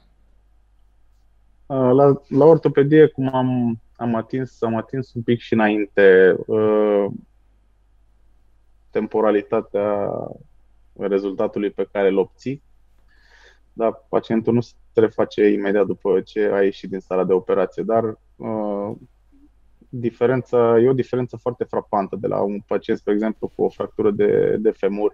Uh, 1.67 1.91
la, 1.93 2.23
la 2.29 2.45
ortopedie, 2.45 3.07
cum 3.07 3.35
am, 3.35 3.81
am 3.97 4.15
atins, 4.15 4.63
am 4.63 4.75
atins 4.75 5.15
un 5.15 5.23
pic 5.23 5.41
și 5.41 5.53
înainte 5.53 6.37
uh, 6.47 7.07
temporalitatea 8.91 10.11
rezultatului 10.93 11.71
pe 11.71 11.89
care 11.93 12.09
îl 12.09 12.19
obții, 12.19 12.63
dar 13.73 14.05
pacientul 14.09 14.53
nu 14.53 14.61
se 14.61 14.75
reface 14.95 15.47
imediat 15.49 15.87
după 15.87 16.21
ce 16.21 16.51
a 16.53 16.63
ieșit 16.63 16.91
din 16.91 17.01
sala 17.01 17.25
de 17.25 17.33
operație, 17.33 17.83
dar 17.83 18.05
uh, 18.37 18.97
diferența, 19.89 20.79
e 20.79 20.89
o 20.89 20.93
diferență 20.93 21.37
foarte 21.37 21.65
frapantă 21.65 22.17
de 22.17 22.27
la 22.27 22.41
un 22.41 22.61
pacient, 22.67 22.99
spre 22.99 23.13
exemplu, 23.13 23.53
cu 23.55 23.63
o 23.63 23.69
fractură 23.69 24.11
de, 24.11 24.57
de 24.59 24.71
femur, 24.71 25.13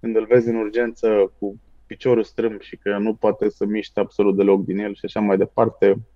când 0.00 0.16
îl 0.16 0.26
vezi 0.26 0.48
în 0.48 0.56
urgență 0.56 1.32
cu 1.38 1.60
piciorul 1.88 2.22
strâmb 2.22 2.60
și 2.60 2.76
că 2.76 2.96
nu 2.96 3.14
poate 3.14 3.48
să 3.48 3.64
miște 3.64 4.00
absolut 4.00 4.36
deloc 4.36 4.64
din 4.64 4.78
el 4.78 4.94
și 4.94 5.04
așa 5.04 5.20
mai 5.20 5.36
departe. 5.36 6.06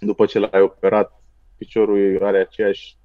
După 0.00 0.26
ce 0.26 0.38
l-ai 0.38 0.60
operat, 0.60 1.22
piciorul 1.56 2.18
are 2.22 2.38
aceeași 2.38 2.96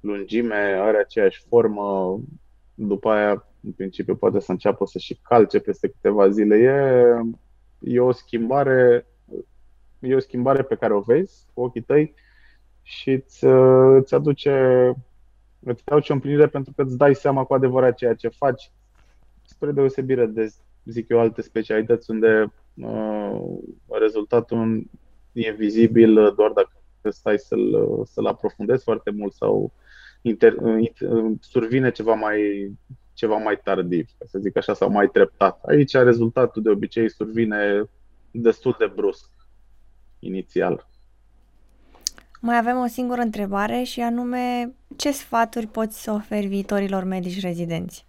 lungime, 0.00 0.54
are 0.80 0.98
aceeași 0.98 1.44
formă, 1.48 2.20
după 2.74 3.10
aia, 3.10 3.46
în 3.64 3.72
principiu, 3.72 4.16
poate 4.16 4.40
să 4.40 4.50
înceapă 4.50 4.86
să 4.86 4.98
și 4.98 5.18
calce 5.22 5.58
peste 5.58 5.88
câteva 5.88 6.28
zile. 6.28 6.56
E, 6.56 7.92
e 7.92 8.00
o 8.00 8.12
schimbare 8.12 9.06
e 10.00 10.14
o 10.14 10.18
schimbare 10.18 10.62
pe 10.62 10.74
care 10.74 10.94
o 10.94 11.00
vezi 11.00 11.46
cu 11.54 11.60
ochii 11.60 11.82
tăi 11.82 12.14
și 12.82 13.10
îți, 13.10 13.44
îți 13.98 14.14
aduce 14.14 14.52
îți 15.60 15.82
aduce 15.84 16.12
o 16.12 16.14
împlinire 16.14 16.46
pentru 16.46 16.72
că 16.76 16.82
îți 16.82 16.96
dai 16.96 17.14
seama 17.14 17.44
cu 17.44 17.54
adevărat 17.54 17.94
ceea 17.96 18.14
ce 18.14 18.28
faci, 18.28 18.70
spre 19.44 19.72
deosebire 19.72 20.26
de 20.26 20.52
zic 20.90 21.08
eu, 21.08 21.20
alte 21.20 21.42
specialități 21.42 22.10
unde 22.10 22.52
uh, 22.74 23.40
rezultatul 23.88 24.90
e 25.32 25.50
vizibil 25.50 26.14
doar 26.14 26.50
dacă 26.50 26.72
stai 27.08 27.38
să-l, 27.38 28.02
să-l 28.04 28.26
aprofundezi 28.26 28.84
foarte 28.84 29.10
mult 29.10 29.32
sau 29.32 29.72
inter, 30.22 30.54
inter, 30.78 31.08
survine 31.40 31.90
ceva 31.90 32.14
mai, 32.14 32.70
ceva 33.12 33.36
mai 33.36 33.60
tardiv, 33.64 34.08
ca 34.18 34.24
să 34.28 34.38
zic 34.38 34.56
așa, 34.56 34.74
sau 34.74 34.90
mai 34.90 35.08
treptat. 35.08 35.64
Aici 35.64 35.92
rezultatul 35.92 36.62
de 36.62 36.68
obicei 36.68 37.10
survine 37.10 37.88
destul 38.30 38.76
de 38.78 38.92
brusc, 38.94 39.30
inițial. 40.18 40.86
Mai 42.40 42.56
avem 42.56 42.76
o 42.76 42.86
singură 42.86 43.20
întrebare 43.20 43.82
și 43.82 44.00
anume, 44.00 44.74
ce 44.96 45.10
sfaturi 45.10 45.66
poți 45.66 46.02
să 46.02 46.10
oferi 46.10 46.46
viitorilor 46.46 47.04
medici 47.04 47.40
rezidenți? 47.40 48.06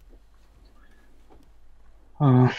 Ah, 2.22 2.52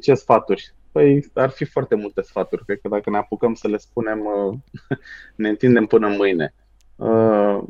ce 0.00 0.14
sfaturi? 0.14 0.74
Păi 0.92 1.30
ar 1.34 1.50
fi 1.50 1.64
foarte 1.64 1.94
multe 1.94 2.22
sfaturi. 2.22 2.64
Cred 2.64 2.80
că 2.80 2.88
dacă 2.88 3.10
ne 3.10 3.16
apucăm 3.16 3.54
să 3.54 3.68
le 3.68 3.76
spunem, 3.76 4.20
uh, 4.20 4.58
ne 5.36 5.48
întindem 5.48 5.86
până 5.86 6.08
mâine. 6.08 6.54
Uh, 6.96 7.62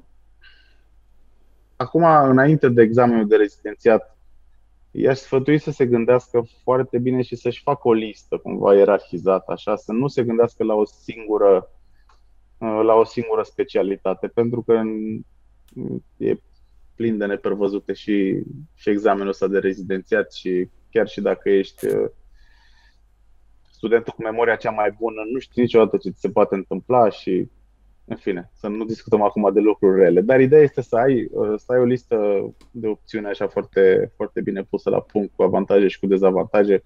acum, 1.76 2.02
înainte 2.04 2.68
de 2.68 2.82
examenul 2.82 3.26
de 3.28 3.36
rezidențiat, 3.36 4.16
i-aș 4.90 5.18
sfătui 5.18 5.58
să 5.58 5.70
se 5.70 5.86
gândească 5.86 6.46
foarte 6.62 6.98
bine 6.98 7.22
și 7.22 7.36
să-și 7.36 7.62
facă 7.62 7.88
o 7.88 7.92
listă 7.92 8.36
cumva 8.36 8.74
ierarhizată, 8.74 9.52
așa, 9.52 9.76
să 9.76 9.92
nu 9.92 10.08
se 10.08 10.24
gândească 10.24 10.64
la 10.64 10.74
o 10.74 10.84
singură, 10.84 11.70
uh, 12.58 12.80
la 12.82 12.94
o 12.94 13.04
singură 13.04 13.42
specialitate, 13.42 14.26
pentru 14.28 14.62
că 14.62 14.80
e 16.16 16.34
plin 16.98 17.18
de 17.18 17.26
neprevăzute 17.26 17.92
și, 17.92 18.42
și 18.74 18.90
examenul 18.90 19.28
ăsta 19.28 19.46
de 19.46 19.58
rezidențiat 19.58 20.32
și 20.32 20.68
chiar 20.90 21.08
și 21.08 21.20
dacă 21.20 21.50
ești 21.50 21.86
uh, 21.86 22.10
studentul 23.70 24.12
cu 24.16 24.22
memoria 24.22 24.56
cea 24.56 24.70
mai 24.70 24.96
bună, 24.98 25.20
nu 25.32 25.38
știi 25.38 25.62
niciodată 25.62 25.96
ce 25.96 26.10
ți 26.10 26.20
se 26.20 26.30
poate 26.30 26.54
întâmpla 26.54 27.10
și, 27.10 27.48
în 28.04 28.16
fine, 28.16 28.50
să 28.54 28.68
nu 28.68 28.84
discutăm 28.84 29.22
acum 29.22 29.50
de 29.52 29.60
lucruri 29.60 30.00
rele. 30.00 30.20
Dar 30.20 30.40
ideea 30.40 30.62
este 30.62 30.80
să 30.80 30.96
ai, 30.96 31.28
uh, 31.30 31.54
să 31.56 31.72
ai 31.72 31.78
o 31.78 31.84
listă 31.84 32.16
de 32.70 32.86
opțiuni 32.86 33.26
așa 33.26 33.48
foarte, 33.48 34.12
foarte 34.16 34.40
bine 34.40 34.62
pusă 34.62 34.90
la 34.90 35.00
punct, 35.00 35.34
cu 35.34 35.42
avantaje 35.42 35.88
și 35.88 35.98
cu 35.98 36.06
dezavantaje 36.06 36.82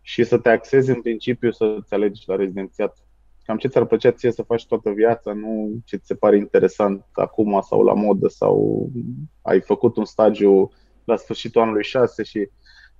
și 0.00 0.24
să 0.24 0.38
te 0.38 0.48
axezi 0.48 0.90
în 0.90 1.00
principiu 1.00 1.50
să-ți 1.50 1.94
alegi 1.94 2.22
la 2.26 2.36
rezidențiat 2.36 3.03
cam 3.44 3.56
ce 3.56 3.68
ți-ar 3.68 3.84
plăcea 3.84 4.10
ție 4.10 4.30
să 4.30 4.42
faci 4.42 4.66
toată 4.66 4.90
viața, 4.90 5.32
nu 5.32 5.72
ce 5.84 5.96
ți 5.96 6.06
se 6.06 6.14
pare 6.14 6.36
interesant 6.36 7.04
acum 7.12 7.60
sau 7.60 7.82
la 7.82 7.94
modă 7.94 8.28
sau 8.28 8.88
ai 9.42 9.60
făcut 9.60 9.96
un 9.96 10.04
stagiu 10.04 10.72
la 11.04 11.16
sfârșitul 11.16 11.60
anului 11.60 11.84
6 11.84 12.22
și 12.22 12.48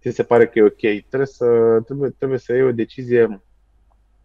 ți 0.01 0.11
se 0.11 0.23
pare 0.23 0.47
că 0.47 0.59
e 0.59 0.63
ok. 0.63 1.07
Trebuie 1.09 1.27
să, 1.27 1.81
trebuie, 1.85 2.11
trebuie 2.11 2.39
să 2.39 2.53
iei 2.53 2.63
o 2.63 2.73
decizie 2.73 3.43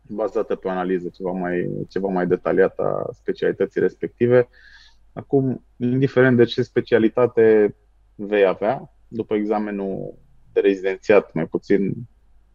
bazată 0.02 0.56
pe 0.56 0.68
o 0.68 0.72
analiză 0.72 1.10
ceva 1.10 1.32
mai, 1.32 1.70
ceva 1.90 2.08
mai 2.08 2.28
detaliată 2.28 2.82
a 2.82 3.10
specialității 3.14 3.82
respective. 3.82 4.50
Acum, 5.14 5.66
indiferent 5.78 6.38
de 6.38 6.44
ce 6.44 6.62
specialitate 6.62 7.76
vei 8.16 8.46
avea, 8.46 8.94
după 9.08 9.36
examenul 9.36 10.18
de 10.54 10.60
rezidențiat, 10.60 11.34
mai 11.34 11.46
puțin 11.46 11.94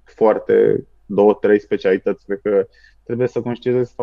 foarte 0.05 0.87
două, 1.07 1.35
trei 1.35 1.61
specialități, 1.61 2.25
cred 2.25 2.41
că 2.43 2.67
trebuie 3.05 3.29
să 3.29 3.41
conștientizezi 3.41 3.95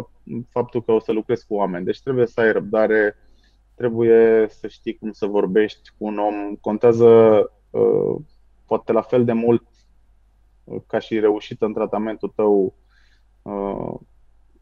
faptul 0.49 0.83
că 0.83 0.91
o 0.91 0.99
să 0.99 1.11
lucrezi 1.11 1.47
cu 1.47 1.53
oameni. 1.53 1.85
Deci 1.85 2.01
trebuie 2.01 2.25
să 2.25 2.41
ai 2.41 2.51
răbdare, 2.51 3.15
trebuie 3.75 4.47
să 4.49 4.67
știi 4.67 4.97
cum 4.97 5.11
să 5.11 5.25
vorbești 5.25 5.89
cu 5.97 6.05
un 6.05 6.17
om. 6.17 6.55
Contează 6.55 7.07
uh, 7.69 8.15
poate 8.65 8.91
la 8.91 9.01
fel 9.01 9.25
de 9.25 9.33
mult 9.33 9.63
uh, 10.63 10.81
ca 10.87 10.99
și 10.99 11.19
reușită 11.19 11.65
în 11.65 11.73
tratamentul 11.73 12.33
tău 12.35 12.73
uh, 13.41 13.99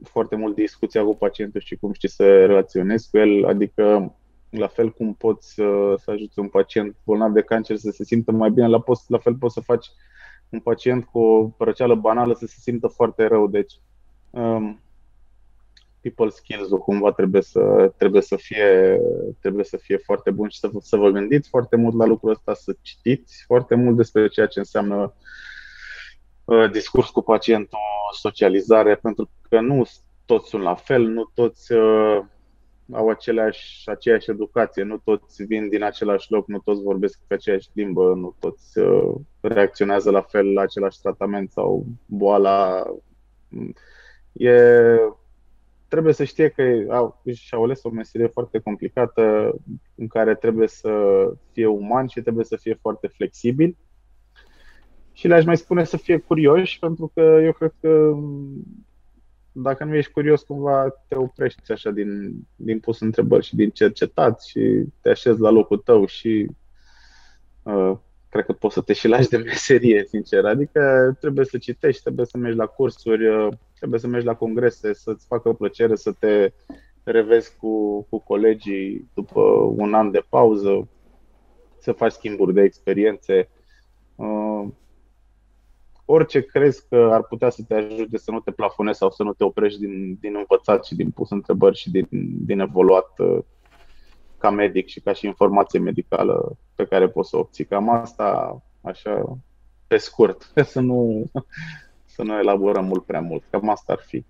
foarte 0.03 0.35
mult 0.35 0.55
discuția 0.55 1.03
cu 1.03 1.15
pacientul 1.15 1.61
și 1.61 1.75
cum 1.75 1.93
știi 1.93 2.09
să 2.09 2.45
relaționezi 2.45 3.09
cu 3.09 3.17
el, 3.17 3.45
adică 3.45 4.15
la 4.49 4.67
fel 4.67 4.91
cum 4.91 5.13
poți 5.13 5.59
uh, 5.59 5.93
să 5.97 6.11
ajuți 6.11 6.39
un 6.39 6.47
pacient 6.47 6.95
bolnav 7.05 7.31
de 7.31 7.41
cancer 7.41 7.77
să 7.77 7.89
se 7.89 8.03
simtă 8.03 8.31
mai 8.31 8.49
bine, 8.49 8.67
la, 8.67 8.79
poți, 8.79 9.11
la 9.11 9.17
fel 9.17 9.35
poți 9.35 9.53
să 9.53 9.59
faci 9.59 9.87
un 10.49 10.59
pacient 10.59 11.05
cu 11.05 11.19
o 11.19 11.51
răceală 11.57 11.95
banală 11.95 12.33
să 12.33 12.45
se 12.45 12.55
simtă 12.59 12.87
foarte 12.87 13.27
rău. 13.27 13.47
Deci 13.47 13.73
um, 14.29 14.79
people 16.01 16.29
skills-ul 16.29 16.79
cumva 16.79 17.11
trebuie 17.11 17.41
să, 17.41 17.93
trebuie 17.97 18.21
să, 18.21 18.35
fie, 18.35 19.01
trebuie 19.39 19.63
să 19.63 19.77
fie 19.77 19.97
foarte 19.97 20.31
bun 20.31 20.49
și 20.49 20.59
să, 20.59 20.69
să 20.81 20.95
vă 20.95 21.09
gândiți 21.09 21.49
foarte 21.49 21.75
mult 21.75 21.95
la 21.95 22.05
lucrul 22.05 22.31
ăsta, 22.31 22.53
să 22.53 22.75
citiți 22.81 23.43
foarte 23.45 23.75
mult 23.75 23.95
despre 23.95 24.27
ceea 24.27 24.47
ce 24.47 24.59
înseamnă 24.59 25.13
uh, 26.45 26.71
discurs 26.71 27.09
cu 27.09 27.21
pacientul, 27.21 27.79
socializare, 28.11 28.95
pentru 28.95 29.29
că 29.49 29.59
nu 29.59 29.85
toți 30.25 30.49
sunt 30.49 30.63
la 30.63 30.75
fel, 30.75 31.01
nu 31.01 31.31
toți 31.33 31.71
uh, 31.71 32.21
au 32.91 33.09
aceleași, 33.09 33.89
aceeași 33.89 34.29
educație, 34.29 34.83
nu 34.83 34.97
toți 34.97 35.43
vin 35.43 35.69
din 35.69 35.83
același 35.83 36.31
loc, 36.31 36.47
nu 36.47 36.59
toți 36.59 36.81
vorbesc 36.81 37.19
pe 37.27 37.33
aceeași 37.33 37.69
limbă, 37.73 38.13
nu 38.15 38.35
toți 38.39 38.79
uh, 38.79 39.15
reacționează 39.41 40.11
la 40.11 40.21
fel 40.21 40.53
la 40.53 40.61
același 40.61 41.01
tratament 41.01 41.51
sau 41.51 41.85
boala. 42.05 42.85
E 44.39 44.51
trebuie 45.89 46.13
să 46.13 46.23
știe 46.23 46.49
că 46.49 46.63
au, 46.89 47.21
și-au 47.33 47.63
ales 47.63 47.83
o 47.83 47.89
meserie 47.89 48.27
foarte 48.27 48.59
complicată 48.59 49.55
în 49.95 50.07
care 50.07 50.35
trebuie 50.35 50.67
să 50.67 50.91
fie 51.51 51.65
uman 51.65 52.07
și 52.07 52.21
trebuie 52.21 52.45
să 52.45 52.55
fie 52.55 52.77
foarte 52.81 53.07
flexibil. 53.07 53.77
Și 55.13 55.27
le-aș 55.27 55.45
mai 55.45 55.57
spune 55.57 55.83
să 55.83 55.97
fie 55.97 56.17
curioși, 56.17 56.79
pentru 56.79 57.11
că 57.13 57.21
eu 57.21 57.51
cred 57.51 57.73
că 57.81 58.15
dacă 59.51 59.83
nu 59.83 59.95
ești 59.95 60.11
curios, 60.11 60.41
cumva 60.41 60.89
te 61.07 61.15
oprești 61.15 61.71
așa 61.71 61.89
din, 61.89 62.33
din 62.55 62.79
pus 62.79 62.99
întrebări 62.99 63.45
și 63.45 63.55
din 63.55 63.69
cercetat 63.69 64.41
și 64.41 64.83
te 65.01 65.09
așezi 65.09 65.39
la 65.39 65.49
locul 65.49 65.77
tău 65.77 66.05
și 66.05 66.47
uh, 67.63 67.91
cred 68.29 68.45
că 68.45 68.53
poți 68.53 68.73
să 68.73 68.81
te 68.81 68.93
și 68.93 69.07
lași 69.07 69.29
de 69.29 69.37
meserie, 69.37 70.05
sincer. 70.05 70.45
Adică 70.45 71.15
trebuie 71.19 71.45
să 71.45 71.57
citești, 71.57 72.01
trebuie 72.01 72.25
să 72.25 72.37
mergi 72.37 72.57
la 72.57 72.65
cursuri, 72.65 73.27
uh, 73.27 73.47
trebuie 73.79 73.99
să 73.99 74.07
mergi 74.07 74.25
la 74.25 74.35
congrese, 74.35 74.93
să-ți 74.93 75.25
facă 75.25 75.53
plăcere 75.53 75.95
să 75.95 76.11
te 76.11 76.51
revezi 77.03 77.57
cu, 77.57 78.01
cu 78.09 78.19
colegii 78.19 79.09
după 79.13 79.41
un 79.75 79.93
an 79.93 80.11
de 80.11 80.25
pauză, 80.29 80.87
să 81.79 81.91
faci 81.91 82.11
schimburi 82.11 82.53
de 82.53 82.61
experiențe. 82.61 83.49
Uh, 84.15 84.67
orice 86.05 86.41
crezi 86.41 86.87
că 86.89 87.09
ar 87.11 87.23
putea 87.23 87.49
să 87.49 87.63
te 87.67 87.73
ajute 87.73 88.17
să 88.17 88.31
nu 88.31 88.39
te 88.39 88.51
plafonezi 88.51 88.97
sau 88.97 89.09
să 89.09 89.23
nu 89.23 89.33
te 89.33 89.43
oprești 89.43 89.79
din, 89.79 90.17
din 90.21 90.35
învățat 90.35 90.85
și 90.85 90.95
din 90.95 91.09
pus 91.09 91.29
întrebări 91.29 91.77
și 91.77 91.91
din, 91.91 92.07
din 92.45 92.59
evoluat, 92.59 93.19
uh, 93.19 93.39
ca 94.37 94.49
medic 94.49 94.87
și 94.87 94.99
ca 94.99 95.13
și 95.13 95.25
informație 95.25 95.79
medicală 95.79 96.57
pe 96.75 96.85
care 96.85 97.09
poți 97.09 97.29
să 97.29 97.35
o 97.35 97.39
obții. 97.39 97.65
Cam 97.65 97.89
asta, 97.89 98.61
așa, 98.81 99.37
pe 99.87 99.97
scurt, 99.97 100.51
să 100.73 100.79
nu, 100.79 101.23
să 102.19 102.25
nu 102.25 102.37
elaborăm 102.37 102.85
mult 102.85 103.05
prea 103.05 103.21
mult. 103.21 103.43
Cam 103.49 103.69
asta 103.69 103.93
ar 103.93 103.99
fi. 104.05 104.25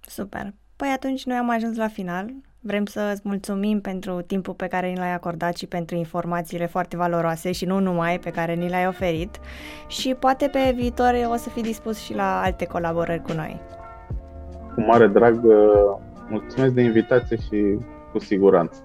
Super. 0.00 0.52
Păi 0.76 0.88
atunci 0.94 1.24
noi 1.24 1.36
am 1.36 1.50
ajuns 1.50 1.76
la 1.76 1.88
final. 1.88 2.30
Vrem 2.60 2.84
să 2.84 3.10
îți 3.12 3.20
mulțumim 3.24 3.80
pentru 3.80 4.20
timpul 4.20 4.54
pe 4.54 4.66
care 4.66 4.88
ni 4.88 4.96
l-ai 4.96 5.12
acordat 5.12 5.56
și 5.56 5.66
pentru 5.66 5.96
informațiile 5.96 6.66
foarte 6.66 6.96
valoroase 6.96 7.52
și 7.52 7.64
nu 7.64 7.78
numai 7.78 8.18
pe 8.18 8.30
care 8.30 8.54
ni 8.54 8.68
le-ai 8.68 8.86
oferit 8.86 9.40
și 9.86 10.14
poate 10.14 10.48
pe 10.48 10.72
viitor 10.74 11.14
o 11.32 11.36
să 11.36 11.48
fii 11.48 11.62
dispus 11.62 11.98
și 11.98 12.14
la 12.14 12.42
alte 12.42 12.66
colaborări 12.66 13.22
cu 13.22 13.32
noi. 13.32 13.60
Cu 14.74 14.80
mare 14.80 15.06
drag, 15.06 15.40
mulțumesc 16.28 16.72
de 16.74 16.82
invitație 16.82 17.36
și 17.36 17.78
cu 18.12 18.18
siguranță. 18.18 18.82